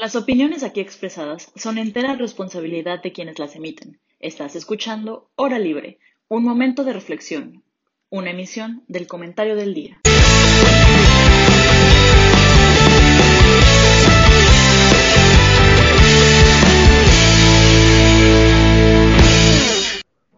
Las 0.00 0.16
opiniones 0.16 0.62
aquí 0.62 0.80
expresadas 0.80 1.52
son 1.56 1.76
entera 1.76 2.16
responsabilidad 2.16 3.02
de 3.02 3.12
quienes 3.12 3.38
las 3.38 3.54
emiten. 3.54 4.00
Estás 4.18 4.56
escuchando 4.56 5.30
Hora 5.36 5.58
Libre, 5.58 5.98
un 6.26 6.42
momento 6.42 6.84
de 6.84 6.94
reflexión, 6.94 7.64
una 8.08 8.30
emisión 8.30 8.82
del 8.88 9.06
comentario 9.06 9.56
del 9.56 9.74
día. 9.74 10.00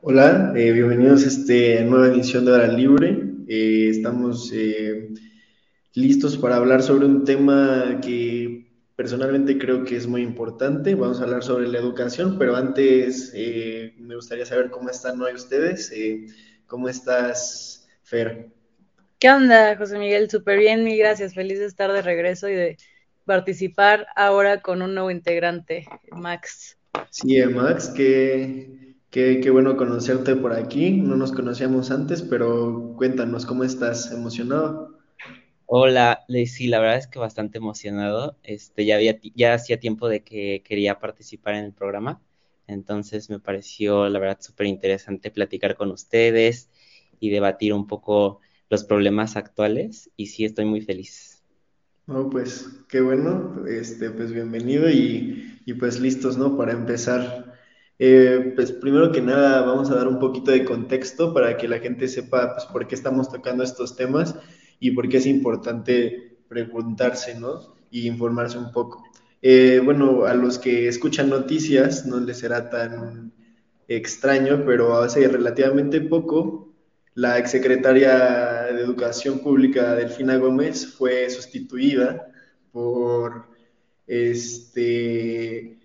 Hola, 0.00 0.54
eh, 0.56 0.72
bienvenidos 0.72 1.22
a 1.22 1.28
esta 1.28 1.84
nueva 1.84 2.08
edición 2.08 2.46
de 2.46 2.50
Hora 2.50 2.66
Libre. 2.66 3.30
Eh, 3.46 3.86
estamos 3.90 4.50
eh, 4.52 5.10
listos 5.94 6.36
para 6.36 6.56
hablar 6.56 6.82
sobre 6.82 7.06
un 7.06 7.22
tema 7.22 8.00
que 8.02 8.51
personalmente 8.96 9.58
creo 9.58 9.84
que 9.84 9.96
es 9.96 10.06
muy 10.06 10.22
importante. 10.22 10.94
Vamos 10.94 11.20
a 11.20 11.24
hablar 11.24 11.42
sobre 11.42 11.68
la 11.68 11.78
educación, 11.78 12.38
pero 12.38 12.56
antes 12.56 13.32
eh, 13.34 13.94
me 13.98 14.16
gustaría 14.16 14.46
saber 14.46 14.70
cómo 14.70 14.90
están 14.90 15.20
hoy 15.20 15.34
ustedes. 15.34 15.90
Eh, 15.92 16.26
¿Cómo 16.66 16.88
estás, 16.88 17.88
Fer? 18.02 18.50
¿Qué 19.18 19.30
onda, 19.30 19.76
José 19.76 19.98
Miguel? 19.98 20.30
Súper 20.30 20.58
bien, 20.58 20.84
mil 20.84 20.98
gracias. 20.98 21.34
Feliz 21.34 21.58
de 21.58 21.66
estar 21.66 21.92
de 21.92 22.02
regreso 22.02 22.48
y 22.48 22.54
de 22.54 22.76
participar 23.24 24.06
ahora 24.16 24.60
con 24.62 24.82
un 24.82 24.94
nuevo 24.94 25.10
integrante, 25.10 25.86
Max. 26.10 26.78
Sí, 27.10 27.36
eh, 27.36 27.46
Max, 27.46 27.92
qué, 27.94 28.96
qué, 29.10 29.40
qué 29.42 29.50
bueno 29.50 29.76
conocerte 29.76 30.34
por 30.36 30.52
aquí. 30.52 30.90
No 30.92 31.16
nos 31.16 31.32
conocíamos 31.32 31.90
antes, 31.90 32.22
pero 32.22 32.94
cuéntanos, 32.96 33.46
¿cómo 33.46 33.64
estás? 33.64 34.10
¿Emocionado? 34.12 35.01
Hola, 35.74 36.26
sí, 36.28 36.66
la 36.68 36.80
verdad 36.80 36.98
es 36.98 37.06
que 37.06 37.18
bastante 37.18 37.56
emocionado. 37.56 38.36
Este, 38.42 38.84
ya 38.84 38.96
había, 38.96 39.18
ya 39.34 39.54
hacía 39.54 39.80
tiempo 39.80 40.06
de 40.06 40.22
que 40.22 40.62
quería 40.62 40.98
participar 40.98 41.54
en 41.54 41.64
el 41.64 41.72
programa, 41.72 42.20
entonces 42.66 43.30
me 43.30 43.40
pareció, 43.40 44.06
la 44.10 44.18
verdad, 44.18 44.36
súper 44.42 44.66
interesante 44.66 45.30
platicar 45.30 45.74
con 45.74 45.90
ustedes 45.90 46.68
y 47.20 47.30
debatir 47.30 47.72
un 47.72 47.86
poco 47.86 48.40
los 48.68 48.84
problemas 48.84 49.34
actuales, 49.36 50.10
y 50.14 50.26
sí, 50.26 50.44
estoy 50.44 50.66
muy 50.66 50.82
feliz. 50.82 51.42
No, 52.06 52.28
pues, 52.28 52.68
qué 52.90 53.00
bueno, 53.00 53.64
este, 53.66 54.10
pues 54.10 54.30
bienvenido 54.30 54.90
y, 54.90 55.58
y 55.64 55.72
pues 55.72 56.00
listos, 56.00 56.36
¿no? 56.36 56.54
Para 56.54 56.72
empezar. 56.72 57.54
Eh, 57.98 58.52
pues 58.54 58.72
primero 58.72 59.10
que 59.10 59.22
nada 59.22 59.62
vamos 59.62 59.90
a 59.90 59.94
dar 59.94 60.08
un 60.08 60.18
poquito 60.18 60.50
de 60.50 60.66
contexto 60.66 61.32
para 61.32 61.56
que 61.56 61.66
la 61.66 61.78
gente 61.78 62.08
sepa 62.08 62.52
pues, 62.56 62.66
por 62.66 62.86
qué 62.86 62.94
estamos 62.94 63.30
tocando 63.30 63.64
estos 63.64 63.96
temas 63.96 64.34
y 64.82 64.90
por 64.90 65.08
qué 65.08 65.18
es 65.18 65.26
importante 65.26 66.38
preguntarse, 66.48 67.38
¿no? 67.38 67.76
Y 67.92 68.08
informarse 68.08 68.58
un 68.58 68.72
poco. 68.72 69.04
Eh, 69.40 69.80
bueno, 69.84 70.24
a 70.24 70.34
los 70.34 70.58
que 70.58 70.88
escuchan 70.88 71.30
noticias 71.30 72.04
no 72.04 72.18
les 72.18 72.38
será 72.40 72.68
tan 72.68 73.32
extraño, 73.86 74.64
pero 74.66 74.96
hace 74.96 75.28
relativamente 75.28 76.00
poco 76.00 76.74
la 77.14 77.38
exsecretaria 77.38 78.72
de 78.72 78.82
Educación 78.82 79.38
Pública, 79.38 79.94
Delfina 79.94 80.36
Gómez, 80.36 80.94
fue 80.94 81.30
sustituida 81.30 82.26
por 82.72 83.46
este, 84.08 85.78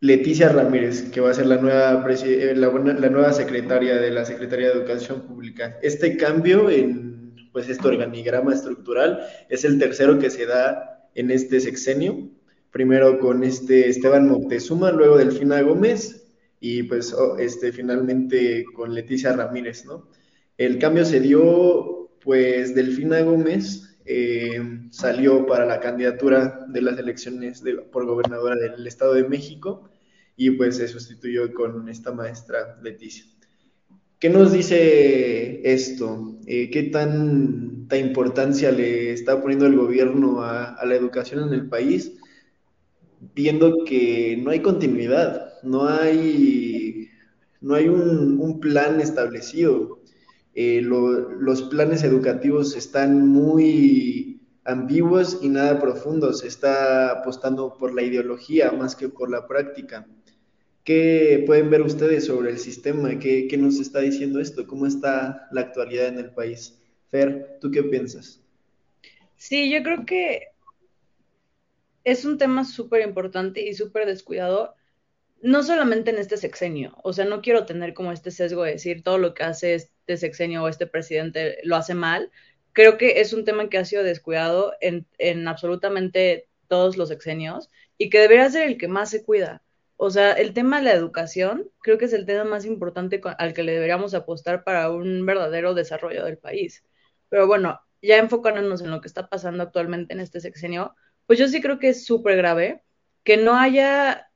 Leticia 0.00 0.50
Ramírez, 0.50 1.10
que 1.10 1.22
va 1.22 1.30
a 1.30 1.34
ser 1.34 1.46
la 1.46 1.56
nueva, 1.56 2.06
la, 2.54 2.68
la 2.68 3.08
nueva 3.08 3.32
secretaria 3.32 3.96
de 3.96 4.10
la 4.10 4.26
Secretaría 4.26 4.66
de 4.66 4.74
Educación 4.74 5.22
Pública. 5.22 5.78
Este 5.80 6.18
cambio 6.18 6.68
en 6.68 7.07
pues 7.52 7.68
este 7.68 7.88
organigrama 7.88 8.54
estructural 8.54 9.26
es 9.48 9.64
el 9.64 9.78
tercero 9.78 10.18
que 10.18 10.30
se 10.30 10.46
da 10.46 11.08
en 11.14 11.30
este 11.30 11.60
sexenio, 11.60 12.30
primero 12.70 13.18
con 13.18 13.42
este 13.44 13.88
Esteban 13.88 14.28
Moctezuma, 14.28 14.92
luego 14.92 15.16
Delfina 15.16 15.60
Gómez 15.62 16.28
y 16.60 16.84
pues 16.84 17.12
oh, 17.12 17.36
este, 17.38 17.72
finalmente 17.72 18.64
con 18.74 18.94
Leticia 18.94 19.32
Ramírez, 19.32 19.84
¿no? 19.84 20.08
El 20.56 20.78
cambio 20.78 21.04
se 21.04 21.20
dio, 21.20 22.10
pues 22.20 22.74
Delfina 22.74 23.20
Gómez 23.22 23.96
eh, 24.04 24.60
salió 24.90 25.46
para 25.46 25.66
la 25.66 25.80
candidatura 25.80 26.66
de 26.68 26.82
las 26.82 26.98
elecciones 26.98 27.62
de, 27.62 27.74
por 27.74 28.06
gobernadora 28.06 28.56
del 28.56 28.86
Estado 28.86 29.14
de 29.14 29.28
México 29.28 29.90
y 30.36 30.50
pues 30.52 30.76
se 30.76 30.88
sustituyó 30.88 31.52
con 31.52 31.88
esta 31.88 32.12
maestra 32.12 32.78
Leticia. 32.82 33.24
¿Qué 34.18 34.30
nos 34.30 34.52
dice 34.52 35.60
esto? 35.72 36.38
Eh, 36.46 36.70
¿Qué 36.70 36.84
tanta 36.84 37.96
importancia 37.96 38.72
le 38.72 39.12
está 39.12 39.40
poniendo 39.40 39.66
el 39.66 39.76
gobierno 39.76 40.42
a, 40.42 40.84
la 40.84 40.94
educación 40.96 41.44
en 41.46 41.54
el 41.54 41.68
país? 41.68 42.14
Viendo 43.34 43.84
que 43.84 44.36
no 44.42 44.50
hay 44.50 44.60
continuidad, 44.60 45.52
no 45.62 45.86
hay, 45.88 47.08
no 47.60 47.74
hay 47.74 47.88
un, 47.88 48.58
plan 48.60 49.00
establecido. 49.00 50.00
Eh, 50.54 50.80
lo, 50.82 51.30
los 51.38 51.62
planes 51.62 52.02
educativos 52.02 52.74
están 52.76 53.28
muy 53.28 54.40
ambiguos 54.64 55.38
y 55.42 55.48
nada 55.48 55.80
profundos. 55.80 56.40
Se 56.40 56.48
está 56.48 57.12
apostando 57.12 57.76
por 57.78 57.94
la 57.94 58.02
ideología 58.02 58.72
más 58.72 58.96
que 58.96 59.08
por 59.08 59.30
la 59.30 59.46
práctica. 59.46 60.08
¿Qué 60.88 61.42
pueden 61.44 61.68
ver 61.68 61.82
ustedes 61.82 62.24
sobre 62.24 62.48
el 62.48 62.58
sistema? 62.58 63.18
¿Qué, 63.18 63.46
¿Qué, 63.46 63.58
nos 63.58 63.78
está 63.78 64.00
diciendo 64.00 64.40
esto? 64.40 64.66
¿Cómo 64.66 64.86
está 64.86 65.46
la 65.52 65.60
actualidad 65.60 66.06
en 66.06 66.18
el 66.18 66.30
país? 66.30 66.80
Fer, 67.10 67.58
¿tú 67.60 67.70
qué 67.70 67.82
piensas? 67.82 68.40
Sí, 69.36 69.70
yo 69.70 69.82
creo 69.82 70.06
que 70.06 70.46
es 72.04 72.24
un 72.24 72.38
tema 72.38 72.64
súper 72.64 73.02
importante 73.06 73.60
y 73.60 73.74
súper 73.74 74.06
descuidado, 74.06 74.76
no 75.42 75.62
solamente 75.62 76.08
en 76.08 76.16
este 76.16 76.38
sexenio, 76.38 76.96
o 77.02 77.12
sea, 77.12 77.26
no 77.26 77.42
quiero 77.42 77.66
tener 77.66 77.92
como 77.92 78.10
este 78.10 78.30
sesgo 78.30 78.62
de 78.62 78.72
decir 78.72 79.02
todo 79.02 79.18
lo 79.18 79.34
que 79.34 79.42
hace 79.42 79.74
este 79.74 80.16
sexenio 80.16 80.62
o 80.62 80.68
este 80.68 80.86
presidente 80.86 81.58
lo 81.64 81.76
hace 81.76 81.92
mal, 81.92 82.30
creo 82.72 82.96
que 82.96 83.20
es 83.20 83.34
un 83.34 83.44
tema 83.44 83.68
que 83.68 83.76
ha 83.76 83.84
sido 83.84 84.04
descuidado 84.04 84.72
en, 84.80 85.06
en 85.18 85.48
absolutamente 85.48 86.48
todos 86.66 86.96
los 86.96 87.10
sexenios 87.10 87.68
y 87.98 88.08
que 88.08 88.20
debería 88.20 88.48
ser 88.48 88.66
el 88.66 88.78
que 88.78 88.88
más 88.88 89.10
se 89.10 89.22
cuida 89.22 89.62
o 90.00 90.10
sea, 90.10 90.32
el 90.32 90.54
tema 90.54 90.78
de 90.78 90.84
la 90.84 90.92
educación 90.92 91.68
creo 91.82 91.98
que 91.98 92.04
es 92.04 92.12
el 92.12 92.24
tema 92.24 92.44
más 92.44 92.64
importante 92.64 93.20
al 93.38 93.52
que 93.52 93.64
le 93.64 93.72
deberíamos 93.72 94.14
apostar 94.14 94.62
para 94.62 94.90
un 94.90 95.26
verdadero 95.26 95.74
desarrollo 95.74 96.24
del 96.24 96.38
país. 96.38 96.84
Pero 97.28 97.48
bueno, 97.48 97.80
ya 98.00 98.18
enfocándonos 98.18 98.80
en 98.80 98.92
lo 98.92 99.00
que 99.00 99.08
está 99.08 99.28
pasando 99.28 99.64
actualmente 99.64 100.14
en 100.14 100.20
este 100.20 100.40
sexenio, 100.40 100.94
pues 101.26 101.38
yo 101.38 101.48
sí 101.48 101.60
creo 101.60 101.80
que 101.80 101.88
es 101.88 102.06
súper 102.06 102.36
grave 102.36 102.84
que 103.24 103.36
no 103.36 103.58
haya 103.58 104.30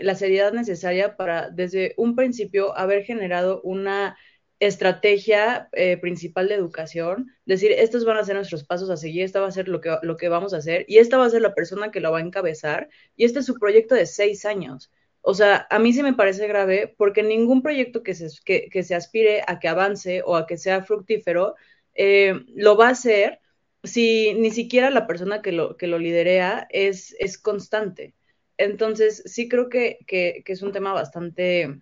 la 0.00 0.14
seriedad 0.14 0.52
necesaria 0.52 1.16
para 1.16 1.50
desde 1.50 1.94
un 1.98 2.16
principio 2.16 2.76
haber 2.76 3.04
generado 3.04 3.60
una 3.62 4.16
estrategia 4.60 5.68
eh, 5.72 5.98
principal 5.98 6.48
de 6.48 6.54
educación, 6.54 7.32
decir, 7.44 7.72
estos 7.72 8.04
van 8.04 8.16
a 8.16 8.24
ser 8.24 8.36
nuestros 8.36 8.64
pasos 8.64 8.90
a 8.90 8.96
seguir, 8.96 9.24
esta 9.24 9.40
va 9.40 9.48
a 9.48 9.52
ser 9.52 9.68
lo 9.68 9.80
que, 9.80 9.96
lo 10.02 10.16
que 10.16 10.28
vamos 10.28 10.54
a 10.54 10.58
hacer, 10.58 10.84
y 10.88 10.98
esta 10.98 11.18
va 11.18 11.26
a 11.26 11.30
ser 11.30 11.42
la 11.42 11.54
persona 11.54 11.90
que 11.90 12.00
lo 12.00 12.12
va 12.12 12.18
a 12.18 12.22
encabezar, 12.22 12.88
y 13.16 13.24
este 13.24 13.40
es 13.40 13.46
su 13.46 13.54
proyecto 13.58 13.94
de 13.94 14.06
seis 14.06 14.44
años. 14.44 14.90
O 15.22 15.34
sea, 15.34 15.66
a 15.70 15.78
mí 15.78 15.92
sí 15.92 16.02
me 16.02 16.14
parece 16.14 16.46
grave 16.48 16.94
porque 16.98 17.22
ningún 17.22 17.62
proyecto 17.62 18.02
que 18.02 18.14
se, 18.14 18.28
que, 18.44 18.68
que 18.68 18.82
se 18.82 18.94
aspire 18.94 19.42
a 19.46 19.60
que 19.60 19.68
avance 19.68 20.22
o 20.24 20.36
a 20.36 20.46
que 20.46 20.58
sea 20.58 20.82
fructífero 20.84 21.54
eh, 21.94 22.44
lo 22.54 22.76
va 22.76 22.88
a 22.88 22.90
hacer 22.90 23.40
si 23.84 24.34
ni 24.34 24.50
siquiera 24.50 24.90
la 24.90 25.06
persona 25.06 25.42
que 25.42 25.52
lo, 25.52 25.76
que 25.76 25.86
lo 25.86 25.98
liderea 25.98 26.66
es, 26.70 27.14
es 27.18 27.38
constante. 27.38 28.14
Entonces, 28.56 29.22
sí 29.26 29.48
creo 29.48 29.68
que, 29.68 29.98
que, 30.06 30.42
que, 30.44 30.52
es 30.52 30.62
un 30.62 30.72
tema 30.72 30.92
bastante, 30.92 31.80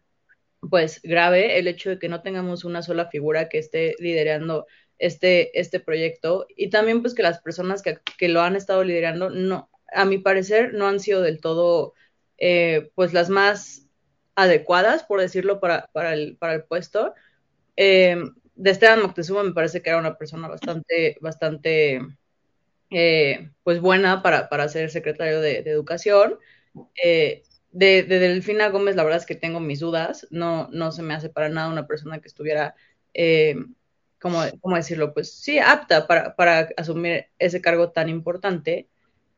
pues, 0.68 1.00
grave 1.02 1.58
el 1.58 1.68
hecho 1.68 1.90
de 1.90 1.98
que 1.98 2.08
no 2.08 2.22
tengamos 2.22 2.64
una 2.64 2.82
sola 2.82 3.08
figura 3.08 3.48
que 3.48 3.58
esté 3.58 3.94
liderando 3.98 4.66
este, 4.98 5.58
este 5.60 5.80
proyecto 5.80 6.46
y 6.56 6.70
también, 6.70 7.02
pues, 7.02 7.14
que 7.14 7.22
las 7.22 7.40
personas 7.40 7.82
que, 7.82 7.98
que 8.18 8.28
lo 8.28 8.42
han 8.42 8.56
estado 8.56 8.84
liderando, 8.84 9.30
no, 9.30 9.70
a 9.92 10.04
mi 10.04 10.18
parecer, 10.18 10.74
no 10.74 10.86
han 10.86 11.00
sido 11.00 11.22
del 11.22 11.40
todo 11.40 11.94
eh, 12.40 12.90
pues 12.96 13.12
las 13.12 13.30
más 13.30 13.86
adecuadas, 14.34 15.04
por 15.04 15.20
decirlo, 15.20 15.60
para, 15.60 15.88
para, 15.92 16.14
el, 16.14 16.36
para 16.36 16.54
el 16.54 16.64
puesto. 16.64 17.14
Eh, 17.76 18.16
de 18.60 18.70
Esteban 18.70 19.00
Moctezuma 19.02 19.42
me 19.42 19.52
parece 19.52 19.80
que 19.80 19.88
era 19.88 19.98
una 19.98 20.18
persona 20.18 20.46
bastante, 20.46 21.16
bastante, 21.22 22.00
eh, 22.90 23.50
pues 23.62 23.80
buena 23.80 24.22
para, 24.22 24.48
para 24.50 24.68
ser 24.68 24.90
secretario 24.90 25.40
de, 25.40 25.58
Educación. 25.60 26.38
Eh, 27.02 27.42
de, 27.72 28.02
de, 28.02 28.18
Delfina 28.18 28.68
Gómez, 28.68 28.96
la 28.96 29.04
verdad 29.04 29.20
es 29.20 29.26
que 29.26 29.34
tengo 29.34 29.60
mis 29.60 29.80
dudas. 29.80 30.26
No, 30.30 30.68
no 30.72 30.92
se 30.92 31.02
me 31.02 31.14
hace 31.14 31.30
para 31.30 31.48
nada 31.48 31.70
una 31.70 31.86
persona 31.86 32.20
que 32.20 32.28
estuviera, 32.28 32.74
eh, 33.14 33.56
¿cómo, 34.20 34.42
¿cómo, 34.60 34.76
decirlo? 34.76 35.14
Pues 35.14 35.32
sí, 35.32 35.58
apta 35.58 36.06
para, 36.06 36.36
para 36.36 36.68
asumir 36.76 37.28
ese 37.38 37.62
cargo 37.62 37.92
tan 37.92 38.10
importante. 38.10 38.90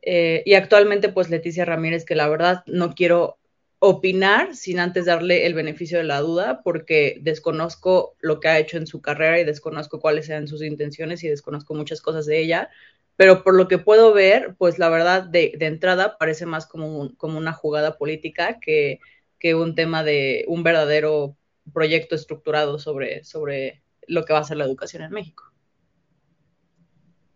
Eh, 0.02 0.42
y 0.44 0.54
actualmente, 0.54 1.08
pues 1.08 1.30
Leticia 1.30 1.64
Ramírez, 1.64 2.04
que 2.04 2.16
la 2.16 2.28
verdad 2.28 2.64
no 2.66 2.94
quiero 2.94 3.38
opinar 3.78 4.54
sin 4.54 4.78
antes 4.78 5.06
darle 5.06 5.46
el 5.46 5.54
beneficio 5.54 5.98
de 5.98 6.04
la 6.04 6.20
duda, 6.20 6.62
porque 6.62 7.18
desconozco 7.20 8.14
lo 8.20 8.38
que 8.38 8.48
ha 8.48 8.58
hecho 8.58 8.76
en 8.76 8.86
su 8.86 9.00
carrera 9.00 9.40
y 9.40 9.44
desconozco 9.44 10.00
cuáles 10.00 10.26
sean 10.26 10.46
sus 10.46 10.62
intenciones 10.62 11.24
y 11.24 11.28
desconozco 11.28 11.74
muchas 11.74 12.00
cosas 12.00 12.26
de 12.26 12.40
ella. 12.40 12.70
pero 13.16 13.44
por 13.44 13.54
lo 13.54 13.68
que 13.68 13.78
puedo 13.78 14.12
ver, 14.12 14.54
pues 14.56 14.78
la 14.78 14.88
verdad 14.88 15.24
de, 15.24 15.56
entrada 15.60 16.16
parece 16.18 16.46
más 16.46 16.66
como, 16.66 17.14
como 17.16 17.38
una 17.38 17.52
jugada 17.52 17.98
política 17.98 18.58
que, 18.60 19.00
que, 19.38 19.54
un 19.54 19.74
tema 19.74 20.02
de 20.02 20.44
un 20.48 20.62
verdadero 20.62 21.36
proyecto 21.72 22.14
estructurado 22.14 22.78
sobre, 22.78 23.24
sobre 23.24 23.82
lo 24.06 24.24
que 24.24 24.32
va 24.32 24.40
a 24.40 24.44
ser 24.44 24.56
la 24.56 24.64
educación 24.64 25.02
en 25.02 25.10
México. 25.10 25.44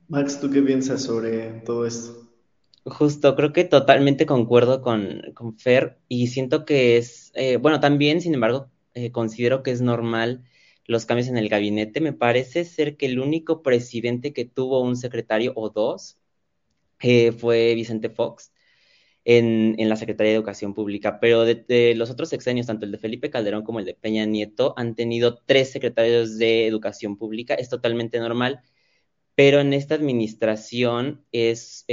Max, 0.09 0.41
¿tú 0.41 0.51
qué 0.51 0.63
piensas 0.63 1.03
sobre 1.03 1.61
todo 1.65 1.87
esto? 1.87 2.26
Justo, 2.89 3.35
creo 3.35 3.53
que 3.53 3.65
totalmente 3.65 4.27
concuerdo 4.27 4.81
con, 4.81 5.21
con 5.35 5.59
Fer 5.59 5.99
y 6.09 6.29
siento 6.29 6.65
que 6.65 6.97
es, 6.97 7.33
eh, 7.35 7.57
bueno, 7.57 7.81
también, 7.81 8.21
sin 8.21 8.33
embargo, 8.33 8.71
eh, 8.95 9.11
considero 9.11 9.65
que 9.65 9.73
es 9.73 9.81
normal 9.81 10.45
los 10.85 11.05
cambios 11.05 11.27
en 11.29 11.37
el 11.37 11.49
gabinete. 11.49 12.01
Me 12.01 12.13
parece 12.13 12.65
ser 12.65 12.97
que 12.97 13.07
el 13.07 13.19
único 13.19 13.63
presidente 13.63 14.33
que 14.33 14.45
tuvo 14.45 14.81
un 14.83 14.97
secretario 14.97 15.53
o 15.57 15.71
dos 15.71 16.19
eh, 17.01 17.33
fue 17.33 17.75
Vicente 17.75 18.09
Fox 18.11 18.53
en, 19.25 19.75
en, 19.79 19.89
la 19.89 19.97
Secretaría 19.97 20.33
de 20.33 20.37
Educación 20.39 20.75
Pública, 20.75 21.19
pero 21.21 21.45
de, 21.45 21.57
de, 21.57 21.95
los 21.97 22.11
otros 22.11 22.29
sexenios, 22.29 22.67
tanto 22.69 22.87
el 22.87 22.93
de 22.93 22.99
Felipe 22.99 23.31
Calderón 23.31 23.65
como 23.65 23.81
el 23.81 23.87
de 23.87 23.95
Peña 23.95 24.27
Nieto, 24.27 24.75
han 24.77 24.95
tenido 24.95 25.39
tres 25.47 25.73
secretarios 25.73 26.39
de 26.39 26.67
Educación 26.69 27.17
Pública. 27.19 27.55
Es 27.55 27.69
totalmente 27.69 28.21
normal, 28.21 28.63
pero 29.35 29.61
en 29.61 29.73
esta 29.73 29.97
administración 29.97 31.25
es... 31.33 31.85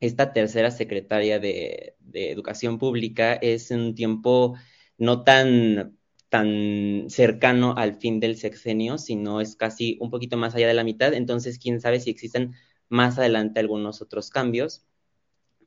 Esta 0.00 0.32
tercera 0.32 0.70
secretaria 0.70 1.38
de, 1.38 1.96
de, 2.00 2.30
Educación 2.30 2.78
Pública 2.78 3.34
es 3.34 3.70
un 3.70 3.94
tiempo 3.94 4.54
no 4.98 5.24
tan, 5.24 5.98
tan 6.28 7.06
cercano 7.08 7.74
al 7.76 7.94
fin 7.94 8.20
del 8.20 8.36
sexenio, 8.36 8.98
sino 8.98 9.40
es 9.40 9.56
casi 9.56 9.96
un 10.00 10.10
poquito 10.10 10.36
más 10.36 10.54
allá 10.54 10.68
de 10.68 10.74
la 10.74 10.84
mitad, 10.84 11.14
entonces 11.14 11.58
quién 11.58 11.80
sabe 11.80 12.00
si 12.00 12.10
existen 12.10 12.54
más 12.88 13.18
adelante 13.18 13.60
algunos 13.60 14.02
otros 14.02 14.30
cambios, 14.30 14.84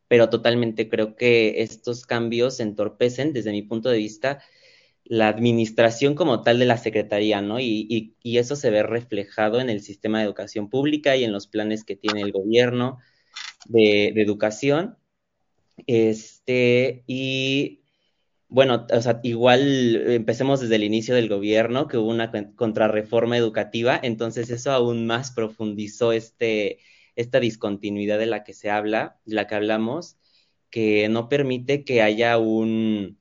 pero 0.08 0.30
totalmente 0.30 0.90
creo 0.90 1.16
que 1.16 1.62
estos 1.62 2.06
cambios 2.06 2.60
entorpecen, 2.60 3.34
desde 3.34 3.52
mi 3.52 3.62
punto 3.64 3.90
de 3.90 3.98
vista, 3.98 4.42
la 5.04 5.28
administración 5.28 6.16
como 6.16 6.44
tal 6.44 6.60
de 6.60 6.66
la 6.66 6.78
Secretaría, 6.78 7.42
¿no? 7.42 7.60
Y, 7.60 7.88
y, 7.90 8.16
y 8.22 8.38
eso 8.38 8.56
se 8.56 8.70
ve 8.70 8.84
reflejado 8.84 9.60
en 9.60 9.70
el 9.70 9.81
sistema 9.81 10.20
de 10.20 10.26
educación 10.26 10.70
pública 10.70 11.16
y 11.16 11.24
en 11.24 11.31
los 11.31 11.48
planes 11.48 11.84
que 11.84 11.96
tiene 11.96 12.22
el 12.22 12.31
gobierno 12.31 13.00
de, 13.66 14.08
educación. 14.10 14.98
Este, 15.88 17.04
y 17.08 17.82
bueno, 18.48 18.88
o 18.92 19.02
sea, 19.02 19.20
igual 19.24 19.96
empecemos 20.12 20.60
desde 20.60 20.76
el 20.76 20.84
inicio 20.84 21.16
del 21.16 21.30
gobierno, 21.30 21.88
que 21.88 21.98
hubo 21.98 22.10
una 22.10 22.32
contrarreforma 22.56 23.38
educativa, 23.38 24.00
entonces 24.02 24.50
eso 24.50 24.72
aún 24.72 25.06
más 25.06 25.32
profundizó 25.32 26.12
este, 26.14 26.80
esta 27.16 27.40
discontinuidad 27.40 28.20
de 28.20 28.26
la 28.26 28.44
que 28.44 28.54
se 28.54 28.70
habla, 28.70 29.20
de 29.26 29.36
la 29.36 29.48
que 29.48 29.56
hablamos, 29.56 30.18
que 30.70 31.10
no 31.10 31.30
permite 31.30 31.84
que 31.84 32.02
haya 32.02 32.38
un, 32.38 33.20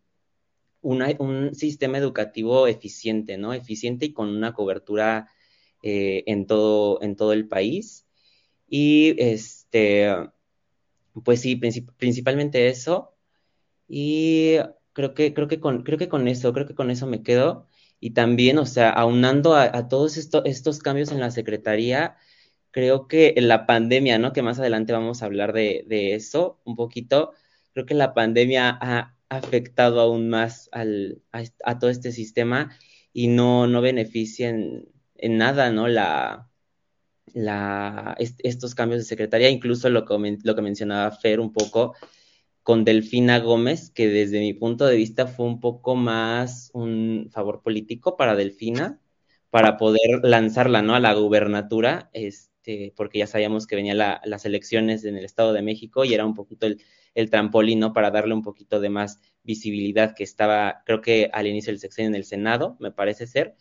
un 0.82 1.54
sistema 1.54 1.98
educativo 1.98 2.66
eficiente, 2.66 3.38
¿no? 3.38 3.52
Eficiente 3.52 4.06
y 4.06 4.12
con 4.12 4.28
una 4.28 4.54
cobertura 4.54 5.28
eh, 5.82 6.24
en, 6.26 6.46
todo, 6.46 7.00
en 7.02 7.16
todo 7.16 7.32
el 7.32 7.48
país. 7.48 8.06
Y 8.68 9.14
este, 9.18 9.57
pues 11.24 11.40
sí, 11.40 11.56
princip 11.56 11.90
principalmente 11.98 12.68
eso. 12.68 13.14
Y 13.88 14.56
creo 14.92 15.14
que, 15.14 15.34
creo 15.34 15.48
que 15.48 15.60
con, 15.60 15.82
creo 15.82 15.98
que 15.98 16.08
con 16.08 16.28
eso, 16.28 16.52
creo 16.52 16.66
que 16.66 16.74
con 16.74 16.90
eso 16.90 17.06
me 17.06 17.22
quedo. 17.22 17.66
Y 18.00 18.10
también, 18.12 18.58
o 18.58 18.66
sea, 18.66 18.90
aunando 18.90 19.54
a, 19.56 19.88
todos 19.88 20.16
esto, 20.16 20.44
estos 20.44 20.78
cambios 20.80 21.10
en 21.12 21.20
la 21.20 21.30
Secretaría, 21.30 22.16
creo 22.70 23.08
que 23.08 23.34
en 23.36 23.48
la 23.48 23.66
pandemia, 23.66 24.18
¿no? 24.18 24.32
Que 24.32 24.42
más 24.42 24.58
adelante 24.60 24.92
vamos 24.92 25.22
a 25.22 25.26
hablar 25.26 25.52
de, 25.52 25.84
de 25.88 26.14
eso 26.14 26.60
un 26.64 26.76
poquito. 26.76 27.32
Creo 27.72 27.86
que 27.86 27.94
la 27.94 28.14
pandemia 28.14 28.78
ha 28.80 29.16
afectado 29.28 30.00
aún 30.00 30.28
más 30.30 30.68
al, 30.72 31.22
a, 31.32 31.42
a, 31.64 31.78
todo 31.78 31.90
este 31.90 32.12
sistema 32.12 32.76
y 33.12 33.28
no, 33.28 33.66
no 33.66 33.80
beneficia 33.80 34.48
en, 34.50 34.88
en 35.16 35.38
nada, 35.38 35.70
¿no? 35.70 35.88
La, 35.88 36.47
la, 37.34 38.14
est 38.18 38.40
estos 38.42 38.74
cambios 38.74 39.00
de 39.00 39.04
secretaría, 39.04 39.50
incluso 39.50 39.88
lo 39.90 40.04
que, 40.04 40.38
lo 40.42 40.54
que 40.54 40.62
mencionaba 40.62 41.10
Fer 41.10 41.40
un 41.40 41.52
poco 41.52 41.94
con 42.62 42.84
Delfina 42.84 43.38
Gómez, 43.38 43.90
que 43.90 44.08
desde 44.08 44.40
mi 44.40 44.52
punto 44.52 44.86
de 44.86 44.96
vista 44.96 45.26
fue 45.26 45.46
un 45.46 45.60
poco 45.60 45.94
más 45.96 46.70
un 46.74 47.28
favor 47.32 47.62
político 47.62 48.16
para 48.16 48.36
Delfina, 48.36 49.00
para 49.50 49.78
poder 49.78 50.20
lanzarla, 50.22 50.82
¿no? 50.82 50.94
A 50.94 51.00
la 51.00 51.14
gubernatura, 51.14 52.10
este, 52.12 52.92
porque 52.96 53.20
ya 53.20 53.26
sabíamos 53.26 53.66
que 53.66 53.76
venían 53.76 53.98
la, 53.98 54.20
las 54.24 54.44
elecciones 54.44 55.04
en 55.04 55.16
el 55.16 55.24
Estado 55.24 55.54
de 55.54 55.62
México 55.62 56.04
y 56.04 56.12
era 56.12 56.26
un 56.26 56.34
poquito 56.34 56.66
el, 56.66 56.82
el 57.14 57.30
trampolín, 57.30 57.80
¿no? 57.80 57.92
Para 57.92 58.10
darle 58.10 58.34
un 58.34 58.42
poquito 58.42 58.80
de 58.80 58.90
más 58.90 59.20
visibilidad 59.42 60.14
que 60.14 60.24
estaba, 60.24 60.82
creo 60.84 61.00
que 61.00 61.30
al 61.32 61.46
inicio 61.46 61.72
del 61.72 61.80
sexenio 61.80 62.10
en 62.10 62.16
el 62.16 62.24
Senado, 62.24 62.76
me 62.80 62.92
parece 62.92 63.26
ser, 63.26 63.56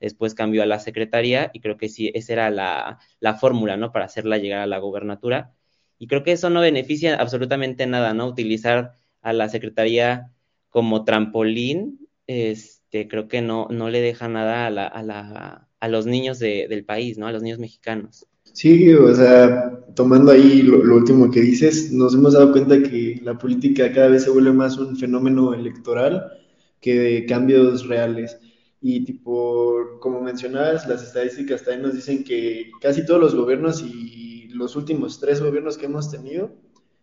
después 0.00 0.34
cambió 0.34 0.62
a 0.62 0.66
la 0.66 0.78
Secretaría 0.78 1.50
y 1.52 1.60
creo 1.60 1.76
que 1.76 1.88
sí, 1.88 2.10
esa 2.14 2.32
era 2.32 2.50
la, 2.50 2.98
la 3.20 3.34
fórmula, 3.34 3.76
¿no? 3.76 3.92
Para 3.92 4.06
hacerla 4.06 4.38
llegar 4.38 4.60
a 4.60 4.66
la 4.66 4.78
gubernatura. 4.78 5.54
Y 5.98 6.06
creo 6.06 6.22
que 6.22 6.32
eso 6.32 6.50
no 6.50 6.60
beneficia 6.60 7.16
absolutamente 7.16 7.86
nada, 7.86 8.14
¿no? 8.14 8.26
Utilizar 8.26 8.92
a 9.22 9.32
la 9.32 9.48
Secretaría 9.48 10.32
como 10.68 11.04
trampolín, 11.04 12.08
este, 12.26 13.08
creo 13.08 13.26
que 13.28 13.42
no, 13.42 13.68
no 13.70 13.90
le 13.90 14.00
deja 14.00 14.28
nada 14.28 14.66
a, 14.66 14.70
la, 14.70 14.86
a, 14.86 15.02
la, 15.02 15.68
a 15.80 15.88
los 15.88 16.06
niños 16.06 16.38
de, 16.38 16.66
del 16.68 16.84
país, 16.84 17.18
¿no? 17.18 17.26
A 17.26 17.32
los 17.32 17.42
niños 17.42 17.58
mexicanos. 17.58 18.26
Sí, 18.52 18.92
o 18.92 19.14
sea, 19.14 19.84
tomando 19.94 20.32
ahí 20.32 20.62
lo, 20.62 20.82
lo, 20.82 20.96
último 20.96 21.30
que 21.30 21.40
dices, 21.40 21.92
nos 21.92 22.14
hemos 22.14 22.32
dado 22.32 22.52
cuenta 22.52 22.82
que 22.82 23.20
la 23.22 23.38
política 23.38 23.92
cada 23.92 24.08
vez 24.08 24.24
se 24.24 24.30
vuelve 24.30 24.52
más 24.52 24.78
un 24.78 24.96
fenómeno 24.96 25.54
electoral 25.54 26.32
que 26.80 26.94
de 26.94 27.26
cambios 27.26 27.86
reales. 27.86 28.38
Y 28.80 29.04
tipo, 29.04 29.98
como 30.00 30.20
mencionabas, 30.20 30.86
las 30.86 31.02
estadísticas 31.02 31.64
también 31.64 31.82
nos 31.82 31.94
dicen 31.94 32.22
que 32.22 32.70
casi 32.80 33.04
todos 33.04 33.20
los 33.20 33.34
gobiernos 33.34 33.82
y 33.82 34.48
los 34.48 34.76
últimos 34.76 35.18
tres 35.20 35.40
gobiernos 35.40 35.76
que 35.76 35.86
hemos 35.86 36.10
tenido, 36.10 36.52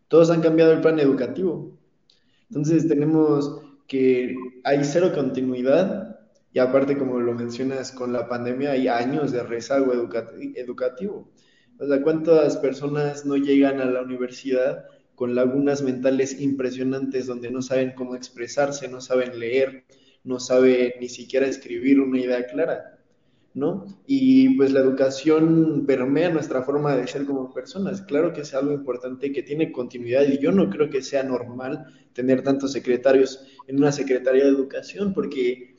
todos 0.08 0.30
han 0.30 0.42
cambiado 0.42 0.72
el 0.72 0.82
plan 0.82 1.00
educativo. 1.00 1.78
Entonces 2.50 2.88
tenemos 2.88 3.62
que 3.88 4.36
hay 4.64 4.84
cero 4.84 5.12
continuidad 5.14 6.20
y 6.54 6.60
aparte, 6.60 6.98
como 6.98 7.20
lo 7.20 7.34
mencionas, 7.34 7.92
con 7.92 8.14
la 8.14 8.30
pandemia 8.30 8.72
hay 8.72 8.88
años 8.88 9.32
de 9.32 9.44
rezago 9.44 9.92
educativo. 9.94 11.30
O 11.78 11.88
sea, 11.88 12.02
¿cuántas 12.02 12.56
personas 12.58 13.26
no 13.26 13.36
llegan 13.36 13.82
a 13.82 13.86
la 13.86 14.02
universidad 14.02 14.86
con 15.16 15.36
lagunas 15.36 15.82
mentales 15.82 16.40
impresionantes 16.40 17.26
donde 17.26 17.52
no 17.52 17.62
saben 17.62 17.92
cómo 17.92 18.16
expresarse, 18.16 18.88
no 18.88 19.02
saben 19.02 19.40
leer, 19.40 19.86
no 20.26 20.40
saben 20.40 20.94
ni 21.00 21.08
siquiera 21.08 21.48
escribir 21.48 22.00
una 22.02 22.20
idea 22.20 22.46
clara? 22.48 23.00
¿No? 23.54 23.86
Y 24.06 24.58
pues 24.58 24.74
la 24.74 24.82
educación 24.82 25.86
permea 25.88 26.30
nuestra 26.30 26.64
forma 26.64 26.94
de 26.94 27.08
ser 27.08 27.26
como 27.26 27.54
personas. 27.54 28.02
Claro 28.02 28.34
que 28.34 28.42
es 28.42 28.54
algo 28.54 28.74
importante 28.74 29.32
que 29.32 29.44
tiene 29.44 29.72
continuidad 29.72 30.24
y 30.28 30.40
yo 30.40 30.52
no 30.52 30.70
creo 30.70 30.90
que 30.90 31.02
sea 31.02 31.24
normal 31.24 31.86
tener 32.12 32.44
tantos 32.44 32.74
secretarios 32.74 33.46
en 33.68 33.78
una 33.78 33.94
secretaría 33.94 34.44
de 34.44 34.50
educación 34.50 35.14
porque 35.14 35.76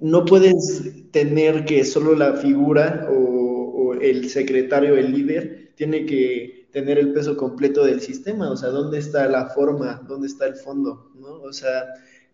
no 0.00 0.24
puedes 0.24 1.10
tener 1.12 1.64
que 1.64 1.84
solo 1.84 2.14
la 2.14 2.34
figura 2.34 3.06
o, 3.10 3.14
o, 3.14 3.94
el 3.94 4.28
secretario, 4.28 4.96
el 4.96 5.12
líder, 5.12 5.72
tiene 5.74 6.06
que 6.06 6.68
tener 6.72 6.98
el 6.98 7.12
peso 7.12 7.36
completo 7.36 7.84
del 7.84 8.00
sistema. 8.00 8.50
O 8.50 8.56
sea, 8.56 8.70
¿dónde 8.70 8.98
está 8.98 9.28
la 9.28 9.46
forma? 9.46 10.02
¿Dónde 10.06 10.28
está 10.28 10.46
el 10.46 10.54
fondo? 10.54 11.10
¿no? 11.16 11.42
O 11.42 11.52
sea, 11.52 11.86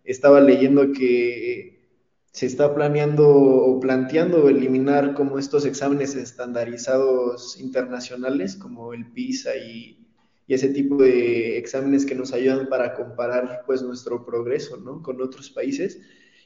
estaba 0.05 0.41
leyendo 0.41 0.91
que 0.91 1.89
se 2.31 2.45
está 2.45 2.73
planeando 2.75 3.27
o 3.27 3.79
planteando 3.79 4.49
eliminar 4.49 5.13
como 5.13 5.39
estos 5.39 5.65
exámenes 5.65 6.15
estandarizados 6.15 7.59
internacionales, 7.59 8.55
como 8.55 8.93
el 8.93 9.11
PISA 9.11 9.55
y, 9.55 10.05
y 10.47 10.53
ese 10.53 10.69
tipo 10.69 10.97
de 10.97 11.57
exámenes 11.57 12.05
que 12.05 12.15
nos 12.15 12.33
ayudan 12.33 12.67
para 12.67 12.93
comparar 12.93 13.63
pues 13.65 13.81
nuestro 13.81 14.25
progreso, 14.25 14.77
¿no? 14.77 15.01
Con 15.01 15.21
otros 15.21 15.49
países 15.49 15.99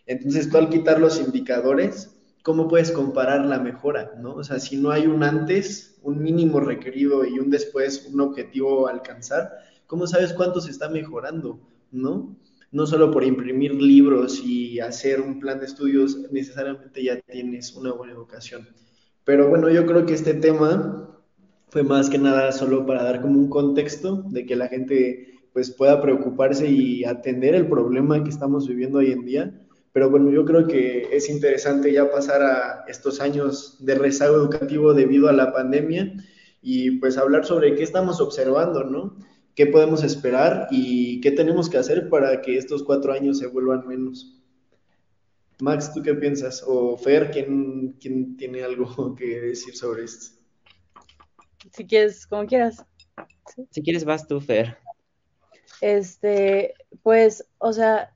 entonces, 0.10 0.50
tú 0.50 0.58
al 0.58 0.70
quitar 0.70 1.00
los 1.00 1.20
indicadores, 1.20 2.20
¿cómo 2.42 2.68
puedes 2.68 2.92
comparar 2.92 3.46
la 3.46 3.60
mejora? 3.60 4.16
¿no? 4.18 4.34
O 4.34 4.44
sea, 4.44 4.60
si 4.60 4.76
no 4.76 4.90
hay 4.90 5.06
un 5.06 5.22
antes, 5.22 6.00
un 6.02 6.24
mínimo 6.24 6.60
requerido 6.60 7.24
y 7.26 7.38
un 7.38 7.52
después, 7.52 8.10
un 8.12 8.20
objetivo 8.20 8.88
a 8.88 8.92
alcanzar, 8.92 9.52
¿cómo 9.86 10.08
sabes 10.08 10.34
cuánto 10.34 10.62
se 10.62 10.72
está 10.72 10.90
mejorando? 10.90 11.60
¿No? 11.92 12.36
No 12.72 12.86
solo 12.86 13.12
por 13.12 13.24
imprimir 13.24 13.74
libros 13.74 14.42
y 14.44 14.80
hacer 14.80 15.22
un 15.22 15.40
plan 15.40 15.60
de 15.60 15.66
estudios, 15.66 16.18
necesariamente 16.32 17.04
ya 17.04 17.20
tienes 17.22 17.74
una 17.74 17.92
buena 17.92 18.14
educación. 18.14 18.68
Pero 19.24 19.50
bueno, 19.50 19.70
yo 19.70 19.86
creo 19.86 20.06
que 20.06 20.14
este 20.14 20.34
tema 20.34 21.20
fue 21.70 21.84
más 21.84 22.10
que 22.10 22.18
nada 22.18 22.52
solo 22.52 22.86
para 22.86 23.04
dar 23.04 23.22
como 23.22 23.40
un 23.40 23.50
contexto 23.50 24.24
de 24.30 24.46
que 24.46 24.56
la 24.56 24.68
gente 24.68 25.40
pues 25.54 25.72
pueda 25.72 26.02
preocuparse 26.02 26.70
y 26.70 27.04
atender 27.06 27.56
el 27.56 27.68
problema 27.68 28.24
que 28.24 28.30
estamos 28.30 28.68
viviendo 28.68 29.00
hoy 29.00 29.12
en 29.12 29.26
día 29.26 29.54
pero 29.92 30.10
bueno, 30.10 30.30
yo 30.30 30.46
creo 30.46 30.68
que 30.68 31.10
es 31.12 31.30
interesante 31.30 31.92
ya 31.92 32.12
pasar 32.12 32.42
a 32.44 32.86
estos 32.88 33.20
años 33.22 33.78
de 33.80 33.96
rezago 33.96 34.36
educativo 34.36 34.94
debido 34.94 35.30
a 35.30 35.34
la 35.34 35.52
pandemia 35.52 36.14
y 36.62 36.92
pues 37.00 37.18
hablar 37.18 37.46
sobre 37.46 37.76
qué 37.76 37.84
estamos 37.84 38.22
observando, 38.22 38.84
¿no? 38.84 39.18
¿Qué 39.56 39.66
podemos 39.68 40.04
esperar 40.04 40.68
y 40.72 41.20
qué 41.22 41.32
tenemos 41.32 41.70
que 41.70 41.78
hacer 41.78 42.10
para 42.10 42.42
que 42.42 42.58
estos 42.58 42.84
cuatro 42.84 43.12
años 43.12 43.40
se 43.40 43.48
vuelvan 43.48 43.88
menos? 43.88 44.40
Max, 45.60 45.94
¿tú 45.94 46.02
qué 46.02 46.14
piensas? 46.14 46.64
O 46.66 46.96
Fer, 46.96 47.32
¿quién, 47.32 47.98
quién 48.00 48.38
tiene 48.38 48.64
algo 48.64 49.16
que 49.18 49.42
decir 49.42 49.76
sobre 49.76 50.06
esto? 50.06 50.38
Si 51.74 51.86
quieres, 51.86 52.26
como 52.26 52.46
quieras. 52.46 52.86
Si 53.70 53.82
quieres, 53.82 54.06
vas 54.06 54.28
tú, 54.28 54.40
Fer. 54.40 54.78
Este, 55.82 56.74
pues, 57.04 57.46
o 57.58 57.74
sea, 57.74 58.16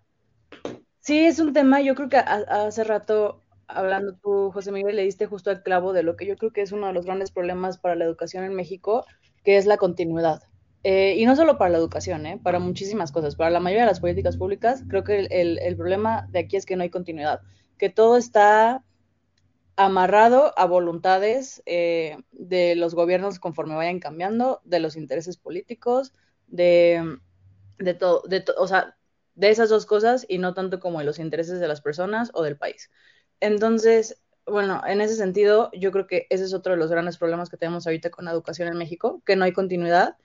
sí 0.99 1.19
es 1.19 1.39
un 1.39 1.53
tema, 1.53 1.81
yo 1.81 1.95
creo 1.95 2.09
que 2.09 2.17
hace 2.17 2.83
rato, 2.83 3.41
hablando 3.67 4.15
tú, 4.15 4.51
José 4.51 4.71
Miguel, 4.71 4.95
le 4.95 5.03
diste 5.03 5.25
justo 5.25 5.49
al 5.49 5.63
clavo 5.63 5.93
de 5.93 6.03
lo 6.03 6.15
que 6.15 6.25
yo 6.25 6.37
creo 6.37 6.51
que 6.51 6.61
es 6.61 6.71
uno 6.71 6.87
de 6.87 6.93
los 6.93 7.05
grandes 7.05 7.31
problemas 7.31 7.77
para 7.77 7.95
la 7.95 8.05
educación 8.05 8.43
en 8.43 8.53
México, 8.53 9.05
que 9.43 9.57
es 9.57 9.65
la 9.65 9.77
continuidad. 9.77 10.41
Eh, 10.83 11.15
y 11.17 11.25
no 11.25 11.35
solo 11.35 11.57
para 11.57 11.71
la 11.71 11.77
educación, 11.77 12.25
¿eh? 12.25 12.39
para 12.43 12.59
muchísimas 12.59 13.11
cosas. 13.11 13.35
Para 13.35 13.49
la 13.49 13.61
mayoría 13.61 13.83
de 13.83 13.91
las 13.91 14.01
políticas 14.01 14.35
públicas, 14.35 14.83
creo 14.89 15.03
que 15.03 15.27
el, 15.29 15.77
problema 15.77 16.27
de 16.31 16.39
aquí 16.39 16.57
es 16.57 16.65
que 16.65 16.75
no 16.75 16.83
hay 16.83 16.89
continuidad, 16.89 17.41
que 17.77 17.89
todo 17.89 18.17
está 18.17 18.83
amarrado 19.75 20.53
a 20.57 20.65
voluntades 20.65 21.63
eh, 21.65 22.17
de 22.31 22.75
los 22.75 22.95
gobiernos 22.95 23.39
conforme 23.39 23.75
vayan 23.75 23.99
cambiando, 23.99 24.61
de 24.65 24.79
los 24.79 24.97
intereses 24.97 25.37
políticos, 25.37 26.13
de, 26.47 27.17
de 27.79 27.93
todo, 27.93 28.21
de 28.27 28.43
o 28.57 28.67
sea, 28.67 28.97
de 29.35 29.49
esas 29.49 29.69
dos 29.69 29.85
cosas 29.85 30.25
y 30.27 30.37
no 30.37 30.53
tanto 30.53 30.79
como 30.79 30.99
de 30.99 31.05
los 31.05 31.17
intereses 31.17 31.59
de 31.59 31.67
las 31.67 31.81
personas 31.81 32.29
o 32.33 32.43
del 32.43 32.57
país. 32.57 32.91
Entonces, 33.39 34.21
bueno, 34.45 34.81
en 34.85 34.99
ese 35.01 35.15
sentido, 35.15 35.71
yo 35.73 35.91
creo 35.91 36.07
que 36.07 36.27
ese 36.29 36.43
es 36.43 36.53
otro 36.53 36.73
de 36.73 36.77
los 36.77 36.91
grandes 36.91 37.17
problemas 37.17 37.49
que 37.49 37.57
tenemos 37.57 37.87
ahorita 37.87 38.09
con 38.09 38.25
la 38.25 38.31
educación 38.31 38.67
en 38.67 38.77
México, 38.77 39.21
que 39.25 39.37
no 39.37 39.45
hay 39.45 39.53
continuidad 39.53 40.17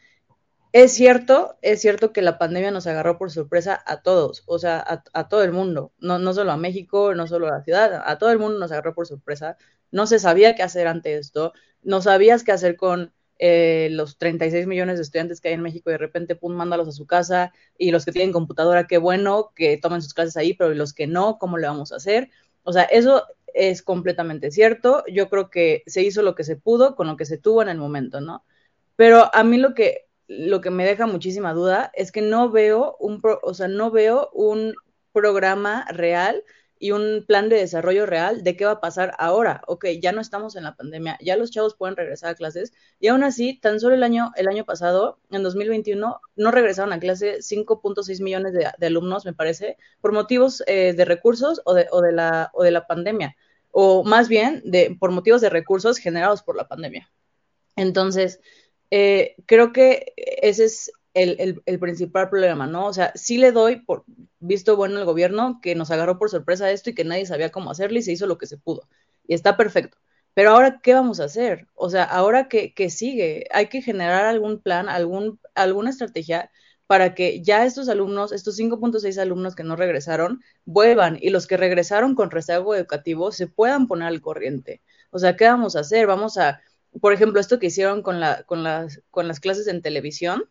es 0.72 0.92
cierto, 0.92 1.56
es 1.62 1.80
cierto 1.80 2.12
que 2.12 2.22
la 2.22 2.38
pandemia 2.38 2.70
nos 2.70 2.86
agarró 2.86 3.18
por 3.18 3.30
sorpresa 3.30 3.82
a 3.86 4.02
todos, 4.02 4.42
o 4.46 4.58
sea, 4.58 4.84
a, 5.12 5.28
todo 5.28 5.42
el 5.42 5.52
mundo, 5.52 5.92
no, 5.98 6.18
no 6.18 6.34
solo 6.34 6.52
a 6.52 6.56
México, 6.56 7.14
no 7.14 7.26
solo 7.26 7.48
a 7.48 7.52
la 7.52 7.62
ciudad, 7.62 8.02
a 8.04 8.18
todo 8.18 8.30
el 8.30 8.38
mundo 8.38 8.58
nos 8.58 8.72
agarró 8.72 8.94
por 8.94 9.06
sorpresa. 9.06 9.56
No 9.90 10.06
se 10.06 10.18
sabía 10.18 10.54
qué 10.54 10.62
hacer 10.62 10.86
ante 10.86 11.16
esto, 11.16 11.52
no 11.82 12.02
sabías 12.02 12.44
qué 12.44 12.52
hacer 12.52 12.76
con 12.76 13.12
eh, 13.38 13.88
los 13.92 14.18
36 14.18 14.66
millones 14.66 14.96
de 14.96 15.02
estudiantes 15.02 15.40
que 15.40 15.48
hay 15.48 15.54
en 15.54 15.62
México 15.62 15.90
y 15.90 15.92
de 15.92 15.98
repente, 15.98 16.36
pum, 16.36 16.52
mándalos 16.54 16.88
a 16.88 16.92
su 16.92 17.06
casa 17.06 17.52
y 17.78 17.90
los 17.90 18.04
que 18.04 18.12
tienen 18.12 18.32
computadora, 18.32 18.86
qué 18.86 18.98
bueno 18.98 19.52
que 19.54 19.78
tomen 19.78 20.02
sus 20.02 20.12
clases 20.12 20.36
ahí, 20.36 20.54
pero 20.54 20.74
los 20.74 20.92
que 20.92 21.06
no, 21.06 21.38
¿cómo 21.38 21.56
le 21.56 21.68
vamos 21.68 21.92
a 21.92 21.96
hacer? 21.96 22.30
O 22.64 22.72
sea, 22.72 22.82
eso 22.82 23.24
es 23.54 23.82
completamente 23.82 24.50
cierto. 24.50 25.04
Yo 25.10 25.30
creo 25.30 25.50
que 25.50 25.82
se 25.86 26.02
hizo 26.02 26.22
lo 26.22 26.34
que 26.34 26.44
se 26.44 26.56
pudo 26.56 26.96
con 26.96 27.06
lo 27.06 27.16
que 27.16 27.24
se 27.24 27.38
tuvo 27.38 27.62
en 27.62 27.68
el 27.68 27.78
momento, 27.78 28.20
¿no? 28.20 28.44
Pero 28.96 29.34
a 29.34 29.44
mí 29.44 29.56
lo 29.56 29.74
que 29.74 30.07
lo 30.28 30.60
que 30.60 30.70
me 30.70 30.84
deja 30.84 31.06
muchísima 31.06 31.54
duda 31.54 31.90
es 31.94 32.12
que 32.12 32.22
no 32.22 32.50
veo 32.50 32.96
un, 33.00 33.20
o 33.42 33.54
sea, 33.54 33.66
no 33.66 33.90
veo 33.90 34.30
un 34.32 34.74
programa 35.12 35.86
real 35.90 36.44
y 36.78 36.92
un 36.92 37.24
plan 37.26 37.48
de 37.48 37.56
desarrollo 37.56 38.06
real 38.06 38.42
de 38.44 38.56
qué 38.56 38.64
va 38.64 38.72
a 38.72 38.80
pasar 38.80 39.14
ahora. 39.18 39.62
Ok, 39.66 39.86
ya 40.00 40.12
no 40.12 40.20
estamos 40.20 40.54
en 40.56 40.64
la 40.64 40.76
pandemia, 40.76 41.18
ya 41.20 41.36
los 41.36 41.50
chavos 41.50 41.74
pueden 41.74 41.96
regresar 41.96 42.30
a 42.30 42.34
clases 42.34 42.72
y 43.00 43.08
aún 43.08 43.24
así, 43.24 43.58
tan 43.58 43.80
solo 43.80 43.94
el 43.94 44.02
año, 44.02 44.30
el 44.36 44.48
año 44.48 44.64
pasado, 44.64 45.18
en 45.30 45.42
2021, 45.42 46.20
no 46.36 46.50
regresaron 46.50 46.92
a 46.92 47.00
clase 47.00 47.38
5.6 47.38 48.22
millones 48.22 48.52
de, 48.52 48.86
alumnos, 48.86 49.24
me 49.24 49.32
parece, 49.32 49.76
por 50.00 50.12
motivos 50.12 50.62
eh, 50.66 50.92
de 50.92 51.04
recursos 51.04 51.62
o 51.64 51.74
de, 51.74 51.88
o, 51.90 52.00
de 52.00 52.12
la, 52.12 52.50
o 52.54 52.62
de 52.62 52.70
la 52.70 52.86
pandemia, 52.86 53.36
o 53.70 54.04
más 54.04 54.28
bien 54.28 54.62
de, 54.64 54.96
por 54.98 55.10
motivos 55.10 55.40
de 55.40 55.50
recursos 55.50 55.98
generados 55.98 56.42
por 56.42 56.56
la 56.56 56.68
pandemia. 56.68 57.10
Entonces, 57.76 58.40
eh, 58.90 59.36
creo 59.46 59.72
que 59.72 60.12
ese 60.16 60.64
es 60.64 60.92
el, 61.14 61.78
principal 61.80 62.28
problema, 62.30 62.66
¿no? 62.66 62.86
O 62.86 62.92
sea, 62.92 63.12
sí 63.14 63.38
le 63.38 63.52
doy 63.52 63.76
por 63.76 64.04
visto 64.40 64.76
bueno 64.76 64.98
el 64.98 65.04
gobierno 65.04 65.60
que 65.62 65.74
nos 65.74 65.90
agarró 65.90 66.18
por 66.18 66.30
sorpresa 66.30 66.70
esto 66.70 66.90
y 66.90 66.94
que 66.94 67.04
nadie 67.04 67.26
sabía 67.26 67.50
cómo 67.50 67.70
hacerlo 67.70 67.98
y 67.98 68.02
se 68.02 68.12
hizo 68.12 68.26
lo 68.26 68.38
que 68.38 68.46
se 68.46 68.58
pudo. 68.58 68.88
Y 69.26 69.34
está 69.34 69.56
perfecto. 69.56 69.98
Pero 70.34 70.50
ahora, 70.50 70.80
¿qué 70.82 70.94
vamos 70.94 71.20
a 71.20 71.24
hacer? 71.24 71.66
O 71.74 71.90
sea, 71.90 72.04
ahora 72.04 72.48
qué, 72.48 72.90
sigue? 72.90 73.46
Hay 73.52 73.66
que 73.68 73.82
generar 73.82 74.24
algún 74.26 74.60
plan, 74.60 74.88
algún, 74.88 75.40
alguna 75.54 75.90
estrategia 75.90 76.50
para 76.86 77.14
que 77.14 77.42
ya 77.42 77.64
estos 77.66 77.88
alumnos, 77.88 78.32
estos 78.32 78.56
5.6 78.58 79.18
alumnos 79.18 79.54
que 79.56 79.64
no 79.64 79.76
regresaron, 79.76 80.40
vuelvan 80.64 81.18
y 81.20 81.30
los 81.30 81.46
que 81.46 81.56
regresaron 81.56 82.14
con 82.14 82.30
rezago 82.30 82.74
educativo 82.74 83.32
se 83.32 83.48
puedan 83.48 83.86
poner 83.88 84.08
al 84.08 84.20
corriente. 84.20 84.80
O 85.10 85.18
sea, 85.18 85.36
¿qué 85.36 85.44
vamos 85.46 85.76
a 85.76 85.80
hacer? 85.80 86.06
Vamos 86.06 86.38
a 86.38 86.60
por 87.00 87.12
ejemplo, 87.12 87.40
esto 87.40 87.58
que 87.58 87.66
hicieron 87.66 88.02
con, 88.02 88.20
la, 88.20 88.44
con, 88.44 88.62
las, 88.62 89.02
con 89.10 89.28
las 89.28 89.40
clases 89.40 89.68
en 89.68 89.82
televisión, 89.82 90.44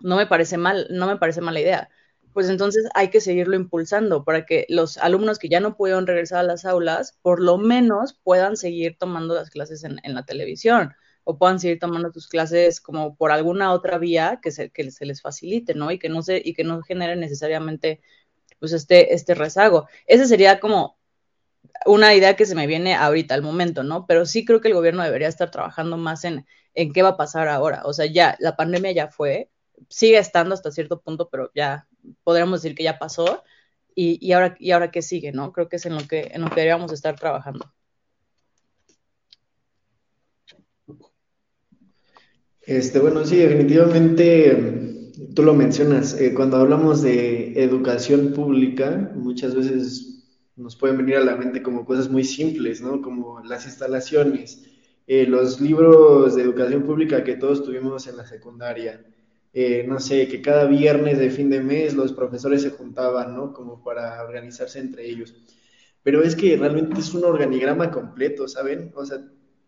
no 0.00 0.16
me 0.16 0.26
parece 0.26 0.58
mal, 0.58 0.86
no 0.90 1.06
me 1.06 1.16
parece 1.16 1.40
mala 1.40 1.60
idea. 1.60 1.88
Pues 2.32 2.50
entonces 2.50 2.86
hay 2.94 3.08
que 3.08 3.20
seguirlo 3.20 3.56
impulsando 3.56 4.24
para 4.24 4.44
que 4.44 4.66
los 4.68 4.98
alumnos 4.98 5.38
que 5.38 5.48
ya 5.48 5.60
no 5.60 5.76
pudieron 5.76 6.06
regresar 6.06 6.40
a 6.40 6.42
las 6.42 6.66
aulas, 6.66 7.18
por 7.22 7.40
lo 7.40 7.56
menos 7.56 8.18
puedan 8.22 8.56
seguir 8.56 8.96
tomando 8.98 9.34
las 9.34 9.48
clases 9.50 9.84
en, 9.84 10.00
la 10.04 10.24
televisión 10.24 10.94
o 11.24 11.38
puedan 11.38 11.58
seguir 11.58 11.78
tomando 11.78 12.12
sus 12.12 12.28
clases 12.28 12.80
como 12.80 13.16
por 13.16 13.32
alguna 13.32 13.72
otra 13.72 13.98
vía 13.98 14.38
que 14.42 14.50
se, 14.50 14.70
que 14.70 14.90
se 14.90 15.06
les 15.06 15.22
facilite, 15.22 15.74
¿no? 15.74 15.90
Y 15.90 15.98
que 15.98 16.10
no 16.10 16.22
se, 16.22 16.42
y 16.44 16.52
que 16.52 16.62
no 16.62 16.82
genere 16.82 17.16
necesariamente 17.16 18.00
pues 18.58 18.72
este, 18.72 19.14
este 19.14 19.34
rezago. 19.34 19.88
Ese 20.06 20.26
sería 20.26 20.60
como 20.60 20.95
una 21.86 22.14
idea 22.14 22.36
que 22.36 22.46
se 22.46 22.54
me 22.54 22.66
viene 22.66 22.94
ahorita 22.94 23.34
al 23.34 23.42
momento, 23.42 23.82
¿no? 23.82 24.06
Pero 24.06 24.26
sí 24.26 24.44
creo 24.44 24.60
que 24.60 24.68
el 24.68 24.74
gobierno 24.74 25.02
debería 25.02 25.28
estar 25.28 25.50
trabajando 25.50 25.96
más 25.96 26.24
en, 26.24 26.46
en 26.74 26.92
qué 26.92 27.02
va 27.02 27.10
a 27.10 27.16
pasar 27.16 27.48
ahora. 27.48 27.82
O 27.84 27.92
sea, 27.92 28.06
ya, 28.06 28.36
la 28.40 28.56
pandemia 28.56 28.92
ya 28.92 29.08
fue, 29.08 29.50
sigue 29.88 30.18
estando 30.18 30.54
hasta 30.54 30.70
cierto 30.70 31.00
punto, 31.00 31.28
pero 31.30 31.50
ya 31.54 31.86
podríamos 32.24 32.62
decir 32.62 32.76
que 32.76 32.84
ya 32.84 32.98
pasó. 32.98 33.42
Y, 33.94 34.18
y, 34.20 34.32
ahora, 34.32 34.56
y 34.58 34.72
ahora 34.72 34.90
qué 34.90 35.02
sigue, 35.02 35.32
¿no? 35.32 35.52
Creo 35.52 35.68
que 35.68 35.76
es 35.76 35.86
en 35.86 35.94
lo 35.94 36.06
que, 36.06 36.30
en 36.32 36.42
lo 36.42 36.48
que 36.48 36.56
deberíamos 36.56 36.92
estar 36.92 37.18
trabajando. 37.18 37.72
Este, 42.62 42.98
bueno, 42.98 43.24
sí, 43.24 43.36
definitivamente 43.36 45.06
tú 45.34 45.42
lo 45.42 45.54
mencionas. 45.54 46.20
Eh, 46.20 46.34
cuando 46.34 46.56
hablamos 46.56 47.00
de 47.02 47.62
educación 47.62 48.32
pública, 48.32 49.12
muchas 49.14 49.54
veces 49.54 50.15
nos 50.56 50.74
pueden 50.76 50.96
venir 50.96 51.16
a 51.16 51.24
la 51.24 51.36
mente 51.36 51.62
como 51.62 51.84
cosas 51.84 52.08
muy 52.08 52.24
simples, 52.24 52.80
¿no? 52.80 53.02
Como 53.02 53.42
las 53.44 53.66
instalaciones, 53.66 54.64
eh, 55.06 55.26
los 55.26 55.60
libros 55.60 56.34
de 56.34 56.42
educación 56.42 56.82
pública 56.82 57.24
que 57.24 57.36
todos 57.36 57.62
tuvimos 57.62 58.06
en 58.06 58.16
la 58.16 58.26
secundaria, 58.26 59.04
eh, 59.52 59.84
no 59.86 60.00
sé, 60.00 60.28
que 60.28 60.42
cada 60.42 60.66
viernes 60.66 61.18
de 61.18 61.30
fin 61.30 61.50
de 61.50 61.60
mes 61.60 61.94
los 61.94 62.12
profesores 62.12 62.62
se 62.62 62.70
juntaban, 62.70 63.34
¿no? 63.34 63.52
Como 63.52 63.82
para 63.84 64.22
organizarse 64.22 64.78
entre 64.78 65.06
ellos. 65.08 65.34
Pero 66.02 66.22
es 66.22 66.34
que 66.36 66.56
realmente 66.56 67.00
es 67.00 67.12
un 67.14 67.24
organigrama 67.24 67.90
completo, 67.90 68.48
¿saben? 68.48 68.92
O 68.96 69.04
sea, 69.04 69.18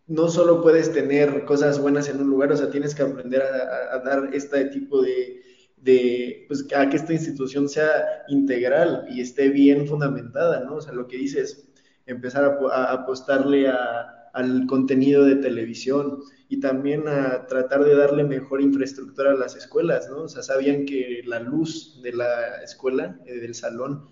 no 0.07 0.29
solo 0.29 0.63
puedes 0.63 0.93
tener 0.93 1.45
cosas 1.45 1.81
buenas 1.81 2.09
en 2.09 2.21
un 2.21 2.31
lugar, 2.31 2.53
o 2.53 2.57
sea, 2.57 2.71
tienes 2.71 2.95
que 2.95 3.03
aprender 3.03 3.43
a 3.43 3.99
dar 3.99 4.31
este 4.33 4.65
tipo 4.67 5.03
de, 5.03 5.43
de 5.83 6.45
pues, 6.49 6.67
a 6.75 6.89
que 6.89 6.97
esta 6.97 7.13
institución 7.13 7.69
sea 7.69 8.25
integral 8.29 9.07
y 9.11 9.21
esté 9.21 9.49
bien 9.49 9.87
fundamentada, 9.87 10.65
¿no? 10.65 10.77
O 10.77 10.81
sea, 10.81 10.93
lo 10.93 11.07
que 11.07 11.17
dice 11.17 11.41
es 11.41 11.69
empezar 12.07 12.45
a, 12.45 12.93
apostarle 12.93 13.69
al 13.69 14.67
contenido 14.67 15.25
de 15.25 15.37
televisión 15.37 16.21
y 16.49 16.61
también 16.61 17.07
a 17.09 17.47
tratar 17.47 17.85
de 17.85 17.95
darle 17.95 18.25
mejor 18.25 18.63
infraestructura 18.63 19.33
a 19.33 19.35
las 19.35 19.55
escuelas, 19.57 20.09
¿no? 20.09 20.23
O 20.23 20.29
sea, 20.29 20.43
sabían 20.43 20.87
que 20.87 21.23
la 21.25 21.41
luz 21.41 22.01
de 22.03 22.13
la 22.13 22.63
escuela, 22.63 23.19
eh, 23.27 23.35
del 23.35 23.55
salón, 23.55 24.07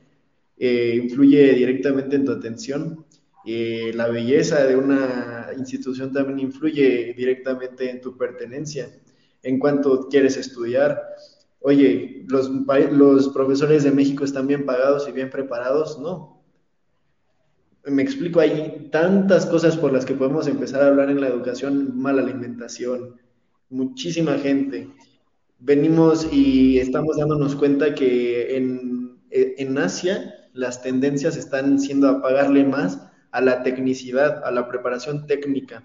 eh, 0.59 1.01
influye 1.03 1.53
directamente 1.55 2.17
en 2.17 2.25
tu 2.25 2.33
atención. 2.33 3.07
Eh, 3.47 3.93
la 3.95 4.09
belleza 4.09 4.67
de 4.67 4.77
una 4.77 5.51
institución 5.57 6.13
también 6.13 6.41
influye 6.41 7.15
directamente 7.17 7.91
en 7.91 8.01
tu 8.01 8.17
pertenencia, 8.17 8.91
en 9.43 9.59
cuanto 9.59 10.09
quieres 10.09 10.37
estudiar 10.37 11.01
oye, 11.67 12.25
los, 12.29 12.49
los 12.93 13.29
profesores 13.31 13.83
de 13.83 13.91
México 13.91 14.23
están 14.25 14.47
bien 14.47 14.65
pagados 14.65 15.09
y 15.09 15.13
bien 15.13 15.31
preparados, 15.31 15.99
no. 15.99 16.41
Me 17.85 18.03
explico, 18.03 18.39
hay 18.39 18.89
tantas 18.93 19.47
cosas 19.47 19.77
por 19.77 19.93
las 19.93 20.05
que 20.05 20.15
podemos 20.15 20.47
empezar 20.47 20.81
a 20.81 20.87
hablar 20.87 21.11
en 21.11 21.21
la 21.21 21.27
educación, 21.27 21.99
mala 21.99 22.23
alimentación, 22.23 23.21
muchísima 23.69 24.39
gente. 24.39 24.89
Venimos 25.59 26.33
y 26.33 26.79
estamos 26.79 27.17
dándonos 27.17 27.57
cuenta 27.57 27.97
que 27.97 28.57
en, 28.57 29.19
en 29.31 29.77
Asia 29.79 30.35
las 30.53 30.83
tendencias 30.83 31.37
están 31.37 31.81
siendo 31.81 32.09
a 32.09 32.23
pagarle 32.23 32.63
más 32.63 33.09
a 33.33 33.41
la 33.41 33.65
tecnicidad, 33.65 34.45
a 34.45 34.53
la 34.53 34.69
preparación 34.69 35.27
técnica. 35.27 35.83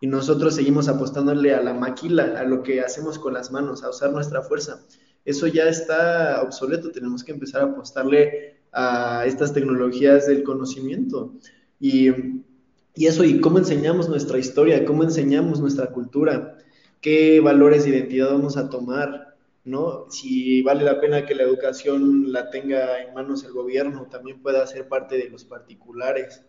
Y 0.00 0.06
nosotros 0.06 0.54
seguimos 0.54 0.86
apostándole 0.86 1.56
a 1.56 1.60
la 1.60 1.74
maquila, 1.74 2.36
a 2.38 2.44
lo 2.44 2.62
que 2.62 2.82
hacemos 2.82 3.18
con 3.18 3.34
las 3.34 3.50
manos, 3.50 3.82
a 3.82 3.90
usar 3.90 4.12
nuestra 4.12 4.42
fuerza 4.42 4.86
eso 5.30 5.46
ya 5.46 5.68
está 5.68 6.42
obsoleto, 6.42 6.90
tenemos 6.90 7.22
que 7.24 7.32
empezar 7.32 7.60
a 7.62 7.66
apostarle 7.66 8.56
a 8.72 9.24
estas 9.26 9.52
tecnologías 9.52 10.26
del 10.26 10.42
conocimiento. 10.42 11.32
Y, 11.80 12.10
Y 12.94 13.06
eso, 13.06 13.22
y 13.22 13.40
cómo 13.40 13.58
enseñamos 13.58 14.08
nuestra 14.08 14.38
historia, 14.38 14.84
cómo 14.84 15.04
enseñamos 15.04 15.60
nuestra 15.60 15.86
cultura, 15.92 16.58
qué 17.00 17.38
valores 17.38 17.84
de 17.84 17.90
identidad 17.90 18.32
vamos 18.32 18.56
a 18.56 18.68
tomar, 18.68 19.36
¿no? 19.64 20.06
Si 20.10 20.62
vale 20.62 20.82
la 20.82 20.98
pena 20.98 21.24
que 21.24 21.36
la 21.36 21.44
educación 21.44 22.32
la 22.32 22.50
tenga 22.50 23.00
en 23.02 23.14
manos 23.14 23.44
el 23.44 23.52
gobierno, 23.52 24.08
también 24.10 24.42
pueda 24.42 24.66
ser 24.66 24.88
parte 24.88 25.16
de 25.16 25.30
los 25.30 25.44
particulares, 25.44 26.42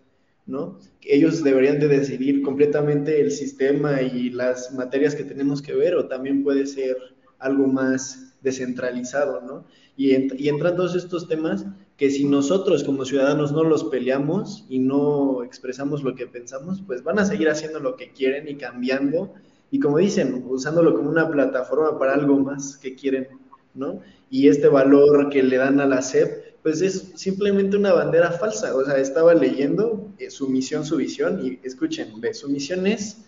¿no? 0.47 0.79
Ellos 1.01 1.43
deberían 1.43 1.79
de 1.79 1.87
decidir 1.87 2.41
completamente 2.41 3.21
el 3.21 3.29
sistema 3.29 4.01
y 4.01 4.31
las 4.31 4.73
materias 4.73 5.13
que 5.13 5.25
tenemos 5.25 5.61
que 5.61 5.75
ver, 5.75 5.93
o 5.95 6.07
también 6.07 6.41
puede 6.43 6.65
ser 6.65 6.97
algo 7.39 7.67
más 7.67 8.33
descentralizado, 8.41 9.41
¿no? 9.41 9.65
Y, 9.97 10.11
y 10.41 10.49
entran 10.49 10.75
todos 10.75 10.95
estos 10.95 11.27
temas 11.27 11.65
que 11.97 12.09
si 12.09 12.23
nosotros 12.23 12.83
como 12.83 13.03
ciudadanos 13.03 13.51
no 13.51 13.63
los 13.63 13.83
peleamos 13.85 14.65
y 14.69 14.79
no 14.79 15.43
expresamos 15.43 16.03
lo 16.03 16.15
que 16.15 16.27
pensamos, 16.27 16.81
pues 16.85 17.03
van 17.03 17.19
a 17.19 17.25
seguir 17.25 17.49
haciendo 17.49 17.79
lo 17.79 17.97
que 17.97 18.13
quieren 18.13 18.47
y 18.47 18.55
cambiando 18.55 19.33
y 19.71 19.79
como 19.79 19.97
dicen, 19.99 20.45
usándolo 20.47 20.95
como 20.95 21.09
una 21.09 21.29
plataforma 21.29 21.97
para 21.99 22.13
algo 22.13 22.39
más 22.39 22.77
que 22.77 22.95
quieren, 22.95 23.27
¿no? 23.73 24.01
Y 24.29 24.47
este 24.47 24.67
valor 24.67 25.29
que 25.29 25.43
le 25.43 25.57
dan 25.57 25.79
a 25.79 25.85
la 25.85 26.01
SEP, 26.01 26.61
pues 26.63 26.81
es 26.81 27.11
simplemente 27.15 27.77
una 27.77 27.93
bandera 27.93 28.31
falsa. 28.31 28.75
O 28.75 28.83
sea, 28.83 28.97
estaba 28.97 29.33
leyendo 29.33 30.11
eh, 30.17 30.29
su 30.29 30.49
misión, 30.49 30.85
su 30.85 30.97
visión, 30.97 31.45
y 31.45 31.59
escuchen, 31.63 32.13
su 32.33 32.49
misión 32.49 32.87
es 32.87 33.25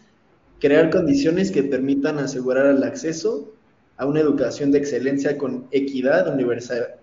crear 0.59 0.89
condiciones 0.89 1.51
que 1.51 1.63
permitan 1.63 2.17
asegurar 2.17 2.67
el 2.67 2.83
acceso 2.83 3.53
a 4.01 4.08
una 4.08 4.20
educación 4.20 4.72
de 4.72 4.79
excelencia 4.79 5.38
con 5.38 5.67
equidad, 5.70 6.36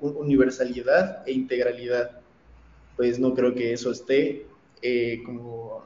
universalidad 0.00 1.22
e 1.28 1.32
integralidad. 1.32 2.10
Pues 2.96 3.20
no 3.20 3.34
creo 3.34 3.54
que 3.54 3.72
eso 3.72 3.92
esté 3.92 4.48
eh, 4.82 5.22
como 5.24 5.84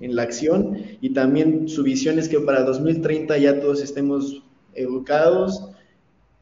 en 0.00 0.16
la 0.16 0.22
acción. 0.22 0.78
Y 1.02 1.12
también 1.12 1.68
su 1.68 1.82
visión 1.82 2.18
es 2.18 2.30
que 2.30 2.40
para 2.40 2.62
2030 2.62 3.36
ya 3.36 3.60
todos 3.60 3.82
estemos 3.82 4.44
educados, 4.72 5.72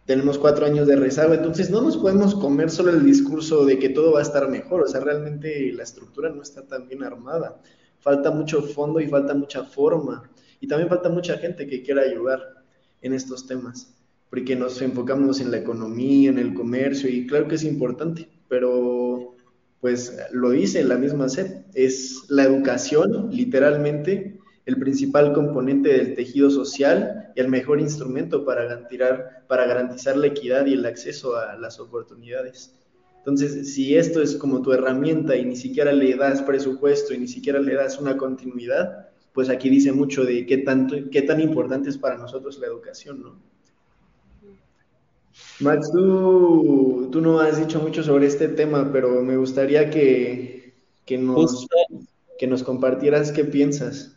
tenemos 0.06 0.38
cuatro 0.38 0.64
años 0.64 0.86
de 0.86 0.94
rezago, 0.94 1.34
entonces 1.34 1.68
no 1.70 1.80
nos 1.80 1.96
podemos 1.96 2.36
comer 2.36 2.70
solo 2.70 2.92
el 2.92 3.04
discurso 3.04 3.64
de 3.64 3.80
que 3.80 3.88
todo 3.88 4.12
va 4.12 4.20
a 4.20 4.22
estar 4.22 4.48
mejor, 4.48 4.82
o 4.82 4.86
sea, 4.86 5.00
realmente 5.00 5.72
la 5.72 5.82
estructura 5.82 6.30
no 6.30 6.42
está 6.42 6.62
tan 6.62 6.86
bien 6.86 7.02
armada, 7.02 7.60
falta 7.98 8.30
mucho 8.30 8.62
fondo 8.62 9.00
y 9.00 9.08
falta 9.08 9.34
mucha 9.34 9.64
forma 9.64 10.30
y 10.60 10.68
también 10.68 10.88
falta 10.88 11.08
mucha 11.08 11.36
gente 11.38 11.66
que 11.66 11.82
quiera 11.82 12.02
ayudar 12.02 12.40
en 13.02 13.14
estos 13.14 13.46
temas 13.46 13.93
porque 14.30 14.56
nos 14.56 14.80
enfocamos 14.82 15.40
en 15.40 15.50
la 15.50 15.58
economía, 15.58 16.30
en 16.30 16.38
el 16.38 16.54
comercio, 16.54 17.08
y 17.08 17.26
claro 17.26 17.48
que 17.48 17.54
es 17.54 17.64
importante, 17.64 18.28
pero 18.48 19.34
pues 19.80 20.16
lo 20.32 20.50
dice 20.50 20.82
la 20.82 20.96
misma 20.96 21.28
SEP, 21.28 21.66
es 21.74 22.24
la 22.28 22.44
educación, 22.44 23.28
literalmente, 23.30 24.38
el 24.66 24.78
principal 24.78 25.32
componente 25.34 25.90
del 25.90 26.14
tejido 26.14 26.50
social 26.50 27.32
y 27.36 27.40
el 27.40 27.48
mejor 27.48 27.80
instrumento 27.80 28.44
para 28.44 28.64
garantizar, 28.64 29.44
para 29.46 29.66
garantizar 29.66 30.16
la 30.16 30.28
equidad 30.28 30.64
y 30.66 30.72
el 30.72 30.86
acceso 30.86 31.36
a 31.36 31.56
las 31.56 31.80
oportunidades. 31.80 32.74
Entonces, 33.18 33.74
si 33.74 33.96
esto 33.96 34.22
es 34.22 34.36
como 34.36 34.62
tu 34.62 34.72
herramienta 34.72 35.36
y 35.36 35.44
ni 35.44 35.56
siquiera 35.56 35.92
le 35.92 36.14
das 36.16 36.42
presupuesto 36.42 37.14
y 37.14 37.18
ni 37.18 37.28
siquiera 37.28 37.58
le 37.58 37.74
das 37.74 37.98
una 37.98 38.16
continuidad, 38.16 39.08
pues 39.32 39.48
aquí 39.48 39.68
dice 39.68 39.92
mucho 39.92 40.24
de 40.24 40.46
qué, 40.46 40.58
tanto, 40.58 40.96
qué 41.10 41.22
tan 41.22 41.40
importante 41.40 41.90
es 41.90 41.98
para 41.98 42.16
nosotros 42.16 42.58
la 42.58 42.66
educación, 42.66 43.22
¿no? 43.22 43.53
Max, 45.60 45.90
tú, 45.92 47.08
tú 47.12 47.20
no 47.20 47.40
has 47.40 47.58
dicho 47.58 47.80
mucho 47.80 48.02
sobre 48.02 48.26
este 48.26 48.48
tema, 48.48 48.90
pero 48.92 49.22
me 49.22 49.36
gustaría 49.36 49.90
que, 49.90 50.74
nos, 51.18 51.66
que 52.38 52.46
nos 52.46 52.62
compartieras 52.62 53.32
qué 53.32 53.44
piensas. 53.44 54.16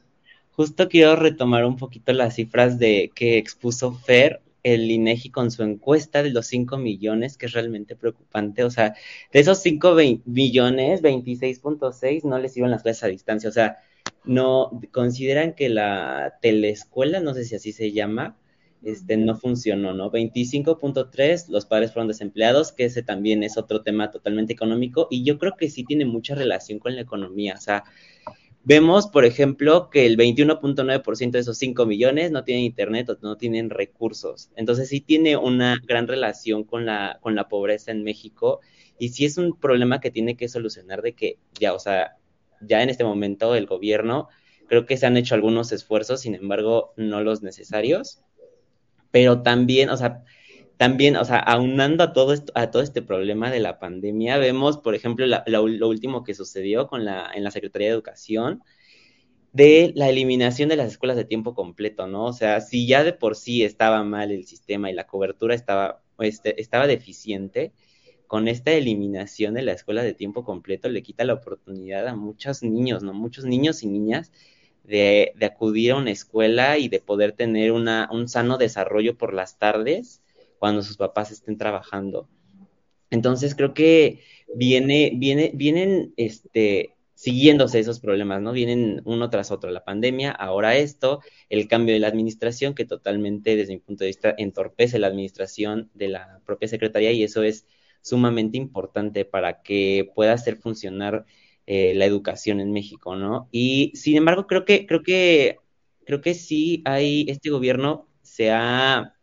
Justo 0.52 0.90
quiero 0.90 1.16
retomar 1.16 1.66
un 1.66 1.78
poquito 1.78 2.12
las 2.14 2.36
cifras 2.36 2.80
de 2.80 3.12
que 3.14 3.38
expuso 3.38 3.94
Fer 3.94 4.42
el 4.64 4.90
INEGI 4.90 5.30
con 5.30 5.52
su 5.52 5.64
encuesta 5.64 6.24
de 6.24 6.32
los 6.32 6.48
5 6.48 6.78
millones, 6.78 7.38
que 7.38 7.46
es 7.46 7.54
realmente 7.54 7.96
preocupante. 7.96 8.64
O 8.64 8.70
sea, 8.70 8.96
de 9.32 9.40
esos 9.40 9.60
5 9.60 9.96
millones, 10.26 11.02
26.6 11.02 12.24
no 12.24 12.38
les 12.40 12.58
iban 12.58 12.72
las 12.72 12.84
clases 12.84 13.04
a 13.04 13.08
distancia. 13.08 13.50
O 13.50 13.54
sea, 13.54 13.78
no 14.26 14.82
consideran 14.92 15.54
que 15.54 15.70
la 15.70 16.38
teleescuela, 16.42 17.22
no 17.22 17.34
sé 17.34 17.46
si 17.46 17.56
así 17.56 17.72
se 17.72 17.94
llama, 17.94 18.36
este, 18.84 19.18
no 19.18 19.36
funcionó, 19.36 19.94
¿no? 19.94 20.12
25.3, 20.12 21.50
los 21.50 21.66
padres 21.66 21.94
fueron 21.94 22.08
desempleados, 22.08 22.72
que 22.72 22.86
ese 22.86 23.04
también 23.04 23.44
es 23.44 23.58
otro 23.58 23.82
tema 23.82 24.12
totalmente 24.12 24.54
económico, 24.54 25.08
y 25.10 25.24
yo 25.24 25.40
creo 25.40 25.56
que 25.58 25.70
sí 25.70 25.84
tiene 25.84 26.06
mucha 26.06 26.36
relación 26.36 26.80
con 26.80 26.96
la 26.96 27.02
economía, 27.02 27.56
o 27.58 27.62
sea, 27.62 27.84
vemos, 28.64 29.08
por 29.08 29.26
ejemplo, 29.26 29.90
que 29.90 30.06
el 30.06 30.18
21.9% 30.18 31.32
de 31.32 31.40
esos 31.40 31.58
5 31.58 31.86
millones 31.86 32.32
no 32.32 32.44
tienen 32.44 32.66
internet 32.66 33.10
o 33.10 33.18
no 33.22 33.38
tienen 33.38 33.70
recursos, 33.70 34.52
entonces 34.56 34.90
sí 34.90 35.02
tiene 35.02 35.38
una 35.38 35.82
gran 35.86 36.08
relación 36.08 36.64
con 36.64 36.86
la, 36.86 37.18
con 37.22 37.36
la 37.36 37.48
pobreza 37.48 37.92
en 37.92 38.04
México, 38.04 38.62
y 39.00 39.10
sí 39.10 39.26
es 39.26 39.38
un 39.38 39.60
problema 39.60 40.00
que 40.00 40.12
tiene 40.12 40.38
que 40.38 40.50
solucionar 40.50 41.02
de 41.02 41.14
que 41.14 41.40
ya, 41.60 41.74
o 41.74 41.80
sea, 41.80 42.18
ya 42.62 42.82
en 42.84 42.90
este 42.90 43.04
momento 43.04 43.56
el 43.56 43.66
gobierno, 43.66 44.28
creo 44.68 44.86
que 44.86 44.98
se 44.98 45.06
han 45.06 45.18
hecho 45.18 45.36
algunos 45.36 45.72
esfuerzos, 45.72 46.22
sin 46.22 46.36
embargo, 46.36 46.94
no 46.96 47.22
los 47.22 47.42
necesarios 47.42 48.22
pero 49.12 49.42
también, 49.42 49.90
o 49.90 49.98
sea, 49.98 50.24
también, 50.78 51.16
o 51.18 51.26
sea, 51.26 51.40
aunando 51.40 52.04
a 52.04 52.14
todo 52.14 52.34
esto, 52.34 52.52
a 52.56 52.72
todo 52.72 52.84
este 52.84 53.02
problema 53.02 53.50
de 53.52 53.60
la 53.60 53.80
pandemia, 53.80 54.38
vemos, 54.38 54.78
por 54.78 54.96
ejemplo, 54.96 55.26
lo 55.26 55.88
último 55.90 56.24
que 56.24 56.36
sucedió 56.36 56.88
con 56.88 57.04
la, 57.06 57.32
en 57.34 57.44
la 57.44 57.52
Secretaría 57.52 57.88
de 57.88 57.94
Educación, 57.94 58.64
de 59.54 59.92
la 59.96 60.10
eliminación 60.10 60.70
de 60.70 60.76
las 60.76 60.92
escuelas 60.92 61.18
de 61.18 61.26
tiempo 61.26 61.56
completo, 61.56 62.06
¿no? 62.08 62.26
O 62.26 62.34
sea, 62.34 62.62
si 62.62 62.86
ya 62.88 63.04
de 63.04 63.14
por 63.14 63.36
sí 63.36 63.64
estaba 63.64 64.04
mal 64.04 64.32
el 64.32 64.46
sistema 64.46 64.92
y 64.92 64.94
la 64.94 65.08
cobertura 65.08 65.56
estaba, 65.56 66.04
este, 66.20 66.62
estaba 66.62 66.86
deficiente, 66.86 67.74
con 68.28 68.48
esta 68.48 68.72
eliminación 68.72 69.54
de 69.54 69.64
la 69.64 69.72
escuela 69.72 70.04
de 70.04 70.14
tiempo 70.14 70.44
completo 70.44 70.90
le 70.90 71.02
quita 71.02 71.24
la 71.24 71.34
oportunidad 71.34 72.08
a 72.08 72.16
muchos 72.16 72.62
niños, 72.62 73.02
¿no? 73.02 73.14
Muchos 73.14 73.46
niños 73.46 73.84
y 73.84 73.88
niñas 73.88 74.32
de, 74.88 75.34
acudir 75.42 75.92
a 75.92 75.98
una 75.98 76.12
escuela 76.12 76.78
y 76.78 76.88
de 76.88 77.00
poder 77.00 77.34
tener 77.34 77.72
una, 77.72 78.10
un 78.12 78.28
sano 78.28 78.58
desarrollo 78.58 79.18
por 79.18 79.34
las 79.34 79.60
tardes 79.60 80.22
cuando 80.60 80.82
sus 80.82 80.98
papás 80.98 81.32
estén 81.32 81.58
trabajando. 81.58 82.30
Entonces 83.12 83.54
creo 83.54 83.74
que 83.74 84.24
viene, 84.56 85.12
viene, 85.16 85.52
vienen 85.54 86.14
este, 86.18 86.96
siguiéndose 87.14 87.80
esos 87.80 88.00
problemas, 88.00 88.42
¿no? 88.42 88.54
Vienen 88.54 89.02
uno 89.06 89.30
tras 89.30 89.52
otro, 89.52 89.72
la 89.72 89.84
pandemia, 89.84 90.32
ahora 90.32 90.78
esto, 90.78 91.22
el 91.50 91.68
cambio 91.68 91.94
de 91.94 92.00
la 92.00 92.08
administración 92.08 92.74
que 92.74 92.86
totalmente 92.86 93.56
desde 93.56 93.74
mi 93.74 93.80
punto 93.80 94.04
de 94.04 94.10
vista 94.10 94.36
entorpece 94.38 95.00
la 95.00 95.08
administración 95.08 95.90
de 95.94 96.08
la 96.10 96.42
propia 96.46 96.68
Secretaría 96.70 97.12
y 97.12 97.24
eso 97.24 97.44
es 97.44 97.68
sumamente 98.02 98.58
importante 98.58 99.26
para 99.26 99.62
que 99.62 100.12
pueda 100.16 100.34
hacer 100.34 100.58
funcionar 100.58 101.26
eh, 101.68 101.94
la 101.96 102.06
educación 102.06 102.62
en 102.62 102.72
México, 102.72 103.18
¿no? 103.18 103.50
Y 103.52 103.92
sin 103.94 104.16
embargo, 104.16 104.48
creo 104.48 104.64
que, 104.66 104.86
creo 104.86 105.04
que, 105.04 105.58
creo 106.06 106.22
que 106.22 106.34
sí 106.34 106.82
hay, 106.86 107.26
este 107.30 107.50
gobierno 107.50 108.08
se 108.22 108.52
ha, 108.52 109.14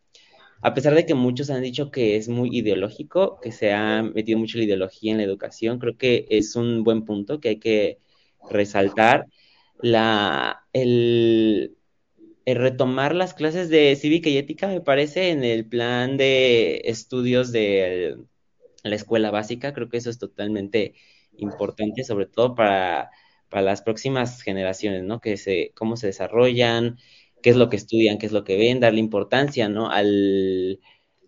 a 0.60 0.74
pesar 0.74 0.94
de 0.94 1.06
que 1.06 1.14
muchos 1.14 1.48
han 1.50 1.62
dicho 1.62 1.90
que 1.90 2.16
es 2.16 2.28
muy 2.28 2.56
ideológico, 2.56 3.40
que 3.40 3.50
se 3.50 3.72
ha 3.72 4.02
metido 4.02 4.38
mucho 4.38 4.58
la 4.58 4.64
ideología 4.64 5.12
en 5.12 5.18
la 5.18 5.24
educación, 5.24 5.78
creo 5.78 5.96
que 5.96 6.26
es 6.28 6.54
un 6.54 6.84
buen 6.84 7.04
punto 7.06 7.40
que 7.40 7.48
hay 7.48 7.58
que 7.58 7.98
resaltar. 8.50 9.26
La, 9.80 10.64
el, 10.72 11.76
el 12.44 12.56
retomar 12.56 13.14
las 13.14 13.34
clases 13.34 13.70
de 13.70 13.96
cívica 13.96 14.28
y 14.28 14.36
ética, 14.36 14.68
me 14.68 14.80
parece, 14.80 15.30
en 15.30 15.44
el 15.44 15.66
plan 15.66 16.16
de 16.16 16.82
estudios 16.84 17.52
de 17.52 18.16
la 18.82 18.94
escuela 18.96 19.30
básica, 19.30 19.72
creo 19.72 19.88
que 19.88 19.96
eso 19.96 20.10
es 20.10 20.18
totalmente 20.18 20.94
importante, 21.38 22.04
sobre 22.04 22.26
todo 22.26 22.54
para, 22.54 23.10
las 23.50 23.82
próximas 23.82 24.42
generaciones, 24.42 25.04
¿no? 25.04 25.20
Que 25.20 25.36
se, 25.36 25.72
cómo 25.76 25.96
se 25.96 26.08
desarrollan, 26.08 26.98
qué 27.40 27.50
es 27.50 27.56
lo 27.56 27.68
que 27.70 27.76
estudian, 27.76 28.18
qué 28.18 28.26
es 28.26 28.32
lo 28.32 28.42
que 28.42 28.56
ven, 28.56 28.80
darle 28.80 28.98
importancia, 28.98 29.68
¿no? 29.68 29.90
Al, 29.90 30.80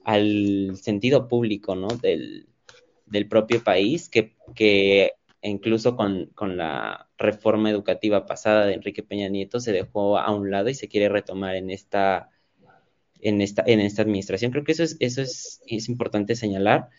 al 0.05 0.73
sentido 0.77 1.29
público, 1.29 1.77
¿no? 1.77 1.88
Del, 1.88 2.49
del 3.07 3.29
propio 3.29 3.62
país, 3.62 4.09
que, 4.09 4.35
que 4.55 5.12
incluso 5.42 5.97
con, 5.97 6.27
con, 6.35 6.57
la 6.57 7.09
reforma 7.16 7.71
educativa 7.71 8.27
pasada 8.27 8.66
de 8.66 8.75
Enrique 8.75 9.03
Peña 9.03 9.29
Nieto 9.29 9.61
se 9.61 9.73
dejó 9.73 10.19
a 10.19 10.35
un 10.35 10.51
lado 10.51 10.69
y 10.69 10.75
se 10.75 10.88
quiere 10.88 11.09
retomar 11.09 11.55
en 11.55 11.71
esta, 11.71 12.31
en 13.21 13.40
esta, 13.40 13.62
en 13.66 13.81
esta 13.81 14.03
administración. 14.03 14.51
Creo 14.51 14.64
que 14.64 14.73
eso 14.73 14.83
es, 14.83 14.97
eso 15.01 15.23
es, 15.23 15.61
es 15.66 15.88
importante 15.88 16.35
señalar 16.35 16.90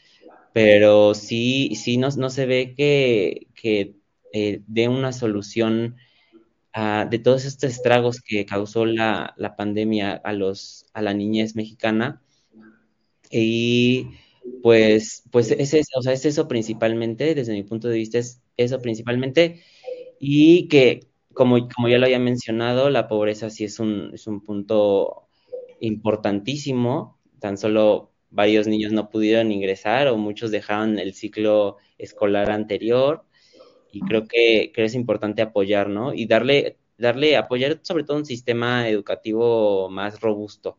pero 0.58 1.14
sí, 1.14 1.76
sí 1.76 1.98
no, 1.98 2.10
no 2.18 2.32
se 2.32 2.48
ve 2.48 2.74
que, 2.76 3.46
que 3.54 3.94
eh, 4.34 4.64
dé 4.66 4.90
una 4.90 5.14
solución 5.14 5.98
de 6.74 7.20
todos 7.20 7.46
estos 7.46 7.70
estragos 7.70 8.22
que 8.22 8.48
causó 8.48 8.88
la, 8.88 9.36
la, 9.38 9.56
pandemia 9.56 10.14
a, 10.14 10.34
los, 10.34 10.88
a 10.94 11.04
la 11.04 11.14
niñez 11.14 11.56
mexicana. 11.56 12.24
Y 13.30 14.08
pues, 14.64 15.26
pues 15.32 15.52
es, 15.52 15.76
eso, 15.76 15.92
o 16.00 16.02
sea, 16.02 16.14
es 16.14 16.26
eso 16.26 16.48
principalmente, 16.48 17.36
desde 17.36 17.54
mi 17.54 17.62
punto 17.62 17.88
de 17.88 17.98
vista 18.00 18.18
es 18.18 18.42
eso 18.58 18.82
principalmente, 18.82 19.62
y 20.20 20.68
que 20.70 21.02
como, 21.34 21.68
como 21.70 21.88
ya 21.88 22.00
lo 22.00 22.06
había 22.06 22.18
mencionado, 22.18 22.90
la 22.90 23.08
pobreza 23.08 23.52
sí 23.52 23.64
es 23.64 23.80
un, 23.80 24.10
es 24.16 24.26
un 24.26 24.42
punto 24.42 25.28
importantísimo. 25.82 27.20
Tan 27.40 27.60
solo 27.60 28.17
varios 28.30 28.68
niños 28.68 28.92
no 28.92 29.10
pudieron 29.10 29.52
ingresar 29.52 30.08
o 30.08 30.18
muchos 30.18 30.52
dejaron 30.52 31.00
el 31.00 31.14
ciclo 31.14 31.78
escolar 31.98 32.52
anterior. 32.52 33.24
Y 33.92 34.02
creo 34.02 34.28
que, 34.28 34.72
que 34.74 34.84
es 34.84 34.96
importante 34.96 35.42
apoyar, 35.42 35.90
¿no? 35.90 36.14
Y 36.14 36.26
darle, 36.28 36.78
darle, 36.98 37.38
apoyar 37.38 37.80
sobre 37.84 38.04
todo 38.04 38.18
un 38.18 38.26
sistema 38.26 38.90
educativo 38.90 39.90
más 39.90 40.20
robusto 40.20 40.78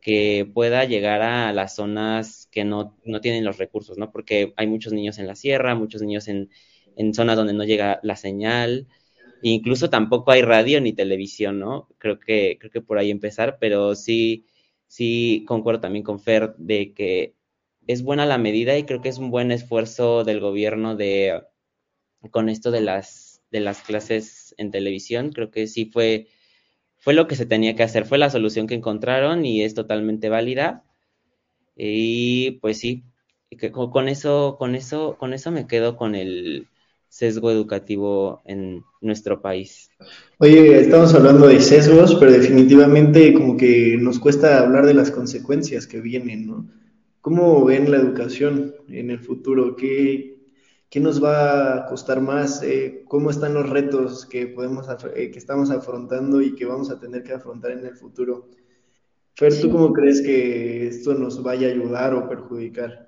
que 0.00 0.48
pueda 0.54 0.84
llegar 0.84 1.22
a 1.22 1.52
las 1.52 1.74
zonas 1.74 2.48
que 2.50 2.64
no, 2.64 2.96
no, 3.04 3.20
tienen 3.20 3.44
los 3.44 3.58
recursos, 3.58 3.98
¿no? 3.98 4.10
Porque 4.10 4.54
hay 4.56 4.66
muchos 4.66 4.92
niños 4.92 5.18
en 5.18 5.26
la 5.26 5.34
sierra, 5.34 5.74
muchos 5.74 6.02
niños 6.02 6.28
en, 6.28 6.50
en 6.96 7.14
zonas 7.14 7.36
donde 7.36 7.52
no 7.52 7.64
llega 7.64 8.00
la 8.02 8.16
señal, 8.16 8.86
incluso 9.42 9.90
tampoco 9.90 10.30
hay 10.30 10.42
radio 10.42 10.80
ni 10.80 10.92
televisión, 10.92 11.58
¿no? 11.58 11.88
Creo 11.98 12.18
que, 12.18 12.56
creo 12.58 12.70
que 12.70 12.80
por 12.80 12.98
ahí 12.98 13.10
empezar, 13.10 13.58
pero 13.60 13.94
sí, 13.94 14.46
sí 14.88 15.44
concuerdo 15.46 15.80
también 15.82 16.04
con 16.04 16.20
Fer 16.20 16.54
de 16.58 16.92
que 16.94 17.34
es 17.86 18.02
buena 18.02 18.26
la 18.26 18.38
medida 18.38 18.76
y 18.76 18.84
creo 18.84 19.00
que 19.00 19.08
es 19.08 19.18
un 19.18 19.30
buen 19.30 19.52
esfuerzo 19.52 20.24
del 20.24 20.40
gobierno 20.40 20.96
de 20.96 21.42
con 22.30 22.48
esto 22.48 22.70
de 22.70 22.80
las 22.80 23.42
de 23.50 23.60
las 23.60 23.82
clases 23.82 24.54
en 24.58 24.70
televisión, 24.70 25.32
creo 25.32 25.50
que 25.50 25.66
sí 25.68 25.86
fue 25.86 26.28
fue 26.98 27.14
lo 27.14 27.28
que 27.28 27.36
se 27.36 27.46
tenía 27.46 27.76
que 27.76 27.84
hacer, 27.84 28.04
fue 28.06 28.18
la 28.18 28.30
solución 28.30 28.66
que 28.66 28.74
encontraron 28.74 29.46
y 29.46 29.62
es 29.62 29.74
totalmente 29.74 30.28
válida. 30.28 30.84
Y 31.76 32.52
pues 32.60 32.78
sí, 32.78 33.04
con 33.92 34.08
eso, 34.08 34.56
con 34.58 34.74
eso, 34.74 35.16
con 35.18 35.32
eso 35.32 35.50
me 35.50 35.66
quedo 35.66 35.96
con 35.96 36.14
el 36.14 36.68
sesgo 37.08 37.50
educativo 37.50 38.42
en 38.44 38.84
nuestro 39.00 39.40
país. 39.40 39.90
Oye, 40.38 40.80
estamos 40.80 41.14
hablando 41.14 41.48
de 41.48 41.60
sesgos, 41.60 42.14
pero 42.16 42.32
definitivamente 42.32 43.32
como 43.34 43.56
que 43.56 43.96
nos 43.98 44.18
cuesta 44.18 44.60
hablar 44.60 44.86
de 44.86 44.94
las 44.94 45.10
consecuencias 45.10 45.86
que 45.86 46.00
vienen, 46.00 46.46
¿no? 46.46 46.68
¿Cómo 47.20 47.64
ven 47.64 47.90
la 47.90 47.96
educación 47.96 48.74
en 48.88 49.10
el 49.10 49.18
futuro? 49.18 49.74
¿Qué, 49.76 50.38
¿Qué 50.88 51.00
nos 51.00 51.22
va 51.22 51.76
a 51.76 51.86
costar 51.86 52.20
más? 52.20 52.62
Eh, 52.62 53.04
¿Cómo 53.08 53.30
están 53.30 53.54
los 53.54 53.68
retos 53.68 54.24
que, 54.24 54.46
podemos, 54.46 54.86
eh, 55.14 55.30
que 55.30 55.38
estamos 55.38 55.70
afrontando 55.70 56.40
y 56.40 56.54
que 56.54 56.66
vamos 56.66 56.90
a 56.90 56.98
tener 56.98 57.22
que 57.22 57.32
afrontar 57.32 57.72
en 57.72 57.84
el 57.84 57.96
futuro? 57.96 58.48
Fer, 59.34 59.60
¿tú 59.60 59.70
cómo 59.70 59.92
crees 59.92 60.20
que 60.20 60.88
esto 60.88 61.14
nos 61.14 61.42
vaya 61.42 61.68
a 61.68 61.70
ayudar 61.70 62.14
o 62.14 62.28
perjudicar? 62.28 63.07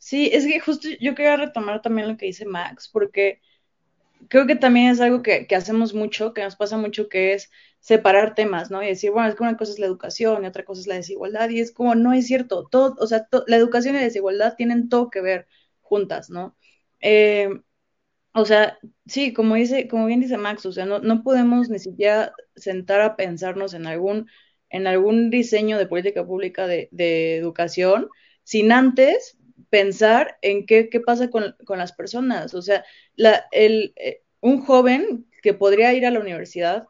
Sí, 0.00 0.30
es 0.32 0.46
que 0.46 0.60
justo 0.60 0.88
yo 1.00 1.14
quería 1.14 1.36
retomar 1.36 1.82
también 1.82 2.08
lo 2.08 2.16
que 2.16 2.26
dice 2.26 2.46
Max, 2.46 2.88
porque 2.90 3.40
creo 4.28 4.46
que 4.46 4.56
también 4.56 4.88
es 4.90 5.00
algo 5.00 5.22
que, 5.22 5.46
hacemos 5.56 5.94
mucho, 5.94 6.34
que 6.34 6.42
nos 6.42 6.56
pasa 6.56 6.78
mucho, 6.78 7.08
que 7.08 7.34
es 7.34 7.50
separar 7.80 8.34
temas, 8.34 8.70
¿no? 8.70 8.82
Y 8.82 8.86
decir, 8.86 9.10
bueno, 9.12 9.28
es 9.28 9.34
que 9.36 9.42
una 9.42 9.56
cosa 9.58 9.72
es 9.72 9.78
la 9.78 9.86
educación 9.86 10.44
y 10.44 10.46
otra 10.48 10.64
cosa 10.64 10.80
es 10.82 10.86
la 10.86 10.96
desigualdad, 10.96 11.50
y 11.50 11.60
es 11.60 11.72
como, 11.72 11.94
no 11.94 12.12
es 12.14 12.26
cierto, 12.26 12.66
todo, 12.70 12.96
o 12.98 13.06
sea, 13.06 13.28
la 13.46 13.56
educación 13.56 13.94
y 13.94 13.98
la 13.98 14.04
desigualdad 14.04 14.54
tienen 14.56 14.88
todo 14.88 15.10
que 15.10 15.20
ver 15.20 15.48
juntas, 15.82 16.30
¿no? 16.30 16.56
Eh, 17.00 17.50
o 18.32 18.44
sea, 18.46 18.78
sí, 19.06 19.32
como 19.32 19.56
dice, 19.56 19.88
como 19.88 20.06
bien 20.06 20.20
dice 20.20 20.38
Max, 20.38 20.64
o 20.66 20.72
sea, 20.72 20.86
no, 20.86 21.00
no 21.00 21.22
podemos 21.22 21.68
ni 21.68 21.78
siquiera 21.78 22.32
sentar 22.56 23.00
a 23.00 23.16
pensarnos 23.16 23.74
en 23.74 23.86
algún, 23.86 24.28
en 24.70 24.86
algún 24.86 25.30
diseño 25.30 25.78
de 25.78 25.86
política 25.86 26.26
pública 26.26 26.66
de, 26.66 26.88
de 26.92 27.36
educación 27.36 28.08
sin 28.44 28.72
antes 28.72 29.38
pensar 29.70 30.38
en 30.42 30.66
qué, 30.66 30.88
qué 30.90 31.00
pasa 31.00 31.30
con, 31.30 31.56
con, 31.64 31.78
las 31.78 31.92
personas. 31.92 32.54
O 32.54 32.62
sea, 32.62 32.84
la, 33.16 33.46
el, 33.52 33.94
eh, 33.96 34.22
un 34.40 34.60
joven 34.60 35.26
que 35.42 35.54
podría 35.54 35.94
ir 35.94 36.04
a 36.04 36.10
la 36.10 36.20
universidad, 36.20 36.86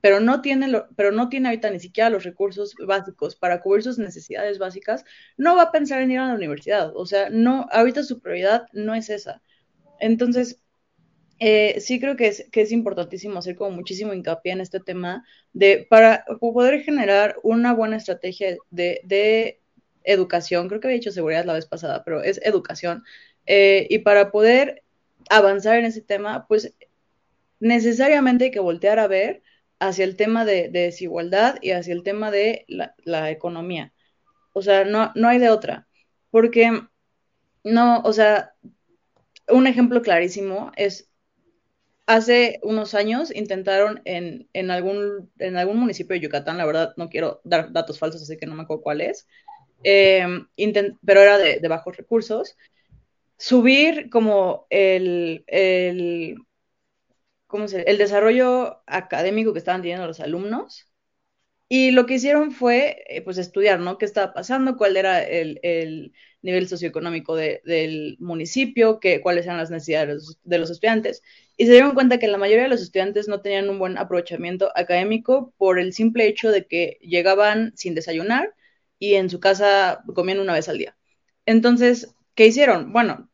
pero 0.00 0.20
no 0.20 0.42
tiene, 0.42 0.68
lo, 0.68 0.88
pero 0.94 1.10
no 1.10 1.28
tiene 1.28 1.48
ahorita 1.48 1.70
ni 1.70 1.80
siquiera 1.80 2.10
los 2.10 2.24
recursos 2.24 2.74
básicos 2.86 3.34
para 3.34 3.60
cubrir 3.60 3.82
sus 3.82 3.98
necesidades 3.98 4.58
básicas, 4.58 5.04
no 5.36 5.56
va 5.56 5.64
a 5.64 5.72
pensar 5.72 6.02
en 6.02 6.12
ir 6.12 6.20
a 6.20 6.28
la 6.28 6.34
universidad. 6.34 6.92
O 6.94 7.06
sea, 7.06 7.30
no, 7.30 7.66
ahorita 7.72 8.04
su 8.04 8.20
prioridad 8.20 8.66
no 8.72 8.94
es 8.94 9.10
esa. 9.10 9.42
Entonces, 9.98 10.62
eh, 11.40 11.80
sí 11.80 12.00
creo 12.00 12.16
que 12.16 12.28
es, 12.28 12.48
que 12.50 12.62
es 12.62 12.72
importantísimo 12.72 13.38
hacer 13.38 13.56
como 13.56 13.70
muchísimo 13.70 14.12
hincapié 14.12 14.52
en 14.52 14.60
este 14.60 14.80
tema 14.80 15.24
de 15.52 15.86
para 15.88 16.24
poder 16.40 16.82
generar 16.82 17.36
una 17.42 17.72
buena 17.72 17.96
estrategia 17.96 18.56
de, 18.70 19.00
de 19.04 19.60
educación, 20.04 20.68
creo 20.68 20.80
que 20.80 20.88
había 20.88 20.98
dicho 20.98 21.12
seguridad 21.12 21.44
la 21.44 21.54
vez 21.54 21.66
pasada, 21.66 22.04
pero 22.04 22.22
es 22.22 22.40
educación, 22.44 23.04
eh, 23.46 23.86
y 23.90 24.00
para 24.00 24.30
poder 24.30 24.82
avanzar 25.30 25.78
en 25.78 25.86
ese 25.86 26.02
tema, 26.02 26.46
pues 26.48 26.74
necesariamente 27.60 28.46
hay 28.46 28.50
que 28.50 28.60
voltear 28.60 28.98
a 28.98 29.08
ver 29.08 29.42
hacia 29.80 30.04
el 30.04 30.16
tema 30.16 30.44
de, 30.44 30.68
de 30.68 30.80
desigualdad 30.80 31.56
y 31.62 31.70
hacia 31.72 31.94
el 31.94 32.02
tema 32.02 32.30
de 32.30 32.64
la, 32.68 32.94
la, 33.04 33.30
economía. 33.30 33.92
O 34.52 34.62
sea, 34.62 34.84
no, 34.84 35.12
no 35.14 35.28
hay 35.28 35.38
de 35.38 35.50
otra, 35.50 35.88
porque 36.30 36.82
no, 37.64 38.00
o 38.00 38.12
sea, 38.12 38.54
un 39.48 39.66
ejemplo 39.66 40.02
clarísimo 40.02 40.72
es, 40.76 41.10
hace 42.06 42.58
unos 42.62 42.94
años 42.94 43.34
intentaron 43.34 44.00
en, 44.04 44.48
en, 44.52 44.70
algún, 44.70 45.30
en 45.38 45.56
algún 45.56 45.78
municipio 45.78 46.14
de 46.14 46.20
Yucatán, 46.20 46.58
la 46.58 46.66
verdad 46.66 46.94
no 46.96 47.08
quiero 47.08 47.40
dar 47.44 47.72
datos 47.72 47.98
falsos, 47.98 48.22
así 48.22 48.36
que 48.36 48.46
no 48.46 48.54
me 48.54 48.62
acuerdo 48.62 48.82
cuál 48.82 49.00
es, 49.00 49.26
eh, 49.84 50.26
pero 51.04 51.20
era 51.20 51.38
de, 51.38 51.60
de, 51.60 51.68
bajos 51.68 51.96
recursos, 51.96 52.56
subir 53.36 54.10
como 54.10 54.66
el, 54.70 55.44
el, 55.46 56.38
¿cómo 57.46 57.68
se, 57.68 57.82
el 57.82 57.98
desarrollo 57.98 58.82
académico 58.86 59.52
que 59.52 59.58
estaban 59.60 59.82
teniendo 59.82 60.06
los 60.06 60.20
alumnos. 60.20 60.86
Y 61.70 61.90
lo 61.90 62.06
que 62.06 62.14
hicieron 62.14 62.52
fue, 62.52 63.04
eh, 63.08 63.22
pues, 63.22 63.38
estudiar, 63.38 63.80
¿no? 63.80 63.98
¿Qué 63.98 64.06
estaba 64.06 64.32
pasando? 64.32 64.76
¿Cuál 64.76 64.96
era 64.96 65.22
el, 65.22 65.60
el 65.62 66.12
nivel 66.42 66.68
socioeconómico 66.68 67.36
de, 67.36 67.62
del 67.64 68.16
municipio, 68.20 69.00
que, 69.00 69.20
cuáles 69.20 69.44
eran 69.46 69.58
las 69.58 69.70
necesidades 69.70 70.38
de 70.44 70.58
los 70.58 70.70
estudiantes. 70.70 71.22
Y 71.56 71.66
se 71.66 71.72
dieron 71.72 71.94
cuenta 71.94 72.18
que 72.18 72.28
la 72.28 72.38
mayoría 72.38 72.64
de 72.64 72.68
los 72.70 72.82
estudiantes 72.82 73.28
no 73.28 73.40
tenían 73.40 73.68
un 73.68 73.78
buen 73.78 73.98
aprovechamiento 73.98 74.70
académico 74.74 75.52
por 75.58 75.78
el 75.78 75.92
simple 75.92 76.26
hecho 76.26 76.50
de 76.50 76.66
que 76.66 76.98
llegaban 77.02 77.72
sin 77.76 77.94
desayunar 77.94 78.54
y 78.98 79.14
en 79.14 79.30
su 79.30 79.40
casa 79.40 80.02
comían 80.14 80.40
una 80.40 80.54
vez 80.54 80.68
al 80.68 80.78
día. 80.78 80.96
Entonces, 81.46 82.14
¿qué 82.34 82.46
hicieron? 82.46 82.92
Bueno, 82.92 83.30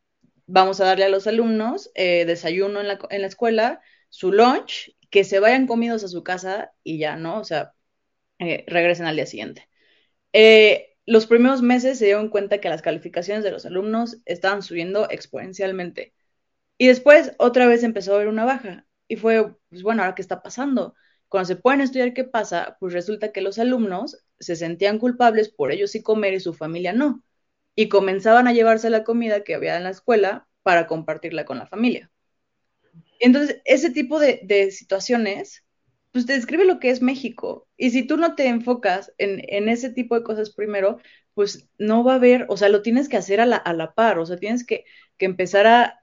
vamos 0.47 0.81
a 0.81 0.85
darle 0.87 1.05
a 1.05 1.09
los 1.09 1.27
alumnos 1.27 1.91
eh, 1.95 2.25
desayuno 2.27 2.81
en 2.81 2.89
la, 2.89 2.99
en 3.11 3.23
la 3.23 3.27
escuela, 3.27 3.81
su 4.09 4.33
lunch, 4.33 4.97
que 5.11 5.25
se 5.25 5.41
vayan 5.41 5.67
comidos 5.67 6.05
a 6.05 6.09
su 6.09 6.23
casa 6.25 6.73
y 6.83 6.99
ya, 6.99 7.17
¿no? 7.17 7.39
O 7.39 7.45
sea, 7.45 7.75
eh, 8.39 8.65
regresen 8.67 9.07
al 9.07 9.17
día 9.17 9.27
siguiente. 9.27 9.69
Eh, 10.33 10.97
los 11.07 11.27
primeros 11.27 11.63
meses 11.63 11.99
se 11.99 12.07
dieron 12.07 12.29
cuenta 12.31 12.61
que 12.61 12.69
las 12.69 12.83
calificaciones 12.83 13.45
de 13.45 13.51
los 13.51 13.67
alumnos 13.67 14.19
estaban 14.25 14.63
subiendo 14.63 15.09
exponencialmente. 15.11 16.15
Y 16.79 16.89
después 16.89 17.33
otra 17.39 17.67
vez 17.67 17.83
empezó 17.85 18.13
a 18.13 18.17
haber 18.17 18.29
una 18.29 18.45
baja. 18.45 18.87
Y 19.09 19.17
fue, 19.17 19.55
pues 19.69 19.83
bueno, 19.83 20.03
¿ahora 20.03 20.15
qué 20.15 20.23
está 20.23 20.43
pasando? 20.43 20.95
Cuando 21.29 21.47
se 21.49 21.57
pueden 21.57 21.81
estudiar 21.81 22.15
qué 22.15 22.25
pasa, 22.25 22.77
pues 22.81 22.93
resulta 22.93 23.33
que 23.33 23.41
los 23.43 23.59
alumnos 23.59 24.24
se 24.39 24.57
sentían 24.57 24.99
culpables 24.99 25.49
por 25.49 25.73
ellos 25.73 25.91
sí 25.93 26.03
comer 26.03 26.35
y 26.35 26.41
su 26.41 26.55
familia 26.55 26.93
no. 26.93 27.23
Y 27.77 27.89
comenzaban 27.89 28.47
a 28.49 28.53
llevarse 28.53 28.91
la 28.91 29.05
comida 29.05 29.45
que 29.45 29.55
había 29.55 29.77
en 29.77 29.85
la 29.85 29.91
escuela 29.91 30.49
para 30.63 30.87
compartirla 30.87 31.45
con 31.45 31.59
la 31.59 31.67
familia. 31.67 32.11
Entonces, 33.21 33.61
ese 33.65 33.91
tipo 33.91 34.19
de, 34.19 34.71
situaciones 34.71 35.65
pues 36.13 36.27
te 36.27 36.35
describe 36.35 36.65
lo 36.65 36.79
que 36.79 36.91
es 36.91 37.03
México. 37.03 37.67
Y 37.77 37.91
si 37.91 38.07
tú 38.07 38.17
no 38.17 38.37
te 38.37 38.47
enfocas 38.47 39.13
en, 39.19 39.43
en, 39.49 39.69
ese 39.69 39.91
tipo 39.91 40.15
de 40.15 40.23
cosas 40.23 40.51
primero, 40.51 40.99
pues 41.35 41.69
no 41.79 42.05
va 42.05 42.13
a 42.13 42.17
haber, 42.17 42.47
o 42.49 42.57
sea, 42.57 42.69
lo 42.69 42.83
tienes 42.83 43.09
que 43.09 43.17
hacer 43.17 43.41
a 43.41 43.47
la, 43.47 43.57
a 43.57 43.73
la 43.73 43.95
par, 43.95 44.19
o 44.19 44.27
sea, 44.27 44.37
tienes 44.37 44.65
que, 44.65 44.85
empezar 45.19 45.67
a, 45.67 46.01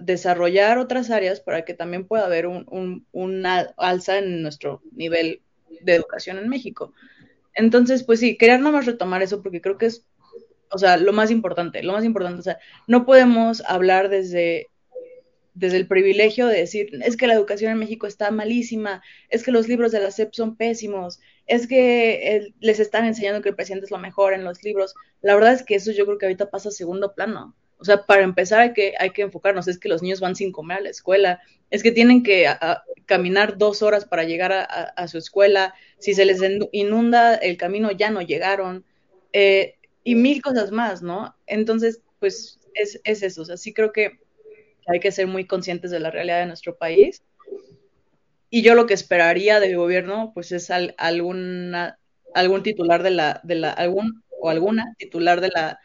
desarrollar 0.00 0.78
otras 0.78 1.10
áreas 1.10 1.40
para 1.40 1.66
que 1.66 1.74
también 1.74 2.06
pueda 2.06 2.24
haber 2.24 2.46
un, 2.46 2.64
un, 2.70 3.06
una 3.12 3.74
alza 3.76 4.18
en 4.18 4.40
nuestro 4.40 4.80
nivel 4.90 5.42
de 5.82 5.94
educación 5.96 6.38
en 6.38 6.48
México. 6.48 6.94
Entonces, 7.56 8.04
pues 8.04 8.20
sí, 8.20 8.36
quería 8.36 8.58
nada 8.58 8.70
más 8.70 8.86
retomar 8.86 9.22
eso 9.22 9.42
porque 9.42 9.60
creo 9.60 9.78
que 9.78 9.86
es, 9.86 10.06
o 10.70 10.78
sea, 10.78 10.96
lo 10.96 11.12
más 11.12 11.30
importante, 11.30 11.82
lo 11.82 11.92
más 11.92 12.04
importante, 12.04 12.40
o 12.40 12.44
sea, 12.44 12.58
no 12.86 13.04
podemos 13.04 13.62
hablar 13.66 14.08
desde 14.08 14.68
desde 15.56 15.78
el 15.78 15.88
privilegio 15.88 16.48
de 16.48 16.58
decir, 16.58 16.90
es 17.02 17.16
que 17.16 17.26
la 17.26 17.32
educación 17.32 17.72
en 17.72 17.78
México 17.78 18.06
está 18.06 18.30
malísima, 18.30 19.02
es 19.30 19.42
que 19.42 19.50
los 19.50 19.68
libros 19.68 19.90
de 19.90 20.00
la 20.00 20.10
SEP 20.10 20.34
son 20.34 20.54
pésimos, 20.54 21.18
es 21.46 21.66
que 21.66 22.36
eh, 22.36 22.54
les 22.60 22.78
están 22.78 23.06
enseñando 23.06 23.40
que 23.40 23.48
el 23.48 23.54
presidente 23.54 23.86
es 23.86 23.90
lo 23.90 23.96
mejor 23.96 24.34
en 24.34 24.44
los 24.44 24.62
libros. 24.62 24.94
La 25.22 25.34
verdad 25.34 25.54
es 25.54 25.62
que 25.62 25.74
eso 25.74 25.92
yo 25.92 26.04
creo 26.04 26.18
que 26.18 26.26
ahorita 26.26 26.50
pasa 26.50 26.68
a 26.68 26.72
segundo 26.72 27.14
plano. 27.14 27.56
O 27.78 27.86
sea, 27.86 28.04
para 28.04 28.22
empezar 28.22 28.60
hay 28.60 28.72
que, 28.74 28.94
hay 28.98 29.10
que 29.10 29.22
enfocarnos, 29.22 29.66
es 29.66 29.78
que 29.78 29.88
los 29.88 30.02
niños 30.02 30.20
van 30.20 30.36
sin 30.36 30.52
comer 30.52 30.78
a 30.78 30.82
la 30.82 30.90
escuela, 30.90 31.40
es 31.70 31.82
que 31.82 31.90
tienen 31.90 32.22
que 32.22 32.46
caminar 33.06 33.56
dos 33.56 33.80
horas 33.80 34.04
para 34.04 34.24
llegar 34.24 34.52
a, 34.52 35.08
su 35.08 35.16
escuela, 35.16 35.74
si 35.98 36.14
se 36.14 36.24
les 36.24 36.40
inunda 36.72 37.34
el 37.34 37.56
camino 37.56 37.90
ya 37.90 38.10
no 38.10 38.22
llegaron, 38.22 38.84
eh, 39.32 39.74
y 40.04 40.14
mil 40.14 40.40
cosas 40.40 40.70
más, 40.70 41.02
¿no? 41.02 41.34
Entonces, 41.46 42.00
pues 42.20 42.60
es, 42.74 43.00
es 43.04 43.22
eso, 43.22 43.42
o 43.42 43.44
sea, 43.44 43.56
sí 43.56 43.74
creo 43.74 43.92
que 43.92 44.20
hay 44.86 45.00
que 45.00 45.10
ser 45.12 45.26
muy 45.26 45.46
conscientes 45.46 45.90
de 45.90 46.00
la 46.00 46.10
realidad 46.10 46.40
de 46.40 46.46
nuestro 46.46 46.76
país. 46.76 47.22
Y 48.50 48.62
yo 48.62 48.74
lo 48.74 48.86
que 48.86 48.94
esperaría 48.94 49.58
del 49.58 49.76
gobierno, 49.76 50.30
pues 50.32 50.52
es 50.52 50.70
alguna, 50.70 51.98
algún 52.34 52.62
titular 52.62 53.02
de 53.02 53.10
la, 53.10 53.40
de 53.42 53.56
la, 53.56 53.70
algún 53.72 54.22
o 54.40 54.48
alguna 54.48 54.94
titular 54.98 55.40
de 55.40 55.48
la, 55.48 55.80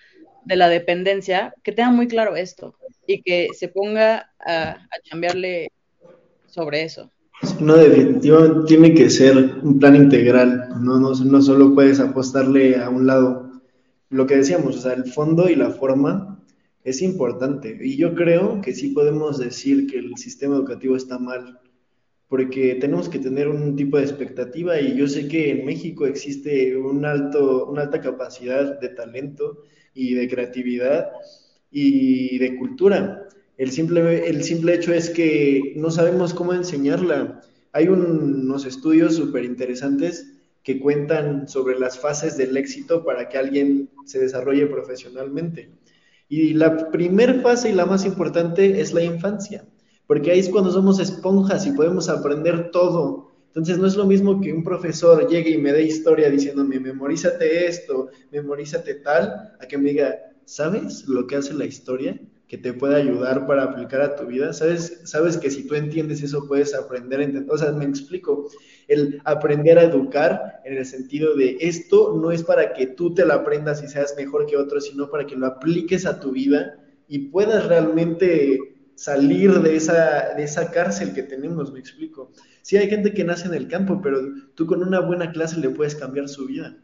de 0.45 0.56
la 0.56 0.69
dependencia 0.69 1.56
que 1.63 1.71
tenga 1.71 1.89
muy 1.89 2.08
claro 2.08 2.36
esto 2.36 2.76
y 3.08 3.24
que 3.24 3.47
se 3.58 3.67
ponga 3.67 4.32
a, 4.39 4.71
a 4.71 5.10
cambiarle 5.10 5.71
sobre 6.45 6.84
eso. 6.84 7.12
No, 7.60 7.76
definitivamente 7.76 8.68
tiene 8.68 8.94
que 8.94 9.10
ser 9.10 9.36
un 9.64 9.80
plan 9.80 9.96
integral, 9.96 10.70
no, 10.80 11.00
no, 11.00 11.12
no 11.14 11.42
solo 11.42 11.74
puedes 11.74 12.00
apostarle 12.00 12.76
a 12.78 12.90
un 12.90 13.08
lado. 13.08 13.52
Lo 14.10 14.28
que 14.28 14.38
decíamos, 14.38 14.78
o 14.78 14.80
sea, 14.80 14.94
el 14.94 15.06
fondo 15.06 15.50
y 15.50 15.56
la 15.56 15.72
forma 15.72 16.40
es 16.84 17.02
importante. 17.02 17.78
Y 17.82 17.98
yo 17.98 18.14
creo 18.14 18.62
que 18.62 18.74
sí 18.74 18.90
podemos 18.90 19.40
decir 19.40 19.88
que 19.88 20.00
el 20.00 20.18
sistema 20.18 20.56
educativo 20.56 20.96
está 20.96 21.18
mal, 21.18 21.60
porque 22.28 22.76
tenemos 22.76 23.10
que 23.10 23.20
tener 23.20 23.48
un 23.48 23.76
tipo 23.76 23.98
de 23.98 24.04
expectativa 24.04 24.80
y 24.80 24.96
yo 24.96 25.08
sé 25.08 25.28
que 25.28 25.52
en 25.52 25.66
México 25.66 26.06
existe 26.06 26.78
un 26.78 27.06
alto, 27.06 27.66
una 27.68 27.84
alta 27.84 28.02
capacidad 28.02 28.80
de 28.80 28.90
talento 28.90 29.64
y 29.94 30.14
de 30.14 30.30
creatividad 30.30 31.12
y 31.72 32.38
de 32.38 32.58
cultura. 32.58 33.28
El 33.62 33.69
simple, 33.69 34.28
el 34.28 34.43
simple 34.43 34.74
hecho 34.74 34.91
es 34.91 35.12
que 35.12 35.74
no 35.76 35.91
sabemos 35.91 36.34
cómo 36.34 36.52
enseñarla. 36.52 37.41
Hay 37.74 37.89
unos 37.89 38.65
estudios 38.65 39.15
súper 39.15 39.45
interesantes 39.45 40.34
que 40.63 40.80
cuentan 40.80 41.47
sobre 41.47 41.78
las 41.78 42.00
fases 42.00 42.38
del 42.38 42.58
éxito 42.58 43.06
para 43.06 43.30
que 43.30 43.38
alguien 43.38 43.91
se 44.08 44.17
desarrolle 44.17 44.65
profesionalmente. 44.65 45.69
Y 46.28 46.56
la 46.56 46.89
primera 46.89 47.39
fase 47.41 47.69
y 47.69 47.74
la 47.74 47.86
más 47.86 48.04
importante 48.04 48.82
es 48.82 48.93
la 48.93 49.04
infancia, 49.04 49.63
porque 50.08 50.32
ahí 50.32 50.39
es 50.39 50.50
cuando 50.50 50.71
somos 50.71 51.00
esponjas 51.00 51.67
y 51.67 51.74
podemos 51.74 52.10
aprender 52.10 52.71
todo. 52.71 53.30
Entonces 53.45 53.78
no 53.78 53.86
es 53.86 53.95
lo 53.95 54.08
mismo 54.08 54.41
que 54.41 54.54
un 54.54 54.63
profesor 54.63 55.30
llegue 55.30 55.52
y 55.52 55.60
me 55.60 55.71
dé 55.71 55.84
historia 55.84 56.32
diciéndome, 56.32 56.80
memorízate 56.80 57.67
esto, 57.67 58.10
memorízate 58.32 58.95
tal, 58.95 59.56
a 59.60 59.67
que 59.67 59.78
me 59.78 59.91
diga, 59.91 60.15
¿sabes 60.45 61.08
lo 61.08 61.28
que 61.28 61.36
hace 61.36 61.54
la 61.54 61.65
historia? 61.65 62.19
Que 62.52 62.58
te 62.58 62.74
pueda 62.74 62.98
ayudar 62.98 63.48
para 63.48 63.64
aplicar 63.64 64.02
a 64.02 64.14
tu 64.18 64.26
vida. 64.26 64.52
Sabes, 64.52 65.00
sabes 65.06 65.38
que 65.38 65.50
si 65.50 65.66
tú 65.66 65.76
entiendes 65.76 66.22
eso 66.22 66.50
puedes 66.50 66.76
aprender 66.76 67.22
a 67.22 67.24
entender. 67.24 67.50
O 67.50 67.58
sea, 67.58 67.72
me 67.72 67.86
explico, 67.86 68.50
el 68.90 69.22
aprender 69.24 69.80
a 69.80 69.84
educar 69.84 70.60
en 70.66 70.76
el 70.76 70.86
sentido 70.86 71.34
de 71.34 71.56
esto 71.62 72.20
no 72.22 72.30
es 72.30 72.44
para 72.44 72.74
que 72.74 72.88
tú 72.88 73.14
te 73.14 73.26
lo 73.26 73.36
aprendas 73.36 73.82
y 73.82 73.88
seas 73.88 74.16
mejor 74.18 74.48
que 74.48 74.58
otros, 74.58 74.88
sino 74.88 75.10
para 75.10 75.26
que 75.26 75.38
lo 75.38 75.48
apliques 75.48 76.06
a 76.06 76.20
tu 76.20 76.34
vida 76.34 76.78
y 77.08 77.30
puedas 77.30 77.68
realmente 77.70 78.60
salir 78.96 79.62
de 79.62 79.78
esa, 79.78 80.34
de 80.36 80.44
esa 80.44 80.72
cárcel 80.72 81.14
que 81.14 81.24
tenemos, 81.24 81.72
me 81.72 81.80
explico. 81.80 82.34
Sí 82.64 82.76
hay 82.76 82.90
gente 82.90 83.14
que 83.14 83.24
nace 83.24 83.48
en 83.48 83.54
el 83.54 83.70
campo, 83.70 84.02
pero 84.04 84.20
tú 84.56 84.66
con 84.66 84.84
una 84.84 85.00
buena 85.00 85.32
clase 85.32 85.58
le 85.58 85.70
puedes 85.70 85.96
cambiar 85.96 86.28
su 86.28 86.48
vida. 86.48 86.76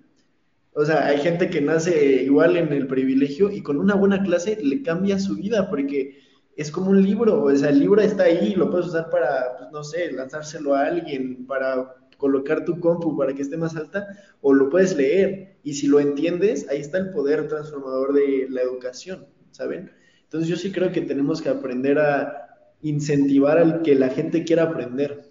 O 0.79 0.85
sea, 0.85 1.07
hay 1.07 1.17
gente 1.17 1.49
que 1.49 1.59
nace 1.59 2.21
igual 2.21 2.55
en 2.55 2.71
el 2.71 2.85
privilegio 2.85 3.49
y 3.49 3.63
con 3.63 3.79
una 3.79 3.95
buena 3.95 4.21
clase 4.21 4.59
le 4.61 4.83
cambia 4.83 5.17
su 5.17 5.33
vida 5.33 5.71
porque 5.71 6.19
es 6.55 6.69
como 6.69 6.91
un 6.91 7.01
libro, 7.01 7.45
o 7.45 7.55
sea, 7.55 7.69
el 7.69 7.79
libro 7.79 7.99
está 7.99 8.25
ahí, 8.25 8.53
lo 8.53 8.69
puedes 8.69 8.85
usar 8.85 9.09
para, 9.09 9.57
pues, 9.57 9.71
no 9.71 9.83
sé, 9.83 10.11
lanzárselo 10.11 10.75
a 10.75 10.85
alguien, 10.85 11.47
para 11.47 11.95
colocar 12.17 12.63
tu 12.63 12.79
compu 12.79 13.17
para 13.17 13.33
que 13.33 13.41
esté 13.41 13.57
más 13.57 13.75
alta, 13.75 14.05
o 14.41 14.53
lo 14.53 14.69
puedes 14.69 14.95
leer. 14.95 15.57
Y 15.63 15.73
si 15.73 15.87
lo 15.87 15.99
entiendes, 15.99 16.67
ahí 16.69 16.79
está 16.79 16.99
el 16.99 17.09
poder 17.09 17.47
transformador 17.47 18.13
de 18.13 18.45
la 18.47 18.61
educación, 18.61 19.25
¿saben? 19.49 19.89
Entonces 20.25 20.47
yo 20.47 20.57
sí 20.57 20.71
creo 20.71 20.91
que 20.91 21.01
tenemos 21.01 21.41
que 21.41 21.49
aprender 21.49 21.97
a 21.97 22.49
incentivar 22.83 23.57
al 23.57 23.81
que 23.81 23.95
la 23.95 24.09
gente 24.09 24.43
quiera 24.43 24.63
aprender. 24.63 25.23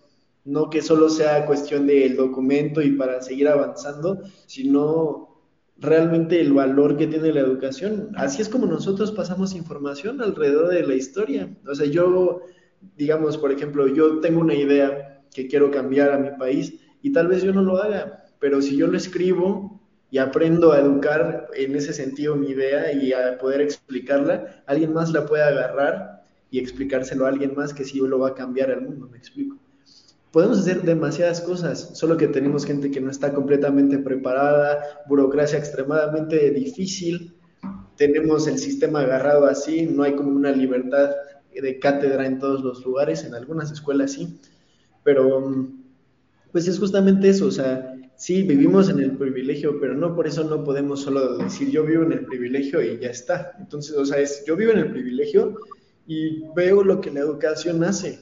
No 0.44 0.70
que 0.70 0.82
solo 0.82 1.09
sea 1.09 1.46
cuestión 1.46 1.87
del 1.87 2.16
documento 2.16 2.82
y 2.82 2.92
para 2.92 3.22
seguir 3.22 3.46
avanzando, 3.46 4.22
sino 4.46 5.26
realmente 5.79 6.41
el 6.41 6.53
valor 6.53 6.97
que 6.97 7.07
tiene 7.07 7.33
la 7.33 7.41
educación. 7.41 8.11
Así 8.17 8.43
es 8.43 8.49
como 8.49 8.67
nosotros 8.67 9.12
pasamos 9.12 9.55
información 9.55 10.21
alrededor 10.23 10.69
de 10.69 10.87
la 10.87 10.95
historia. 10.95 11.55
O 11.67 11.75
sea, 11.75 11.87
yo, 11.87 12.43
digamos, 12.97 13.37
por 13.39 13.53
ejemplo, 13.53 13.87
yo 13.89 14.21
tengo 14.21 14.41
una 14.41 14.55
idea 14.55 15.23
que 15.35 15.49
quiero 15.49 15.71
cambiar 15.71 16.12
a 16.12 16.19
mi 16.19 16.31
país 16.39 16.75
y 17.03 17.12
tal 17.12 17.29
vez 17.29 17.43
yo 17.43 17.53
no 17.53 17.62
lo 17.62 17.83
haga, 17.83 18.25
pero 18.39 18.62
si 18.62 18.77
yo 18.77 18.87
lo 18.87 18.97
escribo 18.97 19.81
y 20.11 20.19
aprendo 20.19 20.73
a 20.73 20.81
educar 20.81 21.49
en 21.55 21.75
ese 21.75 21.93
sentido 21.93 22.37
mi 22.37 22.49
idea 22.49 22.93
y 22.93 23.12
a 23.12 23.37
poder 23.39 23.61
explicarla, 23.61 24.62
alguien 24.67 24.93
más 24.93 25.12
la 25.12 25.27
puede 25.27 25.43
agarrar 25.43 26.23
y 26.51 26.59
explicárselo 26.59 27.27
a 27.27 27.29
alguien 27.29 27.55
más 27.55 27.75
que 27.75 27.85
sí 27.85 27.99
lo 27.99 28.19
va 28.19 28.29
a 28.29 28.35
cambiar 28.35 28.71
al 28.71 28.83
mundo, 28.83 29.09
me 29.11 29.19
explico 29.19 29.59
podemos 30.31 30.59
hacer 30.59 30.83
demasiadas 30.83 31.41
cosas, 31.41 31.91
solo 31.95 32.17
que 32.17 32.29
tenemos 32.29 32.67
gente 32.67 32.91
que 32.91 33.01
no 33.01 33.11
está 33.11 33.33
completamente 33.33 33.99
preparada, 33.99 34.83
burocracia 35.09 35.59
extremadamente 35.59 36.51
difícil, 36.51 37.35
tenemos 37.97 38.47
el 38.47 38.59
sistema 38.59 39.01
agarrado 39.01 39.47
así, 39.47 39.87
no 39.87 40.03
hay 40.03 40.15
como 40.15 40.31
una 40.31 40.53
libertad 40.53 41.11
de 41.53 41.79
cátedra 41.79 42.27
en 42.27 42.39
todos 42.39 42.62
los 42.62 42.85
lugares, 42.85 43.25
en 43.25 43.35
algunas 43.35 43.73
escuelas 43.73 44.12
sí, 44.12 44.39
pero 45.03 45.69
pues 46.53 46.69
es 46.69 46.79
justamente 46.79 47.29
eso, 47.29 47.47
o 47.47 47.51
sea, 47.51 47.97
sí, 48.17 48.43
vivimos 48.43 48.89
en 48.89 49.01
el 49.01 49.17
privilegio, 49.17 49.79
pero 49.81 49.95
no 49.95 50.15
por 50.15 50.27
eso 50.27 50.45
no 50.45 50.65
podemos 50.65 51.03
solo 51.03 51.39
decir 51.39 51.71
yo 51.71 51.85
vivo 51.85 52.03
en 52.03 52.12
el 52.12 52.25
privilegio 52.25 52.83
y 52.83 52.99
ya 52.99 53.11
está. 53.11 53.53
Entonces, 53.59 53.97
o 53.97 54.05
sea, 54.05 54.19
es 54.19 54.45
yo 54.47 54.57
vivo 54.57 54.73
en 54.73 54.79
el 54.79 54.91
privilegio 54.91 55.57
y 56.07 56.45
veo 56.55 56.83
lo 56.83 57.01
que 57.01 57.11
la 57.11 57.21
educación 57.21 57.85
hace. 57.85 58.21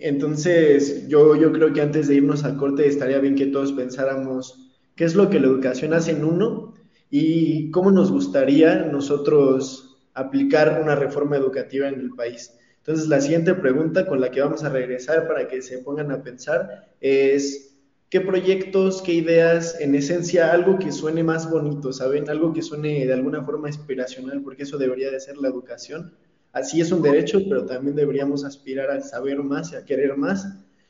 Entonces, 0.00 1.06
yo, 1.08 1.36
yo 1.36 1.52
creo 1.52 1.74
que 1.74 1.82
antes 1.82 2.08
de 2.08 2.14
irnos 2.14 2.44
a 2.44 2.56
corte 2.56 2.86
estaría 2.86 3.18
bien 3.18 3.34
que 3.34 3.46
todos 3.46 3.72
pensáramos 3.72 4.70
qué 4.96 5.04
es 5.04 5.14
lo 5.14 5.28
que 5.28 5.38
la 5.38 5.46
educación 5.46 5.92
hace 5.92 6.12
en 6.12 6.24
uno 6.24 6.74
y 7.10 7.70
cómo 7.70 7.90
nos 7.90 8.10
gustaría 8.10 8.86
nosotros 8.86 9.98
aplicar 10.14 10.80
una 10.82 10.94
reforma 10.94 11.36
educativa 11.36 11.88
en 11.88 12.00
el 12.00 12.10
país. 12.10 12.56
Entonces, 12.78 13.08
la 13.08 13.20
siguiente 13.20 13.54
pregunta 13.54 14.06
con 14.06 14.22
la 14.22 14.30
que 14.30 14.40
vamos 14.40 14.64
a 14.64 14.70
regresar 14.70 15.28
para 15.28 15.46
que 15.48 15.60
se 15.60 15.78
pongan 15.78 16.10
a 16.12 16.22
pensar 16.22 16.94
es, 17.02 17.76
¿qué 18.08 18.22
proyectos, 18.22 19.02
qué 19.02 19.12
ideas, 19.12 19.78
en 19.80 19.94
esencia, 19.94 20.50
algo 20.50 20.78
que 20.78 20.92
suene 20.92 21.22
más 21.22 21.50
bonito, 21.50 21.92
¿saben? 21.92 22.30
Algo 22.30 22.54
que 22.54 22.62
suene 22.62 23.06
de 23.06 23.12
alguna 23.12 23.44
forma 23.44 23.68
inspiracional, 23.68 24.40
porque 24.42 24.62
eso 24.62 24.78
debería 24.78 25.10
de 25.10 25.20
ser 25.20 25.36
la 25.36 25.48
educación 25.48 26.14
Así 26.52 26.80
es 26.80 26.90
un 26.90 27.02
derecho, 27.02 27.40
pero 27.48 27.64
también 27.64 27.94
deberíamos 27.94 28.44
aspirar 28.44 28.90
a 28.90 29.00
saber 29.00 29.38
más 29.42 29.72
y 29.72 29.76
a 29.76 29.84
querer 29.84 30.16
más. 30.16 30.46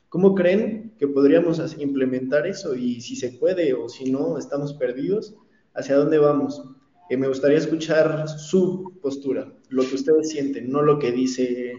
¿Cómo 0.09 0.35
creen 0.35 0.93
que 0.97 1.07
podríamos 1.07 1.59
implementar 1.77 2.47
eso? 2.47 2.75
Y 2.75 2.99
si 3.01 3.15
se 3.15 3.31
puede 3.31 3.73
o 3.73 3.87
si 3.87 4.11
no, 4.11 4.37
estamos 4.37 4.73
perdidos, 4.73 5.35
¿hacia 5.73 5.95
dónde 5.95 6.17
vamos? 6.17 6.63
Eh, 7.09 7.17
me 7.17 7.27
gustaría 7.27 7.57
escuchar 7.57 8.27
su 8.27 8.97
postura, 9.01 9.53
lo 9.69 9.83
que 9.83 9.95
ustedes 9.95 10.29
sienten, 10.29 10.71
no 10.71 10.81
lo 10.81 10.97
que 10.97 11.11
dice 11.11 11.73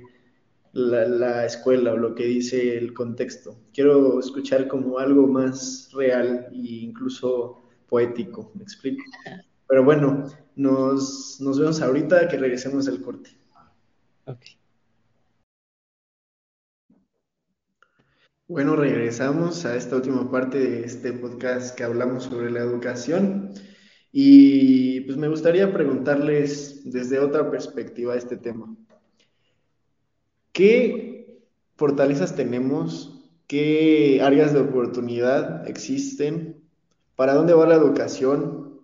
la, 0.72 1.06
la, 1.06 1.44
escuela 1.44 1.92
o 1.92 1.96
lo 1.96 2.14
que 2.14 2.24
dice 2.24 2.76
el 2.78 2.94
contexto. 2.94 3.56
Quiero 3.72 4.20
escuchar 4.20 4.68
como 4.68 4.98
algo 4.98 5.26
más 5.26 5.90
real 5.92 6.48
e 6.52 6.84
incluso 6.84 7.62
poético, 7.88 8.52
¿me 8.54 8.62
explico? 8.62 9.02
Pero 9.68 9.84
bueno, 9.84 10.26
nos, 10.54 11.40
nos 11.40 11.58
vemos 11.58 11.80
ahorita 11.80 12.28
que 12.28 12.36
regresemos 12.36 12.84
del 12.84 13.02
corte. 13.02 13.30
Bueno, 18.46 18.76
regresamos 18.76 19.64
a 19.64 19.76
esta 19.76 19.96
última 19.96 20.30
parte 20.30 20.58
de 20.58 20.84
este 20.84 21.12
podcast 21.12 21.76
que 21.76 21.84
hablamos 21.84 22.24
sobre 22.24 22.50
la 22.50 22.60
educación 22.60 23.52
y 24.12 25.00
pues 25.02 25.16
me 25.16 25.28
gustaría 25.28 25.72
preguntarles 25.72 26.82
desde 26.84 27.18
otra 27.18 27.50
perspectiva 27.50 28.14
este 28.14 28.36
tema. 28.36 28.76
¿Qué 30.52 31.42
fortalezas 31.76 32.36
tenemos? 32.36 33.18
¿Qué 33.46 34.20
áreas 34.22 34.52
de 34.52 34.60
oportunidad 34.60 35.66
existen? 35.68 36.62
¿Para 37.16 37.34
dónde 37.34 37.54
va 37.54 37.66
la 37.66 37.74
educación? 37.74 38.82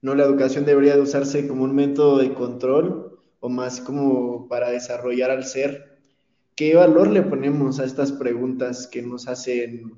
¿No 0.00 0.14
la 0.14 0.24
educación 0.24 0.64
debería 0.64 0.96
de 0.96 1.02
usarse 1.02 1.46
como 1.46 1.64
un 1.64 1.74
método 1.74 2.18
de 2.18 2.32
control 2.32 3.07
o 3.40 3.48
más 3.48 3.80
como 3.80 4.48
para 4.48 4.70
desarrollar 4.70 5.30
al 5.30 5.44
ser? 5.44 5.98
¿Qué 6.54 6.74
valor 6.74 7.08
le 7.08 7.22
ponemos 7.22 7.78
a 7.78 7.84
estas 7.84 8.12
preguntas 8.12 8.86
que 8.86 9.02
nos 9.02 9.28
hacen 9.28 9.92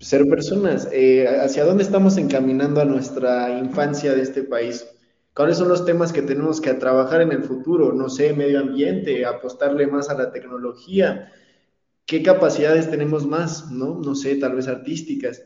ser 0.00 0.26
personas? 0.26 0.88
Eh, 0.92 1.26
¿Hacia 1.28 1.64
dónde 1.64 1.82
estamos 1.82 2.16
encaminando 2.16 2.80
a 2.80 2.86
nuestra 2.86 3.58
infancia 3.58 4.14
de 4.14 4.22
este 4.22 4.42
país? 4.42 4.86
¿Cuáles 5.34 5.58
son 5.58 5.68
los 5.68 5.84
temas 5.84 6.12
que 6.12 6.22
tenemos 6.22 6.60
que 6.60 6.74
trabajar 6.74 7.20
en 7.20 7.32
el 7.32 7.42
futuro? 7.42 7.92
No 7.92 8.08
sé, 8.08 8.32
medio 8.32 8.60
ambiente, 8.60 9.26
apostarle 9.26 9.86
más 9.86 10.08
a 10.08 10.14
la 10.14 10.30
tecnología. 10.30 11.32
¿Qué 12.06 12.22
capacidades 12.22 12.90
tenemos 12.90 13.26
más? 13.26 13.70
No, 13.70 13.98
no 13.98 14.14
sé, 14.14 14.36
tal 14.36 14.54
vez 14.54 14.68
artísticas. 14.68 15.42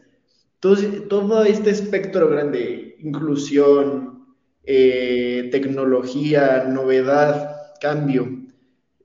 Entonces, 0.54 1.08
todo 1.08 1.42
este 1.44 1.70
espectro 1.70 2.28
grande, 2.28 2.96
inclusión, 2.98 4.26
eh, 4.64 5.07
tecnología, 5.50 6.64
novedad, 6.68 7.72
cambio, 7.80 8.28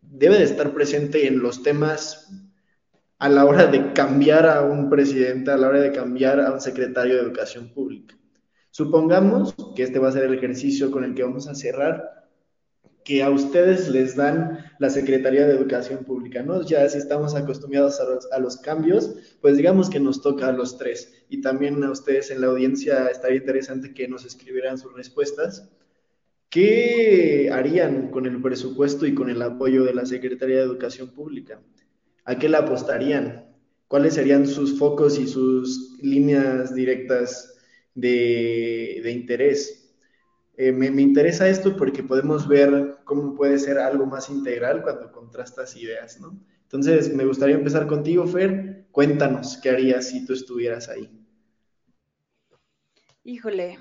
debe 0.01 0.37
de 0.37 0.43
estar 0.43 0.73
presente 0.73 1.27
en 1.27 1.39
los 1.39 1.63
temas 1.63 2.29
a 3.19 3.29
la 3.29 3.45
hora 3.45 3.67
de 3.67 3.93
cambiar 3.93 4.45
a 4.45 4.61
un 4.61 4.89
presidente, 4.89 5.51
a 5.51 5.57
la 5.57 5.69
hora 5.69 5.81
de 5.81 5.91
cambiar 5.91 6.39
a 6.39 6.51
un 6.51 6.59
secretario 6.59 7.15
de 7.15 7.21
educación 7.21 7.69
pública. 7.69 8.15
Supongamos 8.69 9.55
que 9.75 9.83
este 9.83 9.99
va 9.99 10.09
a 10.09 10.11
ser 10.11 10.25
el 10.25 10.33
ejercicio 10.33 10.91
con 10.91 11.03
el 11.03 11.15
que 11.15 11.23
vamos 11.23 11.47
a 11.47 11.55
cerrar, 11.55 12.27
que 13.03 13.21
a 13.21 13.29
ustedes 13.29 13.89
les 13.89 14.15
dan 14.15 14.59
la 14.79 14.89
Secretaría 14.89 15.45
de 15.45 15.53
Educación 15.53 16.03
Pública, 16.05 16.41
¿no? 16.41 16.61
Ya 16.63 16.87
si 16.89 16.97
estamos 16.97 17.35
acostumbrados 17.35 17.99
a 17.99 18.05
los, 18.05 18.31
a 18.31 18.39
los, 18.39 18.57
cambios, 18.57 19.15
pues 19.41 19.57
digamos 19.57 19.89
que 19.89 19.99
nos 19.99 20.21
toca 20.21 20.47
a 20.47 20.51
los 20.51 20.77
tres. 20.77 21.25
Y 21.29 21.41
también 21.41 21.83
a 21.83 21.91
ustedes 21.91 22.31
en 22.31 22.41
la 22.41 22.47
audiencia 22.47 23.07
estaría 23.07 23.37
interesante 23.37 23.93
que 23.93 24.07
nos 24.07 24.25
escribieran 24.25 24.77
sus 24.77 24.93
respuestas. 24.93 25.69
¿Qué 26.53 27.49
harían 27.51 28.11
con 28.11 28.27
el 28.27 28.39
presupuesto 28.39 29.07
y 29.07 29.15
con 29.15 29.27
el 29.31 29.41
apoyo 29.41 29.85
de 29.85 29.95
la 29.95 30.05
Secretaría 30.05 30.57
de 30.57 30.61
Educación 30.61 31.09
Pública? 31.09 31.59
¿A 32.25 32.37
qué 32.37 32.47
le 32.47 32.57
apostarían? 32.57 33.47
¿Cuáles 33.87 34.13
serían 34.13 34.45
sus 34.45 34.77
focos 34.77 35.17
y 35.17 35.25
sus 35.25 35.97
líneas 35.99 36.75
directas 36.75 37.57
de, 37.95 39.01
interés? 39.11 39.95
Eh, 40.55 40.71
me, 40.71 40.91
me, 40.91 41.01
interesa 41.01 41.49
esto 41.49 41.75
porque 41.75 42.03
podemos 42.03 42.47
ver 42.47 42.97
cómo 43.03 43.33
puede 43.33 43.57
ser 43.57 43.79
algo 43.79 44.05
más 44.05 44.29
integral 44.29 44.83
cuando 44.83 45.11
contrastas 45.11 45.75
ideas, 45.75 46.21
¿no? 46.21 46.39
Entonces, 46.61 47.11
me 47.15 47.25
gustaría 47.25 47.55
empezar 47.55 47.87
contigo, 47.87 48.27
Fer. 48.27 48.85
Cuéntanos, 48.91 49.57
¿qué 49.57 49.71
harías 49.71 50.07
si 50.07 50.23
tú 50.23 50.33
estuvieras 50.33 50.87
ahí? 50.87 51.09
Híjole, 53.23 53.79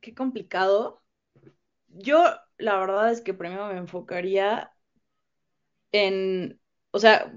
qué 0.00 0.14
complicado 0.14 1.01
yo 1.92 2.24
la 2.58 2.78
verdad 2.78 3.10
es 3.10 3.20
que 3.20 3.34
primero 3.34 3.68
me 3.68 3.78
enfocaría 3.78 4.72
en, 5.92 6.60
o 6.90 6.98
sea, 6.98 7.32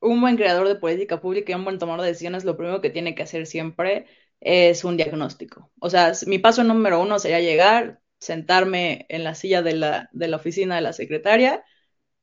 un 0.00 0.20
buen 0.20 0.36
creador 0.36 0.68
de 0.68 0.76
política 0.76 1.20
pública 1.20 1.52
y 1.52 1.54
un 1.54 1.64
buen 1.64 1.78
tomador 1.78 2.02
de 2.02 2.08
decisiones, 2.08 2.44
lo 2.44 2.56
primero 2.56 2.80
que 2.80 2.90
tiene 2.90 3.14
que 3.14 3.22
hacer 3.22 3.46
siempre 3.46 4.06
es 4.40 4.84
un 4.84 4.96
diagnóstico. 4.96 5.70
O 5.80 5.90
sea, 5.90 6.12
mi 6.26 6.38
paso 6.38 6.64
número 6.64 7.00
uno 7.00 7.18
sería 7.18 7.40
llegar, 7.40 8.00
sentarme 8.18 9.06
en 9.08 9.24
la 9.24 9.34
silla 9.34 9.62
de 9.62 9.74
la, 9.74 10.08
de 10.12 10.28
la 10.28 10.36
oficina 10.36 10.76
de 10.76 10.82
la 10.82 10.92
secretaria, 10.92 11.64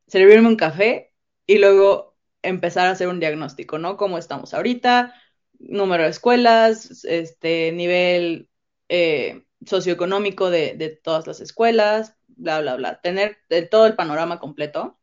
servirme 0.08 0.48
un 0.48 0.56
café 0.58 1.14
y 1.46 1.58
luego 1.60 2.18
empezar 2.42 2.88
a 2.88 2.92
hacer 2.92 3.08
un 3.08 3.20
diagnóstico, 3.20 3.78
¿no? 3.80 3.98
¿Cómo 3.98 4.18
estamos 4.18 4.54
ahorita? 4.54 5.14
Número 5.60 6.04
de 6.04 6.10
escuelas, 6.10 7.06
este, 7.06 7.72
nivel 7.72 8.50
eh, 8.90 9.46
socioeconómico 9.66 10.50
de, 10.50 10.76
de, 10.76 10.90
todas 10.90 11.28
las 11.28 11.40
escuelas, 11.42 12.16
bla, 12.28 12.62
bla, 12.62 12.76
bla, 12.76 13.02
tener 13.02 13.38
todo 13.70 13.86
el 13.86 13.96
panorama 13.96 14.40
completo. 14.40 15.00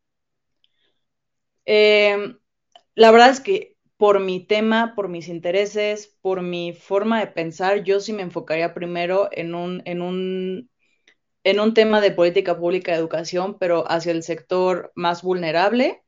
Eh, 1.67 2.37
la 2.95 3.11
verdad 3.11 3.31
es 3.31 3.41
que 3.41 3.77
por 3.97 4.21
mi 4.21 4.41
tema, 4.47 4.95
por 4.97 5.09
mis 5.09 5.29
intereses, 5.29 6.17
por 6.23 6.43
mi 6.43 6.73
forma 6.73 7.21
de 7.21 7.27
pensar, 7.27 7.85
yo 7.85 8.01
sí 8.01 8.13
me 8.13 8.23
enfocaría 8.23 8.75
primero 8.75 9.29
en 9.33 9.55
un, 9.55 9.83
en 9.85 10.03
un, 10.03 10.71
en 11.45 11.61
un 11.61 11.75
tema 11.75 12.01
de 12.01 12.11
política 12.13 12.59
pública 12.59 12.93
de 12.93 12.99
educación, 12.99 13.59
pero 13.59 13.85
hacia 13.91 14.13
el 14.13 14.23
sector 14.23 14.93
más 14.95 15.23
vulnerable, 15.23 16.03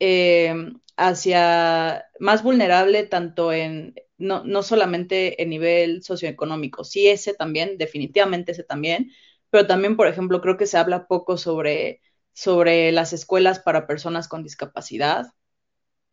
eh, 0.00 0.54
hacia 0.96 2.06
más 2.20 2.42
vulnerable 2.42 3.04
tanto 3.04 3.52
en, 3.52 3.94
no, 4.18 4.44
no 4.44 4.62
solamente 4.62 5.42
en 5.42 5.50
nivel 5.50 6.02
socioeconómico, 6.02 6.84
sí 6.84 7.08
ese 7.08 7.34
también, 7.34 7.78
definitivamente 7.78 8.52
ese 8.52 8.64
también, 8.64 9.12
pero 9.50 9.66
también, 9.66 9.96
por 9.96 10.08
ejemplo, 10.08 10.40
creo 10.40 10.56
que 10.56 10.66
se 10.66 10.76
habla 10.78 11.06
poco 11.06 11.36
sobre, 11.38 12.02
sobre 12.32 12.92
las 12.92 13.12
escuelas 13.12 13.60
para 13.60 13.86
personas 13.86 14.28
con 14.28 14.42
discapacidad, 14.42 15.26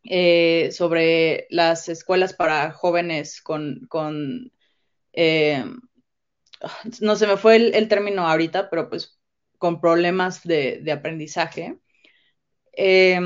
eh, 0.03 0.69
sobre 0.71 1.47
las 1.49 1.89
escuelas 1.89 2.33
para 2.33 2.71
jóvenes 2.71 3.41
con, 3.41 3.87
con 3.89 4.51
eh, 5.13 5.65
no 7.01 7.15
se 7.15 7.27
me 7.27 7.37
fue 7.37 7.55
el, 7.55 7.75
el, 7.75 7.87
término 7.87 8.27
ahorita, 8.27 8.69
pero 8.69 8.89
pues 8.89 9.19
con 9.57 9.81
problemas 9.81 10.43
de, 10.43 10.79
de 10.83 10.91
aprendizaje. 10.91 11.79
Eh, 12.73 13.19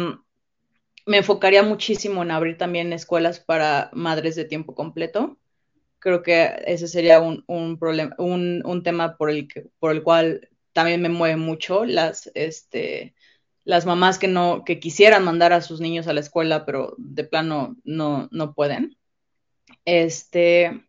me 1.10 1.18
enfocaría 1.18 1.64
muchísimo 1.64 2.22
en 2.22 2.30
abrir 2.30 2.56
también 2.56 2.94
escuelas 2.94 3.40
para 3.40 3.90
madres 3.94 4.36
de 4.36 4.46
tiempo 4.46 4.76
completo. 4.76 5.40
Creo 5.98 6.22
que 6.22 6.62
ese 6.68 6.88
sería 6.88 7.20
un, 7.20 7.44
un, 7.48 7.80
un, 8.20 8.62
un 8.64 8.84
tema 8.84 9.18
por 9.18 9.32
el, 9.32 9.48
que, 9.48 9.66
por 9.80 9.92
el 9.92 10.04
cual 10.04 10.50
también 10.72 11.02
me 11.02 11.10
mueve 11.10 11.36
mucho 11.36 11.84
las, 11.84 12.30
este, 12.36 13.16
las 13.64 13.88
mamás 13.88 14.20
que 14.20 14.28
no, 14.28 14.64
que 14.64 14.80
quisieran 14.80 15.24
mandar 15.24 15.52
a 15.52 15.62
sus 15.62 15.82
niños 15.82 16.08
a 16.08 16.14
la 16.14 16.20
escuela, 16.20 16.64
pero 16.64 16.94
de 17.00 17.24
plano 17.24 17.76
no, 17.84 18.30
no 18.32 18.54
pueden. 18.54 18.96
Este, 19.86 20.86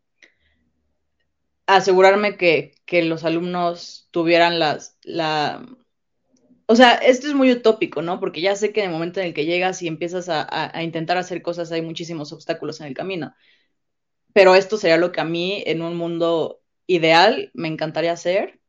asegurarme 1.67 2.37
que, 2.37 2.75
que 2.85 3.03
los 3.03 3.25
alumnos 3.25 4.07
tuvieran 4.11 4.59
las, 4.59 4.99
la, 5.03 5.65
o 6.71 6.77
sea, 6.77 6.95
esto 6.95 7.27
es 7.27 7.35
muy 7.35 7.51
utópico, 7.51 8.01
¿no? 8.01 8.21
Porque 8.21 8.41
ya 8.41 8.55
sé 8.55 8.73
que 8.73 8.81
en 8.85 8.91
el 8.91 8.93
momento 8.93 9.19
en 9.19 9.27
el 9.27 9.35
que 9.35 9.45
llegas 9.45 9.83
y 9.83 9.89
empiezas 9.89 10.29
a, 10.29 10.71
intentar 10.85 11.17
hacer 11.17 11.43
cosas 11.43 11.73
hay 11.73 11.83
muchísimos 11.83 12.33
obstáculos 12.33 12.81
en 12.81 12.87
el 12.87 12.95
camino. 12.95 13.35
Pero 14.33 14.55
esto 14.55 14.77
sería 14.77 14.97
lo 14.97 15.11
que 15.11 15.21
a 15.21 15.25
mí 15.25 15.65
en 15.67 15.83
un 15.83 15.97
mundo 15.97 16.63
ideal 16.87 17.51
me 17.55 17.67
encantaría 17.67 18.13
hacer, 18.13 18.61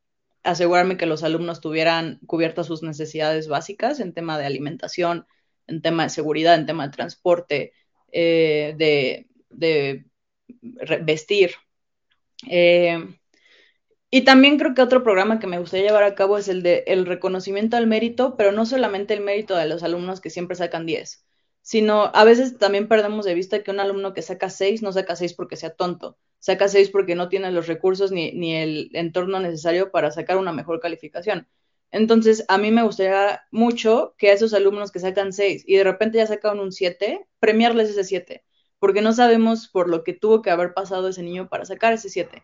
asegurarme 0.42 0.98
que 0.98 1.06
los 1.06 1.22
alumnos 1.24 1.62
tuvieran 1.62 2.20
cubiertas 2.26 2.66
sus 2.66 2.82
necesidades 2.82 3.48
básicas 3.48 4.00
en 4.00 4.16
tema 4.16 4.40
de 4.40 4.48
alimentación, 4.48 5.28
en 5.68 5.84
tema 5.84 6.02
de 6.02 6.10
seguridad, 6.10 6.56
en 6.56 6.66
tema 6.66 6.88
de 6.88 6.94
transporte, 6.94 7.74
eh, 8.12 8.74
de, 8.80 9.28
de 9.52 10.06
vestir. 11.04 11.52
Eh, 12.50 12.98
y 14.12 14.24
también 14.26 14.58
creo 14.60 14.76
que 14.76 14.82
otro 14.82 15.04
programa 15.04 15.40
que 15.40 15.48
me 15.48 15.60
gustaría 15.60 15.88
llevar 15.88 16.04
a 16.04 16.16
cabo 16.16 16.38
es 16.38 16.48
el 16.50 16.64
de 16.64 16.84
el 16.88 17.06
reconocimiento 17.06 17.78
al 17.78 17.88
mérito, 17.88 18.36
pero 18.38 18.52
no 18.52 18.66
solamente 18.66 19.14
el 19.14 19.22
mérito 19.22 19.56
de 19.56 19.68
los 19.68 19.84
alumnos 19.84 20.22
que 20.22 20.30
siempre 20.30 20.56
sacan 20.58 20.86
10, 20.86 21.26
sino 21.62 22.12
a 22.14 22.24
veces 22.26 22.58
también 22.58 22.88
perdemos 22.88 23.26
de 23.26 23.34
vista 23.36 23.64
que 23.64 23.72
un 23.72 23.80
alumno 23.80 24.14
que 24.14 24.22
saca 24.22 24.50
6 24.50 24.82
no 24.82 24.92
saca 24.92 25.16
6 25.16 25.34
porque 25.34 25.56
sea 25.56 25.72
tonto, 25.76 26.18
saca 26.40 26.68
6 26.68 26.90
porque 26.90 27.16
no 27.16 27.30
tiene 27.30 27.52
los 27.52 27.68
recursos 27.68 28.12
ni, 28.12 28.32
ni 28.34 28.56
el 28.56 28.90
entorno 28.94 29.40
necesario 29.40 29.92
para 29.92 30.12
sacar 30.12 30.38
una 30.38 30.52
mejor 30.54 30.80
calificación. 30.82 31.48
Entonces, 31.92 32.46
a 32.48 32.58
mí 32.58 32.72
me 32.72 32.84
gustaría 32.84 33.44
mucho 33.52 34.16
que 34.18 34.30
a 34.30 34.34
esos 34.34 34.54
alumnos 34.54 34.92
que 34.92 35.00
sacan 35.00 35.34
6 35.34 35.64
y 35.68 35.76
de 35.78 35.84
repente 35.86 36.18
ya 36.18 36.28
sacan 36.28 36.60
un 36.60 36.72
7, 36.72 37.28
premiarles 37.40 37.90
ese 37.90 38.04
7, 38.04 38.44
porque 38.80 39.02
no 39.02 39.14
sabemos 39.14 39.68
por 39.70 39.90
lo 39.90 40.04
que 40.04 40.14
tuvo 40.14 40.42
que 40.42 40.52
haber 40.52 40.74
pasado 40.74 41.08
ese 41.10 41.24
niño 41.24 41.50
para 41.50 41.66
sacar 41.66 41.94
ese 41.94 42.10
7. 42.10 42.44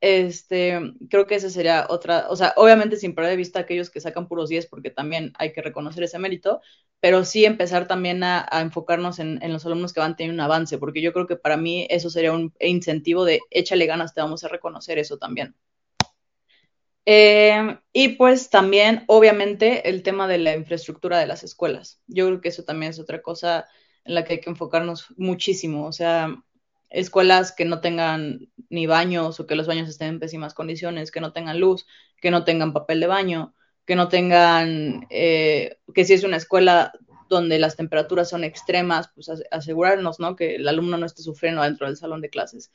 Este, 0.00 0.78
creo 1.08 1.26
que 1.26 1.36
esa 1.36 1.48
sería 1.48 1.86
otra, 1.88 2.26
o 2.28 2.36
sea, 2.36 2.52
obviamente 2.56 2.96
sin 2.96 3.14
perder 3.14 3.30
de 3.30 3.36
vista 3.38 3.60
aquellos 3.60 3.90
que 3.90 4.00
sacan 4.00 4.28
puros 4.28 4.48
10, 4.48 4.66
porque 4.66 4.90
también 4.90 5.32
hay 5.38 5.52
que 5.52 5.62
reconocer 5.62 6.02
ese 6.04 6.18
mérito, 6.18 6.60
pero 7.00 7.24
sí 7.24 7.44
empezar 7.44 7.88
también 7.88 8.22
a, 8.22 8.46
a 8.50 8.60
enfocarnos 8.60 9.18
en, 9.18 9.40
los 9.52 9.64
alumnos 9.66 9.92
que 9.92 10.00
van 10.00 10.12
a 10.12 10.16
tener 10.16 10.32
un 10.32 10.40
avance, 10.40 10.78
porque 10.78 11.02
yo 11.02 11.12
creo 11.12 11.26
que 11.26 11.36
para 11.36 11.56
mí 11.56 11.86
eso 11.90 12.10
sería 12.10 12.32
un 12.32 12.52
incentivo 12.60 13.24
de 13.24 13.40
échale 13.50 13.86
ganas, 13.86 14.14
te 14.14 14.20
vamos 14.20 14.44
a 14.44 14.48
reconocer 14.48 14.98
eso 14.98 15.18
también. 15.18 15.54
Eh, 17.08 17.78
y 17.92 18.08
pues 18.16 18.50
también, 18.50 19.04
obviamente, 19.06 19.88
el 19.88 20.02
tema 20.02 20.26
de 20.26 20.38
la 20.38 20.56
infraestructura 20.56 21.18
de 21.18 21.26
las 21.26 21.44
escuelas. 21.44 22.00
Yo 22.08 22.26
creo 22.26 22.40
que 22.40 22.48
eso 22.48 22.64
también 22.64 22.90
es 22.90 22.98
otra 22.98 23.22
cosa 23.22 23.66
en 24.04 24.14
la 24.14 24.24
que 24.24 24.34
hay 24.34 24.40
que 24.40 24.50
enfocarnos 24.50 25.06
muchísimo. 25.16 25.86
O 25.86 25.92
sea, 25.92 26.34
escuelas 26.90 27.52
que 27.52 27.64
no 27.64 27.80
tengan 27.80 28.48
ni 28.68 28.86
baños 28.86 29.40
o 29.40 29.46
que 29.46 29.56
los 29.56 29.66
baños 29.66 29.88
estén 29.88 30.08
en 30.08 30.20
pésimas 30.20 30.54
condiciones, 30.54 31.10
que 31.10 31.20
no 31.20 31.32
tengan 31.32 31.60
luz, 31.60 31.86
que 32.20 32.30
no 32.30 32.44
tengan 32.44 32.72
papel 32.72 33.00
de 33.00 33.06
baño, 33.06 33.54
que 33.84 33.96
no 33.96 34.08
tengan, 34.08 35.06
eh, 35.10 35.78
que 35.94 36.04
si 36.04 36.14
es 36.14 36.24
una 36.24 36.36
escuela 36.36 36.92
donde 37.28 37.58
las 37.58 37.76
temperaturas 37.76 38.28
son 38.28 38.44
extremas, 38.44 39.10
pues 39.14 39.30
asegurarnos, 39.50 40.20
¿no? 40.20 40.36
Que 40.36 40.56
el 40.56 40.68
alumno 40.68 40.96
no 40.96 41.06
esté 41.06 41.22
sufriendo 41.22 41.62
dentro 41.62 41.86
del 41.86 41.96
salón 41.96 42.20
de 42.20 42.30
clases. 42.30 42.70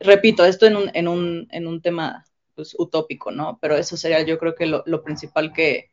Repito, 0.00 0.44
esto 0.44 0.66
en 0.66 0.76
un, 0.76 0.90
en 0.94 1.08
un, 1.08 1.48
en 1.50 1.66
un 1.66 1.80
tema 1.80 2.24
pues, 2.54 2.74
utópico, 2.78 3.30
¿no? 3.30 3.58
Pero 3.60 3.76
eso 3.76 3.96
sería 3.96 4.22
yo 4.22 4.38
creo 4.38 4.54
que 4.54 4.66
lo, 4.66 4.82
lo 4.86 5.02
principal 5.02 5.52
que, 5.52 5.90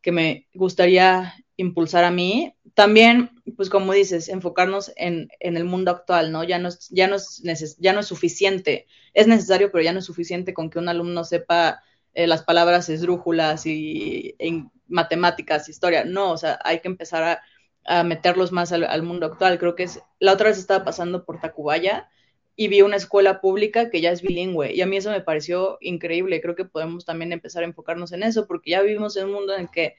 que 0.00 0.12
me 0.12 0.48
gustaría 0.54 1.34
impulsar 1.56 2.04
a 2.04 2.10
mí. 2.10 2.54
También, 2.74 3.30
pues 3.56 3.68
como 3.68 3.92
dices, 3.92 4.28
enfocarnos 4.28 4.92
en, 4.96 5.28
en 5.40 5.56
el 5.56 5.64
mundo 5.64 5.90
actual, 5.90 6.32
¿no? 6.32 6.42
Ya 6.44 6.58
no, 6.58 6.68
es, 6.68 6.88
ya, 6.90 7.06
no 7.06 7.16
es 7.16 7.76
ya 7.78 7.92
no 7.92 8.00
es 8.00 8.06
suficiente, 8.06 8.86
es 9.12 9.26
necesario, 9.26 9.70
pero 9.70 9.84
ya 9.84 9.92
no 9.92 9.98
es 9.98 10.06
suficiente 10.06 10.54
con 10.54 10.70
que 10.70 10.78
un 10.78 10.88
alumno 10.88 11.24
sepa 11.24 11.82
eh, 12.14 12.26
las 12.26 12.42
palabras 12.42 12.88
esdrújulas 12.88 13.66
y 13.66 14.34
en 14.38 14.70
matemáticas, 14.88 15.68
historia. 15.68 16.04
No, 16.04 16.32
o 16.32 16.38
sea, 16.38 16.58
hay 16.64 16.80
que 16.80 16.88
empezar 16.88 17.22
a, 17.22 17.42
a 17.84 18.04
meterlos 18.04 18.52
más 18.52 18.72
al, 18.72 18.84
al, 18.84 19.02
mundo 19.02 19.26
actual. 19.26 19.58
Creo 19.58 19.74
que 19.74 19.84
es, 19.84 20.00
la 20.18 20.32
otra 20.32 20.48
vez 20.48 20.58
estaba 20.58 20.84
pasando 20.84 21.24
por 21.24 21.40
Tacubaya 21.40 22.08
y 22.54 22.68
vi 22.68 22.82
una 22.82 22.96
escuela 22.96 23.40
pública 23.40 23.90
que 23.90 24.00
ya 24.00 24.10
es 24.10 24.22
bilingüe 24.22 24.72
y 24.74 24.82
a 24.82 24.86
mí 24.86 24.96
eso 24.96 25.10
me 25.10 25.20
pareció 25.20 25.78
increíble. 25.80 26.40
Creo 26.40 26.54
que 26.54 26.64
podemos 26.64 27.04
también 27.04 27.32
empezar 27.32 27.62
a 27.62 27.66
enfocarnos 27.66 28.12
en 28.12 28.22
eso 28.22 28.46
porque 28.46 28.70
ya 28.72 28.82
vivimos 28.82 29.16
en 29.16 29.26
un 29.26 29.32
mundo 29.32 29.54
en 29.54 29.62
el 29.62 29.70
que 29.70 29.96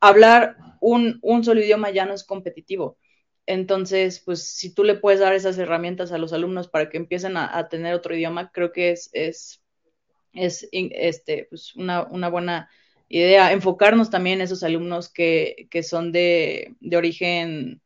hablar 0.00 0.56
un, 0.80 1.20
solo 1.44 1.60
idioma 1.60 1.90
ya 1.90 2.06
no 2.06 2.14
es 2.14 2.24
competitivo. 2.24 2.98
entonces, 3.46 4.20
pues 4.24 4.44
si 4.56 4.74
tú 4.74 4.84
le 4.84 4.94
puedes 4.96 5.20
dar 5.20 5.34
esas 5.34 5.58
herramientas 5.58 6.12
a 6.12 6.18
los 6.18 6.32
alumnos 6.32 6.68
para 6.68 6.90
que 6.90 6.98
empiecen 6.98 7.36
a, 7.36 7.68
tener 7.68 7.94
otro 7.94 8.14
idioma, 8.14 8.52
creo 8.52 8.72
que 8.72 8.90
es, 8.92 9.10
es, 9.12 9.62
es 10.34 10.68
este, 10.72 11.46
pues 11.50 11.74
una, 11.76 12.04
una 12.04 12.28
buena 12.28 12.68
idea. 13.08 13.52
Enfocarnos 13.52 14.10
también 14.10 14.38
en 14.38 14.44
esos 14.44 14.62
alumnos 14.62 15.10
que, 15.12 15.68
que 15.70 15.82
son 15.82 16.12
de, 16.12 16.76
de 16.80 16.96
origen 16.96 17.82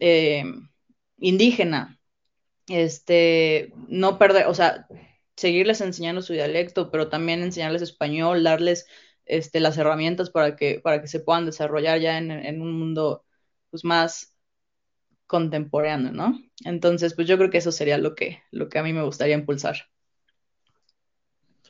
eh, 0.00 0.44
indígena. 1.18 1.98
Este, 2.68 3.72
no 3.88 4.18
perder, 4.18 4.46
o 4.46 4.54
sea, 4.54 4.86
seguirles 5.36 5.80
enseñando 5.80 6.22
su 6.22 6.34
dialecto, 6.34 6.90
pero 6.90 7.08
también 7.08 7.42
enseñarles 7.42 7.82
español, 7.82 8.44
darles 8.44 8.86
este, 9.30 9.60
las 9.60 9.78
herramientas 9.78 10.30
para 10.30 10.56
que, 10.56 10.80
para 10.80 11.00
que 11.00 11.08
se 11.08 11.20
puedan 11.20 11.46
desarrollar 11.46 12.00
ya 12.00 12.18
en, 12.18 12.30
en 12.30 12.60
un 12.60 12.72
mundo 12.78 13.24
pues, 13.70 13.84
más 13.84 14.34
contemporáneo, 15.26 16.12
¿no? 16.12 16.40
Entonces, 16.64 17.14
pues 17.14 17.28
yo 17.28 17.38
creo 17.38 17.50
que 17.50 17.58
eso 17.58 17.72
sería 17.72 17.98
lo 17.98 18.14
que, 18.14 18.42
lo 18.50 18.68
que 18.68 18.78
a 18.78 18.82
mí 18.82 18.92
me 18.92 19.04
gustaría 19.04 19.36
impulsar. 19.36 19.76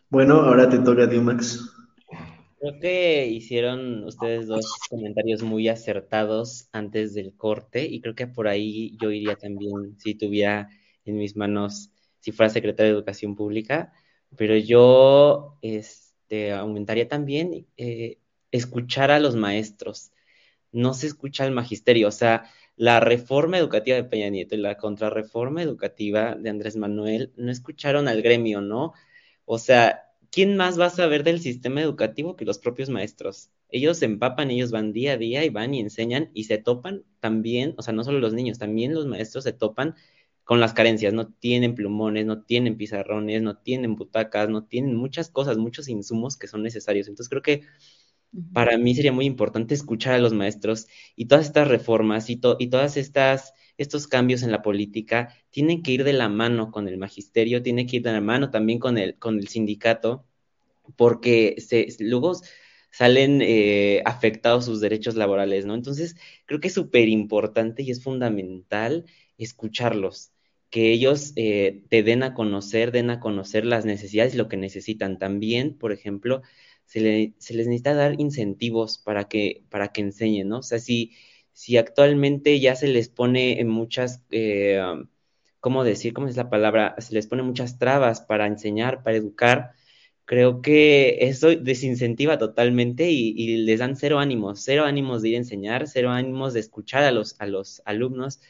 Bueno, 0.09 0.41
ahora 0.41 0.69
te 0.69 0.79
toca 0.79 1.05
a 1.05 1.09
ti, 1.09 1.19
Max. 1.21 1.71
Creo 2.59 2.81
que 2.81 3.27
hicieron 3.27 4.05
ustedes 4.05 4.47
dos 4.47 4.67
comentarios 4.91 5.43
muy 5.43 5.69
acertados 5.69 6.69
antes 6.73 7.15
del 7.15 7.35
corte 7.37 7.85
y 7.87 8.01
creo 8.01 8.15
que 8.15 8.27
por 8.27 8.49
ahí 8.49 8.97
yo 9.01 9.11
iría 9.11 9.37
también 9.37 9.99
si 9.99 10.15
tuviera 10.15 10.69
en 11.05 11.17
mis 11.17 11.37
manos, 11.37 11.91
si 12.19 12.33
fuera 12.33 12.51
secretario 12.51 12.93
de 12.93 12.99
Educación 12.99 13.35
Pública, 13.35 13.93
pero 14.37 14.57
yo 14.57 15.59
este, 16.31 16.53
aumentaría 16.53 17.09
también 17.09 17.67
eh, 17.77 18.19
escuchar 18.53 19.11
a 19.11 19.19
los 19.19 19.35
maestros. 19.35 20.13
No 20.71 20.95
se 20.95 21.09
escucha 21.09 21.45
al 21.45 21.51
magisterio, 21.51 22.07
o 22.07 22.13
sea, 22.13 22.45
la 22.77 23.01
reforma 23.01 23.59
educativa 23.59 23.97
de 23.97 24.05
Peña 24.05 24.29
Nieto 24.29 24.55
y 24.55 24.59
la 24.59 24.77
contrarreforma 24.77 25.61
educativa 25.63 26.37
de 26.37 26.51
Andrés 26.51 26.77
Manuel 26.77 27.33
no 27.37 27.51
escucharon 27.51 28.07
al 28.07 28.23
gremio, 28.23 28.61
¿no? 28.61 28.93
O 29.45 29.59
sea, 29.59 30.05
¿quién 30.31 30.57
más 30.57 30.79
va 30.79 30.87
a 30.87 30.91
saber 30.91 31.25
del 31.25 31.41
sistema 31.41 31.83
educativo 31.83 32.37
que 32.37 32.45
los 32.45 32.61
propios 32.61 32.91
maestros? 32.91 33.51
Ellos 33.69 33.99
se 33.99 34.05
empapan, 34.05 34.53
ellos 34.53 34.71
van 34.71 34.93
día 34.93 35.15
a 35.15 35.17
día 35.17 35.45
y 35.45 35.49
van 35.49 35.75
y 35.75 35.81
enseñan 35.81 36.31
y 36.33 36.45
se 36.45 36.59
topan 36.59 37.05
también, 37.19 37.75
o 37.77 37.83
sea, 37.83 37.93
no 37.93 38.05
solo 38.05 38.21
los 38.21 38.35
niños, 38.35 38.59
también 38.59 38.95
los 38.95 39.07
maestros 39.07 39.43
se 39.43 39.53
topan 39.53 39.97
con 40.51 40.59
las 40.59 40.75
carencias, 40.75 41.15
no 41.15 41.29
tienen 41.29 41.77
plumones, 41.77 42.27
no 42.27 42.43
tienen 42.43 42.77
pizarrones, 42.77 43.41
no 43.41 43.59
tienen 43.59 43.95
butacas, 43.95 44.49
no 44.49 44.65
tienen 44.65 44.97
muchas 44.97 45.31
cosas, 45.31 45.59
muchos 45.59 45.89
insumos 45.89 46.37
que 46.37 46.49
son 46.49 46.65
necesarios. 46.65 47.07
Entonces 47.07 47.29
creo 47.29 47.41
que 47.41 47.63
para 48.53 48.77
mí 48.77 48.97
sería 48.97 49.13
muy 49.13 49.27
importante 49.27 49.75
escuchar 49.75 50.15
a 50.15 50.19
los 50.19 50.33
maestros 50.33 50.89
y 51.15 51.27
todas 51.27 51.47
estas 51.47 51.69
reformas 51.69 52.31
y, 52.31 52.41
y 52.59 52.67
todas 52.67 52.97
estas 52.97 53.55
estos 53.79 54.09
cambios 54.09 54.43
en 54.43 54.51
la 54.51 54.61
política 54.61 55.33
tienen 55.51 55.85
que 55.85 55.93
ir 55.93 56.03
de 56.03 56.15
la 56.15 56.29
mano 56.29 56.73
con 56.73 56.89
el 56.89 56.99
magisterio, 56.99 57.63
tienen 57.63 57.87
que 57.87 57.99
ir 57.99 58.03
de 58.03 58.11
la 58.11 58.21
mano 58.21 58.51
también 58.51 58.81
con 58.81 58.99
el, 58.99 59.21
con 59.21 59.39
el 59.39 59.47
sindicato, 59.47 60.27
porque 60.97 61.55
se, 61.59 61.87
luego 62.01 62.33
salen 62.91 63.41
eh, 63.41 64.03
afectados 64.05 64.65
sus 64.65 64.81
derechos 64.81 65.15
laborales, 65.15 65.65
¿no? 65.65 65.77
Entonces, 65.77 66.17
creo 66.47 66.59
que 66.59 66.67
es 66.69 66.75
súper 66.75 67.09
importante 67.09 67.85
y 67.85 67.93
es 67.93 68.03
fundamental 68.03 69.07
escucharlos, 69.39 70.30
que 70.71 70.93
ellos 70.93 71.33
eh, 71.37 71.83
te 71.91 72.03
den 72.03 72.23
a 72.23 72.35
conocer, 72.35 72.93
den 72.93 73.11
a 73.11 73.21
conocer 73.21 73.67
las 73.67 73.85
necesidades 73.85 74.35
y 74.35 74.39
lo 74.39 74.49
que 74.49 74.57
necesitan. 74.57 75.19
También, 75.19 75.77
por 75.77 75.93
ejemplo, 75.93 76.43
se, 76.87 77.01
les 77.01 77.33
necesita 77.67 77.95
dar 77.95 78.21
incentivos 78.21 78.99
para 78.99 79.29
que, 79.29 79.65
para 79.71 79.89
que 79.93 80.01
enseñen, 80.01 80.49
¿no? 80.49 80.59
O 80.59 80.63
sea, 80.63 80.79
si, 80.79 81.13
si 81.53 81.77
actualmente 81.77 82.61
ya 82.61 82.77
se 82.77 82.89
les 82.89 83.09
pone 83.09 83.61
en 83.61 83.69
muchas, 83.69 84.25
eh, 84.31 84.81
¿cómo 85.61 85.85
decir? 85.85 86.13
¿Cómo 86.15 86.29
es 86.29 86.37
la 86.37 86.51
palabra? 86.51 86.95
Se 86.99 87.15
les 87.15 87.27
pone 87.27 87.43
muchas 87.43 87.79
trabas 87.79 88.21
para 88.23 88.47
enseñar, 88.47 89.03
para 89.03 89.17
educar. 89.17 89.73
Creo 90.25 90.63
que 90.63 91.19
eso 91.23 91.49
desincentiva 91.57 92.39
totalmente 92.39 93.11
y, 93.11 93.59
les 93.65 93.81
dan 93.81 93.97
cero 93.97 94.21
ánimos, 94.21 94.63
cero 94.65 94.85
ánimos 94.85 95.23
de 95.23 95.31
ir 95.31 95.35
a 95.37 95.39
enseñar, 95.39 95.89
cero 95.89 96.11
ánimos 96.11 96.55
de 96.55 96.61
escuchar 96.61 97.03
a 97.05 97.11
los, 97.11 97.37
a 97.41 97.47
los 97.47 97.83
alumnos, 97.85 98.41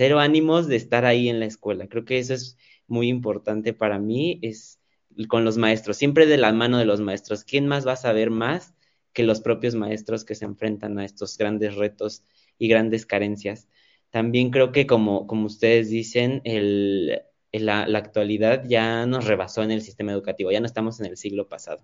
cero 0.00 0.18
ánimos 0.18 0.66
de 0.66 0.76
estar 0.76 1.04
ahí 1.04 1.28
en 1.28 1.40
la 1.40 1.44
escuela. 1.44 1.86
Creo 1.86 2.06
que 2.06 2.18
eso 2.18 2.32
es 2.32 2.56
muy 2.86 3.08
importante 3.08 3.74
para 3.74 3.98
mí, 3.98 4.38
es 4.40 4.80
con 5.28 5.44
los 5.44 5.58
maestros, 5.58 5.98
siempre 5.98 6.24
de 6.24 6.38
la 6.38 6.52
mano 6.54 6.78
de 6.78 6.86
los 6.86 7.02
maestros. 7.02 7.44
¿Quién 7.44 7.66
más 7.66 7.86
va 7.86 7.92
a 7.92 7.96
saber 7.96 8.30
más 8.30 8.72
que 9.12 9.24
los 9.24 9.42
propios 9.42 9.74
maestros 9.74 10.24
que 10.24 10.34
se 10.34 10.46
enfrentan 10.46 10.98
a 10.98 11.04
estos 11.04 11.36
grandes 11.36 11.74
retos 11.74 12.24
y 12.56 12.68
grandes 12.68 13.04
carencias? 13.04 13.68
También 14.08 14.50
creo 14.50 14.72
que, 14.72 14.86
como, 14.86 15.26
como 15.26 15.44
ustedes 15.44 15.90
dicen, 15.90 16.40
el, 16.44 17.20
la, 17.52 17.82
actualidad 17.82 18.64
ya 18.66 19.04
nos 19.04 19.26
rebasó 19.26 19.62
en 19.62 19.70
el 19.70 19.82
sistema 19.82 20.12
educativo, 20.12 20.50
ya 20.50 20.60
no 20.60 20.66
estamos 20.66 20.98
en 21.00 21.06
el 21.08 21.18
siglo 21.18 21.46
pasado. 21.46 21.82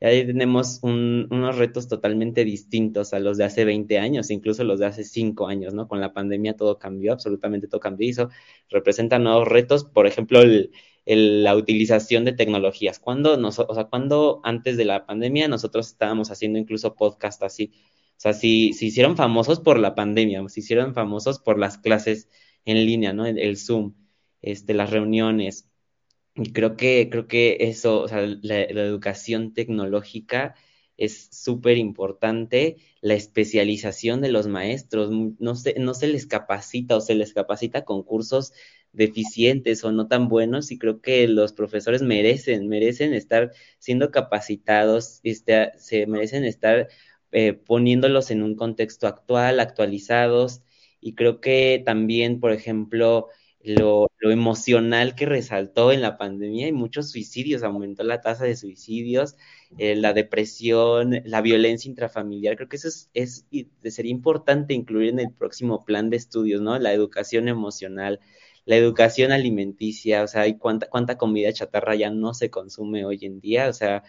Ya 0.00 0.10
tenemos 0.10 0.80
unos 0.82 1.56
retos 1.56 1.88
totalmente 1.88 2.44
distintos 2.44 3.14
a 3.14 3.20
los 3.20 3.38
de 3.38 3.44
hace 3.44 3.64
20 3.64 3.98
años, 3.98 4.30
incluso 4.30 4.64
los 4.64 4.80
de 4.80 4.86
hace 4.86 5.04
5 5.04 5.46
años, 5.46 5.72
¿no? 5.72 5.88
Con 5.88 6.00
la 6.00 6.12
pandemia 6.12 6.56
todo 6.56 6.78
cambió, 6.78 7.12
absolutamente 7.12 7.68
todo 7.68 7.80
cambió 7.80 8.06
y 8.06 8.10
eso 8.10 8.28
representa 8.68 9.18
nuevos 9.18 9.48
retos. 9.48 9.84
Por 9.84 10.06
ejemplo, 10.06 10.42
el, 10.42 10.72
la 11.06 11.56
utilización 11.56 12.24
de 12.24 12.32
tecnologías. 12.32 12.98
Cuando, 12.98 13.36
nos, 13.36 13.58
o 13.58 13.74
sea, 13.74 13.84
cuando 13.84 14.40
antes 14.44 14.76
de 14.76 14.84
la 14.84 15.06
pandemia 15.06 15.48
nosotros 15.48 15.88
estábamos 15.88 16.30
haciendo 16.30 16.58
incluso 16.58 16.94
podcast 16.94 17.42
así. 17.42 17.72
O 18.16 18.20
sea, 18.24 18.32
si 18.32 18.72
se 18.72 18.86
hicieron 18.86 19.16
famosos 19.16 19.60
por 19.60 19.78
la 19.78 19.94
pandemia, 19.94 20.46
se 20.48 20.60
hicieron 20.60 20.94
famosos 20.94 21.40
por 21.40 21.58
las 21.58 21.78
clases 21.78 22.28
en 22.64 22.86
línea, 22.86 23.12
¿no? 23.12 23.26
El, 23.26 23.56
Zoom, 23.56 23.94
este, 24.40 24.74
las 24.74 24.90
reuniones. 24.90 25.68
Y 26.36 26.52
creo 26.52 26.76
que, 26.76 27.08
creo 27.10 27.28
que 27.28 27.58
eso, 27.60 28.00
o 28.02 28.08
sea, 28.08 28.20
la, 28.42 28.62
educación 28.62 29.54
tecnológica 29.54 30.54
es 30.96 31.28
súper 31.30 31.76
importante. 31.78 32.76
La 33.00 33.14
especialización 33.14 34.20
de 34.20 34.30
los 34.32 34.48
maestros, 34.48 35.10
no 35.38 35.54
se, 35.54 35.78
no 35.78 35.94
se 35.94 36.08
les 36.08 36.26
capacita 36.26 36.96
o 36.96 37.00
se 37.00 37.14
les 37.14 37.34
capacita 37.34 37.84
con 37.84 38.02
cursos 38.02 38.52
deficientes 38.92 39.84
o 39.84 39.92
no 39.92 40.08
tan 40.08 40.28
buenos 40.28 40.70
y 40.70 40.78
creo 40.78 41.00
que 41.00 41.28
los 41.28 41.52
profesores 41.52 42.02
merecen, 42.02 42.68
merecen 42.68 43.14
estar 43.14 43.52
siendo 43.78 44.10
capacitados, 44.10 45.20
este, 45.24 45.72
se 45.78 46.06
merecen 46.06 46.44
estar 46.44 46.88
eh, 47.32 47.52
poniéndolos 47.54 48.30
en 48.30 48.42
un 48.42 48.56
contexto 48.56 49.06
actual, 49.06 49.60
actualizados 49.60 50.62
y 51.00 51.14
creo 51.14 51.40
que 51.40 51.82
también, 51.84 52.40
por 52.40 52.52
ejemplo, 52.52 53.28
lo, 53.64 54.10
emocional 54.20 55.14
que 55.14 55.26
resaltó 55.26 55.92
en 55.92 56.02
la 56.02 56.18
pandemia 56.18 56.68
y 56.68 56.72
muchos 56.72 57.10
suicidios, 57.10 57.62
aumentó 57.62 58.04
la 58.04 58.20
tasa 58.20 58.44
de 58.44 58.56
suicidios, 58.56 59.36
eh, 59.78 59.96
la 59.96 60.12
depresión, 60.12 61.22
la 61.24 61.40
violencia 61.40 61.88
intrafamiliar. 61.88 62.56
Creo 62.56 62.68
que 62.68 62.76
eso 62.76 62.88
es, 62.88 63.10
es, 63.14 63.46
sería 63.90 64.10
importante 64.10 64.74
incluir 64.74 65.10
en 65.10 65.20
el 65.20 65.32
próximo 65.32 65.84
plan 65.84 66.10
de 66.10 66.16
estudios, 66.16 66.60
¿no? 66.60 66.78
La 66.78 66.92
educación 66.92 67.48
emocional, 67.48 68.20
la 68.66 68.76
educación 68.76 69.32
alimenticia, 69.32 70.22
o 70.22 70.28
sea, 70.28 70.44
cuánta, 70.58 70.88
cuánta 70.88 71.16
comida 71.18 71.52
chatarra 71.52 71.94
ya 71.94 72.10
no 72.10 72.34
se 72.34 72.50
consume 72.50 73.04
hoy 73.04 73.18
en 73.22 73.40
día, 73.40 73.68
o 73.68 73.72
sea, 73.72 74.04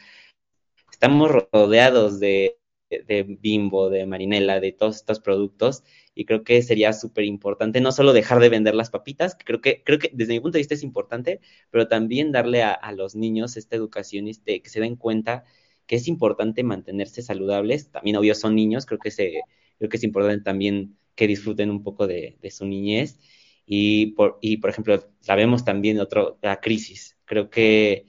estamos 0.92 1.32
rodeados 1.52 2.20
de, 2.20 2.58
de 2.90 3.24
Bimbo, 3.42 3.90
de 3.90 4.06
Marinela, 4.06 4.60
de 4.60 4.72
todos 4.72 4.98
estos 4.98 5.20
productos 5.20 5.84
y 6.16 6.26
creo 6.26 6.44
que 6.44 6.62
sería 6.62 6.94
súper 6.94 7.26
importante 7.26 7.82
no 7.82 7.92
solo 7.92 8.14
dejar 8.14 8.40
de 8.40 8.50
vender 8.50 8.74
las 8.74 8.90
papitas, 8.90 9.36
que 9.36 9.44
creo 9.44 9.62
que 9.62 9.84
creo 9.84 10.00
que 10.00 10.12
desde 10.14 10.34
mi 10.34 10.40
punto 10.40 10.58
de 10.58 10.62
vista 10.62 10.74
es 10.74 10.84
importante, 10.84 11.42
pero 11.72 11.88
también 11.88 12.32
darle 12.32 12.64
a, 12.64 12.92
los 12.94 13.16
niños 13.16 13.58
esta 13.58 13.76
educación, 13.76 14.28
este, 14.28 14.62
que 14.62 14.70
se 14.70 14.80
den 14.80 14.96
cuenta 14.96 15.44
que 15.86 15.98
es 15.98 16.08
importante 16.08 16.64
mantenerse 16.64 17.22
saludables. 17.22 17.92
También 17.92 18.16
obvio 18.16 18.34
son 18.36 18.56
niños, 18.56 18.86
creo 18.86 19.00
que 19.00 19.12
se 19.12 19.42
creo 19.78 19.90
que 19.90 19.98
es 19.98 20.04
importante 20.04 20.44
también 20.44 20.98
que 21.16 21.28
disfruten 21.28 21.70
un 21.70 21.84
poco 21.84 22.08
de, 22.08 22.38
de 22.42 22.52
su 22.52 22.66
niñez 22.66 23.20
y 23.66 24.08
por, 24.08 24.38
y 24.42 24.58
por 24.58 24.70
ejemplo, 24.70 25.04
sabemos 25.20 25.66
también 25.66 26.00
otro, 26.00 26.38
la 26.42 26.62
crisis. 26.62 27.18
Creo 27.26 27.50
que 27.50 28.06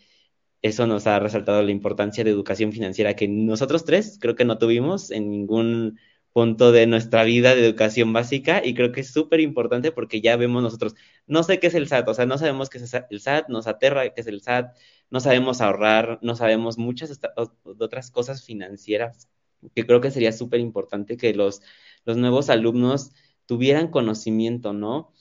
eso 0.66 0.86
nos 0.86 1.06
ha 1.06 1.18
resaltado 1.18 1.62
la 1.62 1.70
importancia 1.70 2.24
de 2.24 2.30
educación 2.30 2.72
financiera 2.72 3.16
que 3.16 3.28
nosotros 3.28 3.84
tres 3.84 4.18
creo 4.20 4.34
que 4.34 4.44
no 4.44 4.58
tuvimos 4.58 5.10
en 5.10 5.30
ningún 5.30 5.98
punto 6.32 6.70
de 6.72 6.86
nuestra 6.86 7.24
vida 7.24 7.54
de 7.54 7.66
educación 7.66 8.12
básica 8.12 8.60
y 8.64 8.74
creo 8.74 8.92
que 8.92 9.00
es 9.00 9.10
súper 9.10 9.40
importante 9.40 9.92
porque 9.92 10.20
ya 10.20 10.36
vemos 10.36 10.62
nosotros, 10.62 10.94
no 11.26 11.42
sé 11.42 11.58
qué 11.60 11.68
es 11.68 11.74
el 11.74 11.88
SAT, 11.88 12.08
o 12.08 12.14
sea, 12.14 12.26
no 12.26 12.36
sabemos 12.38 12.68
qué 12.68 12.78
es 12.78 12.92
el 13.10 13.20
SAT, 13.20 13.48
nos 13.48 13.66
aterra 13.66 14.12
qué 14.12 14.20
es 14.20 14.26
el 14.26 14.42
SAT, 14.42 14.76
no 15.10 15.20
sabemos 15.20 15.60
ahorrar, 15.62 16.18
no 16.22 16.36
sabemos 16.36 16.76
muchas 16.78 17.18
otras 17.64 18.10
cosas 18.10 18.44
financieras 18.44 19.28
que 19.74 19.86
creo 19.86 20.00
que 20.00 20.10
sería 20.10 20.32
súper 20.32 20.60
importante 20.60 21.16
que 21.16 21.34
los, 21.34 21.62
los 22.04 22.16
nuevos 22.16 22.50
alumnos 22.50 23.12
tuvieran 23.46 23.90
conocimiento, 23.90 24.72
¿no? 24.72 25.12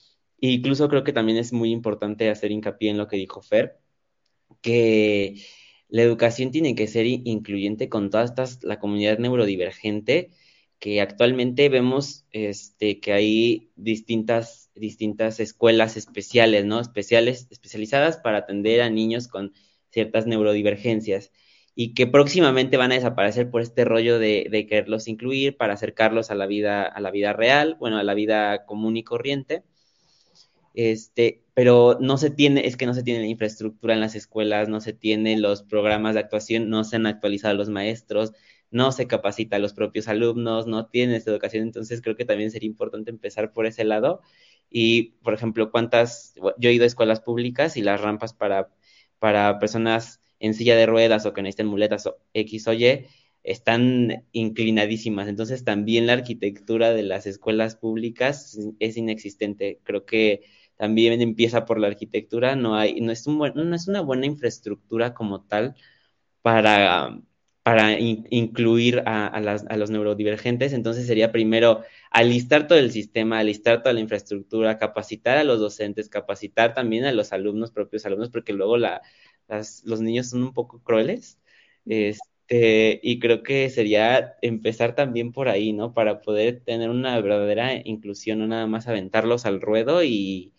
E 0.41 0.49
incluso 0.51 0.89
creo 0.89 1.03
que 1.03 1.13
también 1.13 1.37
es 1.37 1.53
muy 1.53 1.71
importante 1.71 2.29
hacer 2.29 2.51
hincapié 2.51 2.91
en 2.91 2.97
lo 2.97 3.07
que 3.07 3.17
dijo 3.17 3.41
Fer, 3.41 3.79
que 4.61 5.35
la 5.89 6.01
educación 6.01 6.51
tiene 6.51 6.75
que 6.75 6.87
ser 6.87 7.05
incluyente 7.05 7.89
con 7.89 8.09
todas 8.09 8.31
estas, 8.31 8.63
la 8.63 8.79
comunidad 8.79 9.19
neurodivergente, 9.19 10.31
que 10.79 11.01
actualmente 11.01 11.69
vemos 11.69 12.25
este, 12.31 12.99
que 12.99 13.13
hay 13.13 13.71
distintas, 13.75 14.71
distintas 14.75 15.39
escuelas 15.39 15.97
especiales, 15.97 16.65
¿no? 16.65 16.79
Especiales, 16.79 17.47
especializadas 17.49 18.17
para 18.17 18.39
atender 18.39 18.81
a 18.81 18.89
niños 18.89 19.27
con 19.27 19.53
ciertas 19.89 20.27
neurodivergencias 20.27 21.31
y 21.75 21.93
que 21.93 22.07
próximamente 22.07 22.77
van 22.77 22.91
a 22.91 22.95
desaparecer 22.95 23.49
por 23.49 23.61
este 23.61 23.85
rollo 23.85 24.19
de, 24.19 24.47
de, 24.49 24.67
quererlos 24.67 25.07
incluir 25.07 25.57
para 25.57 25.73
acercarlos 25.73 26.31
a 26.31 26.35
la 26.35 26.45
vida, 26.45 26.83
a 26.83 26.99
la 27.01 27.11
vida 27.11 27.33
real, 27.33 27.75
bueno, 27.79 27.97
a 27.97 28.03
la 28.03 28.13
vida 28.13 28.65
común 28.65 28.97
y 28.97 29.03
corriente. 29.03 29.63
Este, 30.76 31.41
pero 31.53 31.97
no 32.01 32.17
se 32.17 32.30
tiene, 32.30 32.67
es 32.67 32.76
que 32.76 32.86
no 32.86 32.93
se 32.93 33.03
tiene 33.03 33.21
la 33.21 33.28
infraestructura 33.28 33.93
en 33.93 34.01
las 34.01 34.13
escuelas, 34.15 34.67
no 34.67 34.82
se 34.82 34.93
tiene 34.93 35.38
los 35.38 35.63
programas 35.63 36.13
de 36.15 36.19
actuación, 36.19 36.69
no 36.69 36.84
se 36.84 36.97
han 36.97 37.05
actualizado 37.05 37.55
los 37.55 37.69
maestros, 37.69 38.34
no 38.71 38.91
se 38.91 39.07
capacita 39.07 39.55
a 39.55 39.59
los 39.59 39.73
propios 39.73 40.09
alumnos, 40.09 40.67
no 40.67 40.88
tienen 40.88 41.15
esta 41.15 41.32
educación, 41.32 41.63
entonces 41.63 42.01
creo 42.01 42.17
que 42.17 42.26
también 42.26 42.51
sería 42.51 42.67
importante 42.67 43.09
empezar 43.09 43.53
por 43.53 43.65
ese 43.65 43.86
lado. 43.86 44.21
Y, 44.69 45.13
por 45.23 45.34
ejemplo, 45.34 45.71
cuántas, 45.71 46.34
yo 46.57 46.69
he 46.69 46.73
ido 46.73 46.84
a 46.84 46.88
escuelas 46.88 47.21
públicas 47.21 47.78
y 47.78 47.82
las 47.82 48.01
rampas 48.01 48.34
para, 48.34 48.69
para 49.19 49.59
personas 49.59 50.19
en 50.39 50.53
silla 50.53 50.76
de 50.76 50.86
ruedas 50.88 51.26
o 51.26 51.34
que 51.34 51.41
necesiten 51.41 51.67
muletas 51.67 52.05
o 52.07 52.17
X 52.34 52.67
o 52.67 52.73
Y, 52.73 53.05
están 53.43 54.26
inclinadísimas. 54.34 55.28
Entonces 55.30 55.63
también 55.63 56.07
la 56.07 56.13
arquitectura 56.13 56.93
de 56.93 57.03
las 57.03 57.28
escuelas 57.28 57.76
públicas 57.78 58.57
es 58.80 58.97
inexistente. 58.97 59.80
Creo 59.84 60.05
que 60.05 60.41
también 60.78 61.21
empieza 61.21 61.65
por 61.65 61.80
la 61.80 61.88
arquitectura, 61.88 62.55
no 62.55 62.76
hay, 62.76 63.01
no 63.01 63.11
es, 63.11 63.28
un 63.28 63.38
no 63.38 63.76
es 63.76 63.88
una 63.88 64.01
buena 64.01 64.26
infraestructura 64.26 65.13
como 65.13 65.43
tal 65.43 65.76
para, 66.41 67.19
para 67.63 67.99
incluir 67.99 69.03
a, 69.05 69.28
a, 69.28 69.41
las, 69.41 69.65
a, 69.69 69.78
los 69.78 69.89
neurodivergentes, 69.89 70.73
entonces 70.73 71.07
sería 71.07 71.32
primero 71.32 71.84
alistar 72.11 72.67
todo 72.67 72.80
el 72.80 72.91
sistema, 72.91 73.39
alistar 73.39 73.82
toda 73.82 73.93
la 73.93 74.01
infraestructura, 74.01 74.78
capacitar 74.78 75.38
a 75.38 75.43
los 75.43 75.59
docentes, 75.59 76.09
capacitar 76.09 76.73
también 76.73 77.05
a 77.05 77.11
los 77.13 77.34
alumnos, 77.34 77.71
propios 77.71 78.05
alumnos, 78.05 78.30
porque 78.30 78.53
luego 78.53 78.78
la, 78.78 79.01
las, 79.47 79.84
los 79.86 80.01
niños 80.01 80.30
son 80.30 80.43
un 80.43 80.53
poco 80.53 80.82
crueles. 80.84 81.39
Este, 81.86 82.99
y 83.03 83.19
creo 83.19 83.43
que 83.43 83.69
sería 83.69 84.36
empezar 84.41 84.95
también 84.95 85.32
por 85.32 85.49
ahí, 85.49 85.73
¿no? 85.73 85.93
Para 85.93 86.21
poder 86.21 86.61
tener 86.63 86.89
una 86.89 87.19
verdadera 87.19 87.73
inclusión, 87.86 88.39
no 88.39 88.47
nada 88.47 88.67
más 88.67 88.88
aventarlos 88.88 89.45
al 89.45 89.61
ruedo 89.61 90.03
y, 90.03 90.55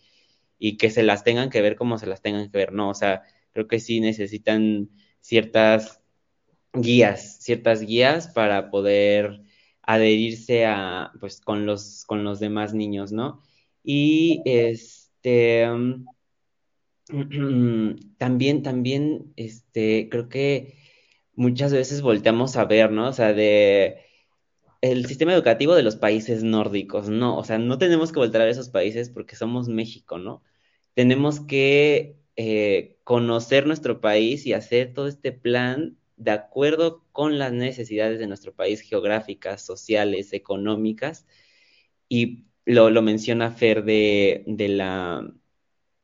y 0.59 0.77
que 0.77 0.89
se 0.89 1.03
las 1.03 1.23
tengan 1.23 1.49
que 1.49 1.61
ver 1.61 1.75
como 1.75 1.97
se 1.97 2.07
las 2.07 2.21
tengan 2.21 2.49
que 2.49 2.57
ver, 2.57 2.73
¿no? 2.73 2.89
O 2.89 2.93
sea, 2.93 3.23
creo 3.51 3.67
que 3.67 3.79
sí 3.79 3.99
necesitan 3.99 4.89
ciertas 5.19 6.01
guías, 6.73 7.37
ciertas 7.41 7.81
guías 7.81 8.27
para 8.29 8.69
poder 8.69 9.41
adherirse 9.81 10.65
a, 10.65 11.11
pues, 11.19 11.41
con 11.41 11.65
los, 11.65 12.05
con 12.05 12.23
los 12.23 12.39
demás 12.39 12.73
niños, 12.73 13.11
¿no? 13.11 13.41
Y 13.83 14.41
este, 14.45 15.65
también, 18.17 18.63
también, 18.63 19.33
este, 19.37 20.09
creo 20.09 20.29
que 20.29 20.77
muchas 21.33 21.71
veces 21.71 22.01
volteamos 22.01 22.57
a 22.57 22.65
ver, 22.65 22.91
¿no? 22.91 23.09
O 23.09 23.13
sea, 23.13 23.33
de 23.33 24.06
el 24.81 25.05
sistema 25.05 25.33
educativo 25.33 25.75
de 25.75 25.83
los 25.83 25.95
países 25.95 26.43
nórdicos, 26.43 27.09
no, 27.09 27.37
o 27.37 27.43
sea, 27.43 27.57
no 27.57 27.77
tenemos 27.77 28.11
que 28.11 28.19
voltear 28.19 28.43
a 28.47 28.49
esos 28.49 28.69
países 28.69 29.09
porque 29.09 29.35
somos 29.35 29.69
México, 29.69 30.17
¿no? 30.17 30.43
Tenemos 30.93 31.39
que 31.39 32.17
eh, 32.35 32.97
conocer 33.03 33.67
nuestro 33.67 34.01
país 34.01 34.45
y 34.45 34.53
hacer 34.53 34.93
todo 34.93 35.07
este 35.07 35.31
plan 35.31 35.97
de 36.17 36.31
acuerdo 36.31 37.05
con 37.11 37.37
las 37.39 37.53
necesidades 37.53 38.19
de 38.19 38.27
nuestro 38.27 38.53
país 38.55 38.81
geográficas, 38.81 39.65
sociales, 39.65 40.33
económicas, 40.33 41.25
y 42.09 42.45
lo, 42.65 42.89
lo 42.89 43.01
menciona 43.01 43.51
Fer 43.51 43.83
de, 43.85 44.43
de 44.47 44.69
la 44.69 45.33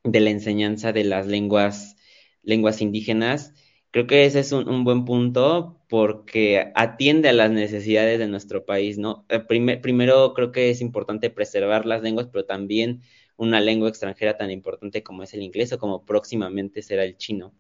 de 0.03 0.19
la 0.19 0.29
enseñanza 0.29 0.91
de 0.93 1.03
las 1.03 1.27
lenguas, 1.27 1.95
lenguas 2.43 2.81
indígenas. 2.81 3.53
Creo 3.91 4.07
que 4.07 4.25
ese 4.25 4.39
es 4.39 4.51
un, 4.51 4.83
buen 4.83 5.05
punto 5.05 5.82
porque 5.93 6.71
atiende 6.73 7.29
a 7.29 7.33
las 7.33 7.51
necesidades 7.51 8.17
de 8.17 8.27
nuestro 8.27 8.65
país, 8.65 8.97
¿no? 8.97 9.27
Eh, 9.29 9.39
primero 9.79 10.33
creo 10.33 10.51
que 10.51 10.71
es 10.71 10.81
importante 10.81 11.29
preservar 11.29 11.85
las 11.85 12.01
lenguas, 12.01 12.29
pero 12.31 12.45
también 12.45 13.03
una 13.37 13.61
lengua 13.61 13.89
extranjera 13.89 14.35
tan 14.35 14.49
importante 14.49 15.03
como 15.03 15.21
es 15.21 15.35
el 15.35 15.43
inglés 15.43 15.71
o 15.71 15.77
como 15.77 16.03
próximamente 16.03 16.81
será 16.81 17.03
el 17.03 17.15
chino. 17.17 17.53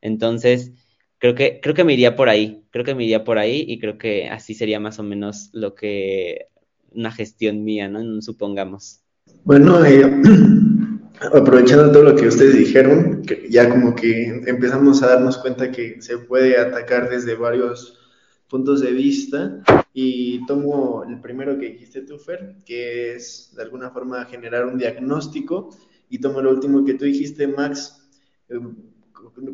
Entonces, 0.00 0.72
creo 1.18 1.34
que, 1.34 1.60
creo 1.60 1.74
que 1.74 1.84
me 1.84 1.92
iría 1.92 2.16
por 2.16 2.30
ahí, 2.30 2.64
creo 2.70 2.86
que 2.86 2.94
me 2.94 3.04
iría 3.04 3.22
por 3.22 3.36
ahí 3.36 3.66
y 3.68 3.78
creo 3.78 3.98
que 3.98 4.30
así 4.30 4.54
sería 4.54 4.80
más 4.80 4.98
o 4.98 5.02
menos 5.02 5.50
lo 5.52 5.74
que 5.74 6.46
una 6.92 7.12
gestión 7.12 7.64
mía, 7.64 7.86
¿no? 7.86 8.22
Supongamos. 8.22 9.02
Bueno, 9.44 9.84
eh, 9.84 10.10
aprovechando 11.20 11.90
todo 11.90 12.02
lo 12.04 12.16
que 12.16 12.28
ustedes 12.28 12.56
dijeron, 12.56 13.22
ya 13.48 13.68
como 13.68 13.94
que 13.94 14.42
empezamos 14.46 15.02
a 15.02 15.08
darnos 15.08 15.38
cuenta 15.38 15.70
que 15.70 16.00
se 16.00 16.18
puede 16.18 16.58
atacar 16.58 17.10
desde 17.10 17.34
varios 17.34 17.98
puntos 18.48 18.80
de 18.80 18.92
vista 18.92 19.62
y 19.92 20.46
tomo 20.46 21.04
el 21.04 21.20
primero 21.20 21.58
que 21.58 21.66
dijiste 21.66 22.02
tú, 22.02 22.18
Fer, 22.18 22.56
que 22.64 23.14
es 23.14 23.52
de 23.56 23.62
alguna 23.62 23.90
forma 23.90 24.24
generar 24.24 24.66
un 24.66 24.78
diagnóstico 24.78 25.70
y 26.08 26.20
tomo 26.20 26.40
lo 26.40 26.50
último 26.50 26.84
que 26.84 26.94
tú 26.94 27.04
dijiste, 27.04 27.46
Max, 27.46 28.08
eh, 28.48 28.58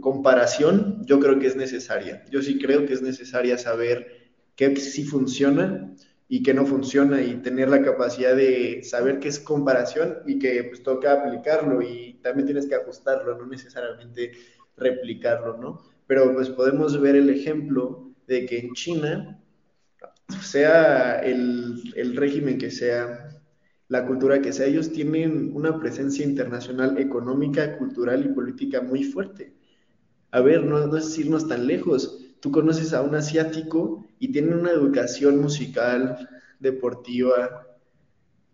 comparación, 0.01 1.05
yo 1.05 1.19
creo 1.19 1.39
que 1.39 1.47
es 1.47 1.57
necesaria. 1.57 2.25
Yo 2.31 2.43
sí 2.43 2.59
creo 2.59 2.87
que 2.87 2.93
es 2.93 3.03
necesaria 3.03 3.59
saber 3.59 4.31
qué 4.55 4.77
sí 4.77 5.05
funciona 5.05 5.95
y 6.35 6.43
que 6.43 6.53
no 6.53 6.67
funciona 6.67 7.23
y 7.23 7.37
tener 7.37 7.69
la 7.69 7.81
capacidad 7.81 8.35
de 8.35 8.83
saber 8.83 9.21
qué 9.21 9.29
es 9.29 9.39
comparación 9.39 10.19
y 10.27 10.41
que 10.41 10.65
pues 10.65 10.83
toca 10.83 11.13
aplicarlo 11.13 11.81
y 11.81 12.19
también 12.25 12.45
tienes 12.45 12.67
que 12.67 12.75
ajustarlo, 12.75 13.39
no 13.39 13.47
necesariamente 13.47 14.33
replicarlo, 14.77 15.57
¿no? 15.59 15.83
Pero 16.09 16.35
pues 16.35 16.51
podemos 16.51 17.01
ver 17.01 17.15
el 17.15 17.31
ejemplo 17.31 18.11
de 18.27 18.47
que 18.47 18.59
en 18.59 18.73
China, 18.75 19.41
sea 20.43 21.21
el, 21.21 21.81
el 21.95 22.17
régimen 22.17 22.59
que 22.59 22.73
sea, 22.73 23.29
la 23.87 24.05
cultura 24.05 24.43
que 24.43 24.53
sea, 24.53 24.67
ellos 24.67 24.91
tienen 24.91 25.53
una 25.55 25.79
presencia 25.79 26.25
internacional 26.25 26.99
económica, 26.99 27.79
cultural 27.79 28.27
y 28.27 28.35
política 28.35 28.81
muy 28.81 29.05
fuerte. 29.05 29.55
A 30.33 30.41
ver, 30.41 30.65
no, 30.65 30.85
no 30.85 30.97
es 30.97 31.17
irnos 31.17 31.47
tan 31.47 31.69
lejos 31.69 32.24
tú 32.45 32.53
conoces 32.53 32.93
a 32.93 33.01
un 33.01 33.15
asiático 33.15 34.05
y 34.19 34.31
tiene 34.31 34.55
una 34.55 34.71
educación 34.71 35.39
musical, 35.39 36.29
deportiva 36.61 37.67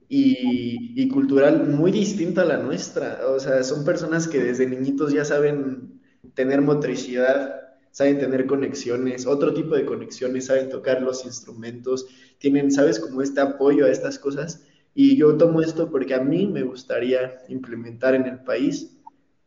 y, 0.08 1.08
cultural 1.08 1.66
muy 1.66 1.90
distinta 1.90 2.42
a 2.42 2.44
la 2.44 2.58
nuestra. 2.58 3.18
O 3.26 3.40
sea, 3.40 3.64
son 3.64 3.84
personas 3.84 4.28
que 4.28 4.38
desde 4.44 4.68
niñitos 4.68 5.12
ya 5.12 5.24
saben 5.24 6.00
tener 6.34 6.60
motricidad, 6.60 7.62
saben 7.90 8.20
tener 8.20 8.46
conexiones, 8.46 9.26
otro 9.26 9.52
tipo 9.54 9.74
de 9.74 9.86
conexiones, 9.86 10.46
saben 10.46 10.68
tocar 10.68 11.02
los 11.02 11.24
instrumentos, 11.24 12.06
tienen, 12.38 12.70
sabes, 12.70 13.00
como 13.00 13.22
este 13.22 13.40
apoyo 13.40 13.86
a 13.86 13.90
estas 13.90 14.20
cosas. 14.20 14.64
Y 14.94 15.16
yo 15.16 15.36
tomo 15.36 15.62
esto 15.62 15.90
porque 15.90 16.14
a 16.14 16.20
mí 16.20 16.46
me 16.46 16.62
gustaría 16.62 17.38
implementar 17.48 18.14
en 18.14 18.26
el 18.26 18.38
país 18.44 18.99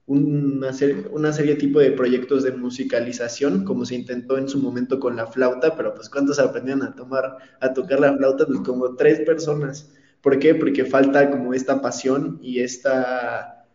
una 0.06 0.74
serie, 0.74 1.06
una 1.12 1.32
serie 1.32 1.56
tipo 1.56 1.80
de 1.80 1.92
proyectos 1.92 2.44
de 2.44 2.52
musicalización, 2.52 3.64
como 3.64 3.86
se 3.86 3.96
intentó 3.96 4.38
en 4.38 4.50
su 4.50 4.60
momento 4.60 5.00
con 5.00 5.16
la 5.16 5.28
flauta, 5.28 5.76
pero 5.76 5.94
pues 5.94 6.10
¿cuántos 6.10 6.40
aprendieron 6.40 6.84
a 6.84 6.96
tomar, 6.96 7.38
a 7.62 7.74
tocar 7.74 8.00
la 8.00 8.16
flauta? 8.18 8.46
Pues 8.46 8.60
como 8.60 8.96
tres 8.96 9.22
personas. 9.22 9.92
¿Por 10.22 10.40
qué? 10.40 10.56
Porque 10.56 10.86
falta 10.86 11.30
como 11.30 11.54
esta 11.54 11.82
pasión 11.82 12.40
y 12.42 12.60
esta 12.62 13.66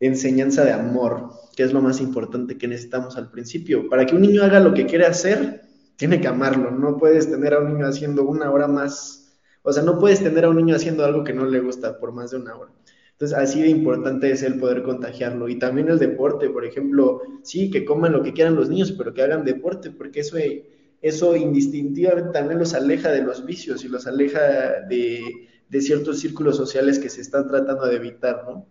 enseñanza 0.00 0.64
de 0.64 0.72
amor, 0.72 1.30
que 1.56 1.62
es 1.62 1.72
lo 1.72 1.80
más 1.80 2.00
importante 2.00 2.58
que 2.58 2.68
necesitamos 2.68 3.16
al 3.16 3.30
principio. 3.30 3.88
Para 3.88 4.06
que 4.06 4.14
un 4.14 4.22
niño 4.22 4.42
haga 4.42 4.60
lo 4.60 4.74
que 4.74 4.86
quiere 4.86 5.06
hacer, 5.06 5.62
tiene 5.96 6.20
que 6.20 6.28
amarlo. 6.28 6.70
No 6.70 6.98
puedes 6.98 7.30
tener 7.30 7.54
a 7.54 7.60
un 7.60 7.72
niño 7.72 7.86
haciendo 7.86 8.24
una 8.24 8.50
hora 8.50 8.66
más, 8.68 9.38
o 9.62 9.72
sea, 9.72 9.82
no 9.82 9.98
puedes 9.98 10.22
tener 10.22 10.44
a 10.44 10.50
un 10.50 10.56
niño 10.56 10.76
haciendo 10.76 11.04
algo 11.04 11.24
que 11.24 11.32
no 11.32 11.46
le 11.46 11.60
gusta 11.60 11.98
por 11.98 12.12
más 12.12 12.30
de 12.30 12.38
una 12.38 12.56
hora. 12.56 12.72
Entonces, 13.14 13.38
así 13.38 13.62
de 13.62 13.68
importante 13.68 14.30
es 14.30 14.42
el 14.42 14.58
poder 14.58 14.82
contagiarlo. 14.82 15.48
Y 15.48 15.58
también 15.58 15.88
el 15.88 15.98
deporte, 16.00 16.50
por 16.50 16.64
ejemplo, 16.64 17.22
sí, 17.42 17.70
que 17.70 17.84
coman 17.84 18.12
lo 18.12 18.22
que 18.22 18.32
quieran 18.32 18.56
los 18.56 18.68
niños, 18.68 18.92
pero 18.92 19.14
que 19.14 19.22
hagan 19.22 19.44
deporte, 19.44 19.90
porque 19.90 20.20
eso, 20.20 20.36
eso 21.00 21.36
indistintivamente 21.36 22.32
también 22.32 22.58
los 22.58 22.74
aleja 22.74 23.12
de 23.12 23.22
los 23.22 23.46
vicios 23.46 23.84
y 23.84 23.88
los 23.88 24.08
aleja 24.08 24.80
de, 24.88 25.48
de 25.68 25.80
ciertos 25.80 26.18
círculos 26.20 26.56
sociales 26.56 26.98
que 26.98 27.08
se 27.08 27.20
están 27.20 27.46
tratando 27.46 27.86
de 27.86 27.96
evitar, 27.96 28.44
¿no? 28.46 28.66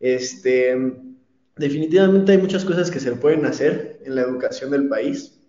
Este, 0.00 0.76
definitivamente 1.56 2.32
hay 2.32 2.38
muchas 2.38 2.64
cosas 2.64 2.90
que 2.90 3.00
se 3.00 3.12
pueden 3.12 3.46
hacer 3.46 4.00
en 4.04 4.16
la 4.16 4.22
educación 4.22 4.70
del 4.72 4.88
país, 4.88 5.40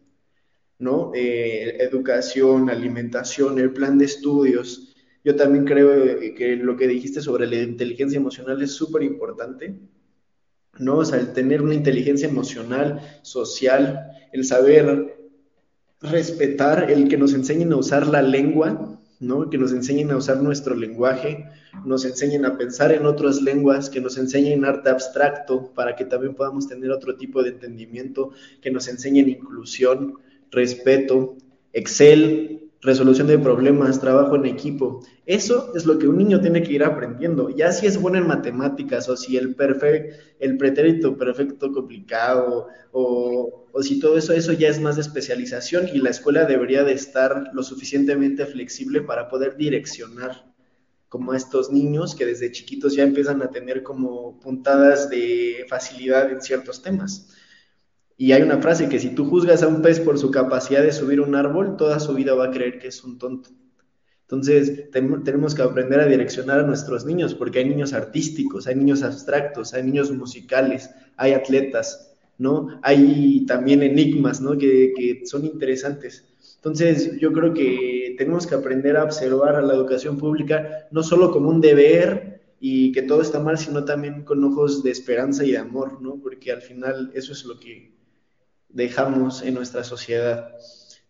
¿no? 0.78 1.12
Eh, 1.16 1.78
educación, 1.80 2.70
alimentación, 2.70 3.60
el 3.60 3.74
plan 3.74 3.98
de 3.98 4.06
estudios, 4.06 4.95
yo 5.26 5.36
también 5.36 5.66
creo 5.66 6.06
eh, 6.06 6.36
que 6.36 6.56
lo 6.56 6.78
que 6.78 6.88
dijiste 6.88 7.20
sobre 7.20 7.48
la 7.48 7.56
inteligencia 7.56 8.18
emocional 8.18 8.62
es 8.62 8.74
súper 8.74 9.02
importante, 9.02 9.76
¿no? 10.78 10.98
O 10.98 11.06
sea, 11.06 11.20
el 11.20 11.34
tener 11.34 11.64
una 11.64 11.74
inteligencia 11.74 12.30
emocional, 12.30 13.02
social, 13.24 14.12
el 14.32 14.46
saber 14.46 15.18
respetar, 16.00 16.92
el 16.92 17.08
que 17.08 17.18
nos 17.18 17.34
enseñen 17.34 17.74
a 17.74 17.78
usar 17.78 18.06
la 18.06 18.22
lengua, 18.22 19.02
¿no? 19.20 19.50
Que 19.50 19.58
nos 19.58 19.72
enseñen 19.72 20.12
a 20.12 20.18
usar 20.18 20.44
nuestro 20.44 20.76
lenguaje, 20.76 21.46
nos 21.86 22.06
enseñen 22.06 22.46
a 22.46 22.56
pensar 22.56 22.92
en 22.92 23.08
otras 23.08 23.42
lenguas, 23.42 23.90
que 23.90 24.02
nos 24.02 24.20
enseñen 24.20 24.64
arte 24.64 24.90
abstracto 24.92 25.72
para 25.74 25.96
que 25.96 26.06
también 26.06 26.36
podamos 26.36 26.68
tener 26.68 26.92
otro 26.92 27.16
tipo 27.16 27.42
de 27.42 27.50
entendimiento, 27.50 28.30
que 28.62 28.70
nos 28.70 28.88
enseñen 28.88 29.28
inclusión, 29.28 30.20
respeto, 30.52 31.36
Excel, 31.74 32.65
resolución 32.86 33.28
de 33.28 33.40
problemas, 33.40 34.00
trabajo 34.00 34.36
en 34.36 34.46
equipo. 34.46 35.04
Eso 35.26 35.74
es 35.76 35.86
lo 35.86 35.98
que 35.98 36.08
un 36.08 36.18
niño 36.18 36.40
tiene 36.40 36.62
que 36.62 36.74
ir 36.74 36.84
aprendiendo. 36.84 37.50
Ya 37.50 37.72
si 37.72 37.88
es 37.88 38.00
bueno 38.00 38.20
en 38.20 38.28
matemáticas 38.28 39.10
o 39.10 39.18
si 39.18 39.38
el, 39.38 39.56
el 40.40 40.58
pretérito 40.58 41.18
perfecto 41.18 41.72
complicado 41.72 42.68
o, 42.92 43.66
o, 43.72 43.84
si 43.84 44.00
todo 44.00 44.18
eso, 44.18 44.34
eso 44.34 44.54
ya 44.54 44.70
es 44.70 44.80
más 44.80 44.96
de 44.96 45.02
especialización 45.02 45.90
y 45.92 45.98
la 45.98 46.12
escuela 46.12 46.46
debería 46.46 46.84
de 46.84 46.94
estar 46.94 47.50
lo 47.54 47.64
suficientemente 47.64 48.46
flexible 48.46 49.02
para 49.02 49.28
poder 49.28 49.58
direccionar 49.58 50.54
como 51.10 51.32
a 51.32 51.38
estos 51.38 51.72
niños 51.72 52.14
que 52.14 52.26
desde 52.26 52.52
chiquitos 52.52 52.96
ya 52.96 53.04
empiezan 53.04 53.42
a 53.42 53.50
tener 53.50 53.84
como 53.84 54.40
puntadas 54.40 55.10
de 55.10 55.66
facilidad 55.70 56.32
en 56.32 56.42
ciertos 56.42 56.82
temas. 56.82 57.30
Y 58.18 58.32
hay 58.32 58.44
una 58.44 58.62
frase 58.62 58.88
que 58.88 59.00
si 59.00 59.10
tú 59.10 59.26
juzgas 59.26 59.62
a 59.62 59.68
un 59.68 59.82
pez 59.82 60.00
por 60.00 60.18
su 60.18 60.32
capacidad 60.32 60.82
de 60.82 60.94
subir 60.94 61.20
un 61.20 61.36
árbol, 61.36 61.76
toda 61.76 62.00
su 62.00 62.14
vida 62.14 62.34
va 62.34 62.46
a 62.46 62.52
creer 62.52 62.80
que 62.80 62.88
es 62.88 63.04
un 63.04 63.18
tonto. 63.18 63.50
Entonces, 64.22 64.90
tenemos 64.92 65.54
que 65.54 65.62
aprender 65.62 66.00
a 66.00 66.08
direccionar 66.08 66.60
a 66.60 66.64
nuestros 66.64 67.06
niños, 67.06 67.36
porque 67.36 67.60
hay 67.60 67.70
niños 67.70 67.94
artísticos, 67.94 68.66
hay 68.66 68.76
niños 68.76 69.04
abstractos, 69.04 69.74
hay 69.74 69.84
niños 69.84 70.12
musicales, 70.12 70.90
hay 71.16 71.34
atletas, 71.34 72.16
¿no? 72.40 72.80
Hay 72.82 73.46
también 73.46 73.84
enigmas, 73.84 74.42
¿no? 74.42 74.58
Que, 74.58 74.94
que 74.96 75.26
son 75.26 75.46
interesantes. 75.46 76.26
Entonces, 76.56 77.20
yo 77.20 77.32
creo 77.34 77.54
que 77.54 78.16
tenemos 78.18 78.48
que 78.48 78.56
aprender 78.56 78.98
a 78.98 79.04
observar 79.04 79.58
a 79.58 79.62
la 79.62 79.74
educación 79.74 80.18
pública 80.18 80.88
no 80.90 81.04
solo 81.04 81.32
como 81.32 81.50
un 81.50 81.62
deber 81.62 82.42
y 82.60 82.92
que 82.94 83.04
todo 83.04 83.22
está 83.22 83.40
mal, 83.40 83.60
sino 83.60 83.86
también 83.86 84.24
con 84.24 84.44
ojos 84.44 84.82
de 84.82 84.90
esperanza 84.90 85.46
y 85.46 85.52
de 85.52 85.60
amor, 85.60 86.02
¿no? 86.02 86.16
Porque 86.16 86.52
al 86.52 86.64
final 86.64 87.12
eso 87.14 87.34
es 87.34 87.46
lo 87.46 87.60
que 87.60 87.95
dejamos 88.76 89.42
en 89.42 89.56
nuestra 89.56 89.84
sociedad. 89.84 90.50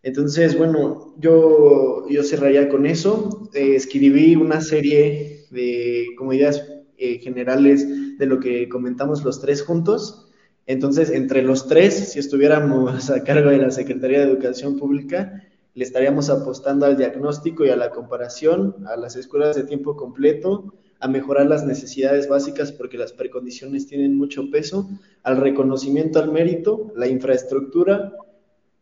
Entonces, 0.02 0.56
bueno, 0.56 1.14
yo, 1.18 2.08
yo 2.08 2.22
cerraría 2.22 2.68
con 2.68 2.86
eso. 2.86 3.50
Eh, 3.52 3.74
escribí 3.74 4.36
una 4.36 4.60
serie 4.60 5.46
de 5.50 6.06
como 6.16 6.32
ideas 6.32 6.64
eh, 6.96 7.18
generales 7.18 8.18
de 8.18 8.26
lo 8.26 8.38
que 8.38 8.68
comentamos 8.68 9.24
los 9.24 9.40
tres 9.40 9.62
juntos. 9.62 10.28
Entonces, 10.66 11.10
entre 11.10 11.42
los 11.42 11.66
tres, 11.66 12.12
si 12.12 12.20
estuviéramos 12.20 13.10
a 13.10 13.24
cargo 13.24 13.50
de 13.50 13.58
la 13.58 13.70
Secretaría 13.70 14.20
de 14.20 14.30
Educación 14.30 14.78
Pública, 14.78 15.42
le 15.74 15.84
estaríamos 15.84 16.30
apostando 16.30 16.86
al 16.86 16.96
diagnóstico 16.96 17.64
y 17.64 17.70
a 17.70 17.76
la 17.76 17.90
comparación, 17.90 18.76
a 18.86 18.96
las 18.96 19.16
escuelas 19.16 19.56
de 19.56 19.64
tiempo 19.64 19.96
completo, 19.96 20.72
a 21.00 21.08
mejorar 21.08 21.46
las 21.46 21.64
necesidades 21.64 22.28
básicas 22.28 22.72
porque 22.72 22.98
las 22.98 23.12
precondiciones 23.12 23.86
tienen 23.86 24.16
mucho 24.16 24.50
peso, 24.50 24.88
al 25.22 25.38
reconocimiento 25.38 26.18
al 26.18 26.32
mérito, 26.32 26.92
la 26.96 27.06
infraestructura, 27.06 28.12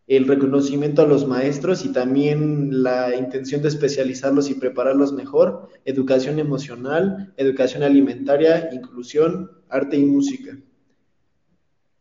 el 0.07 0.29
reconocimiento 0.29 1.03
a 1.03 1.07
los 1.07 1.27
maestros 1.27 1.85
y 1.85 1.93
también 1.93 2.83
la 2.83 3.17
intención 3.17 3.63
de 3.63 3.69
especializarlos 3.69 4.51
y 4.51 4.55
prepararlos 4.55 5.13
mejor, 5.13 5.69
educación 5.85 6.39
emocional, 6.39 7.33
educación 7.37 7.83
alimentaria, 7.83 8.69
inclusión, 8.73 9.51
arte 9.69 9.97
y 9.97 10.05
música. 10.05 10.59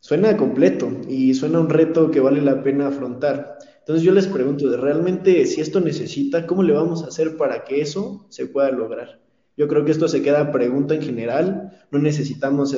Suena 0.01 0.35
completo 0.35 0.91
y 1.07 1.33
suena 1.33 1.61
un 1.61 1.69
reto 1.69 2.11
que 2.11 2.19
vale 2.19 2.41
la 2.41 2.61
pena 2.61 2.87
afrontar. 2.87 3.57
Entonces 3.79 4.03
yo 4.03 4.11
les 4.11 4.27
pregunto, 4.27 4.75
¿realmente 4.75 5.45
si 5.45 5.61
esto 5.61 5.79
necesita, 5.79 6.45
cómo 6.45 6.61
le 6.61 6.73
vamos 6.73 7.03
a 7.03 7.07
hacer 7.07 7.37
para 7.37 7.63
que 7.63 7.79
eso 7.79 8.25
se 8.29 8.47
pueda 8.47 8.69
lograr? 8.71 9.22
Yo 9.55 9.67
creo 9.67 9.85
que 9.85 9.91
esto 9.91 10.07
se 10.07 10.21
queda 10.21 10.51
pregunta 10.51 10.95
en 10.95 11.01
general. 11.01 11.71
No 11.91 11.99
necesitamos 11.99 12.75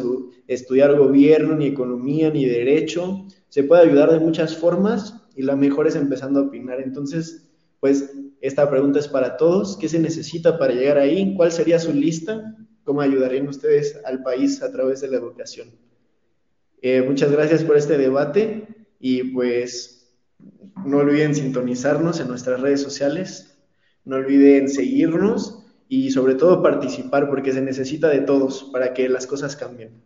estudiar 0.48 0.98
gobierno, 0.98 1.56
ni 1.56 1.68
economía, 1.68 2.30
ni 2.30 2.46
derecho. 2.46 3.26
Se 3.50 3.64
puede 3.64 3.84
ayudar 3.84 4.12
de 4.12 4.20
muchas 4.20 4.58
formas 4.58 5.22
y 5.36 5.44
la 5.44 5.56
mejor 5.56 5.88
es 5.88 5.96
empezando 5.96 6.40
a 6.40 6.44
opinar. 6.44 6.82
Entonces, 6.82 7.48
pues 7.80 8.12
esta 8.42 8.70
pregunta 8.70 9.00
es 9.00 9.08
para 9.08 9.38
todos. 9.38 9.78
¿Qué 9.78 9.88
se 9.88 10.00
necesita 10.00 10.60
para 10.60 10.74
llegar 10.74 10.98
ahí? 10.98 11.34
¿Cuál 11.36 11.52
sería 11.52 11.80
su 11.80 11.94
lista? 11.94 12.56
¿Cómo 12.84 13.02
ayudarían 13.02 13.48
ustedes 13.48 14.00
al 14.06 14.22
país 14.22 14.62
a 14.62 14.72
través 14.72 15.02
de 15.02 15.08
la 15.08 15.18
educación? 15.18 15.70
Eh, 16.82 17.02
muchas 17.02 17.32
gracias 17.32 17.64
por 17.64 17.78
este 17.78 17.98
debate 17.98 18.68
y 19.00 19.24
pues 19.24 20.14
no 20.86 20.98
olviden 20.98 21.34
sintonizarnos 21.34 22.20
en 22.20 22.28
nuestras 22.28 22.60
redes 22.60 22.82
sociales. 22.82 23.58
No 24.04 24.18
olviden 24.18 24.70
seguirnos 24.70 25.65
y 25.88 26.12
sobre 26.12 26.36
todo 26.36 26.62
participar 26.62 27.30
porque 27.30 27.54
se 27.54 27.62
necesita 27.62 28.10
de 28.10 28.22
todos 28.22 28.64
para 28.72 28.94
que 28.94 29.08
las 29.10 29.28
cosas 29.28 29.56
cambien. 29.56 30.02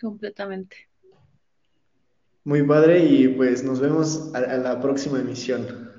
Completamente. 0.00 0.88
Muy 2.44 2.62
padre 2.62 3.04
y 3.04 3.28
pues 3.28 3.62
nos 3.62 3.80
vemos 3.80 4.32
a, 4.34 4.40
la 4.40 4.80
próxima 4.80 5.18
emisión. 5.18 5.97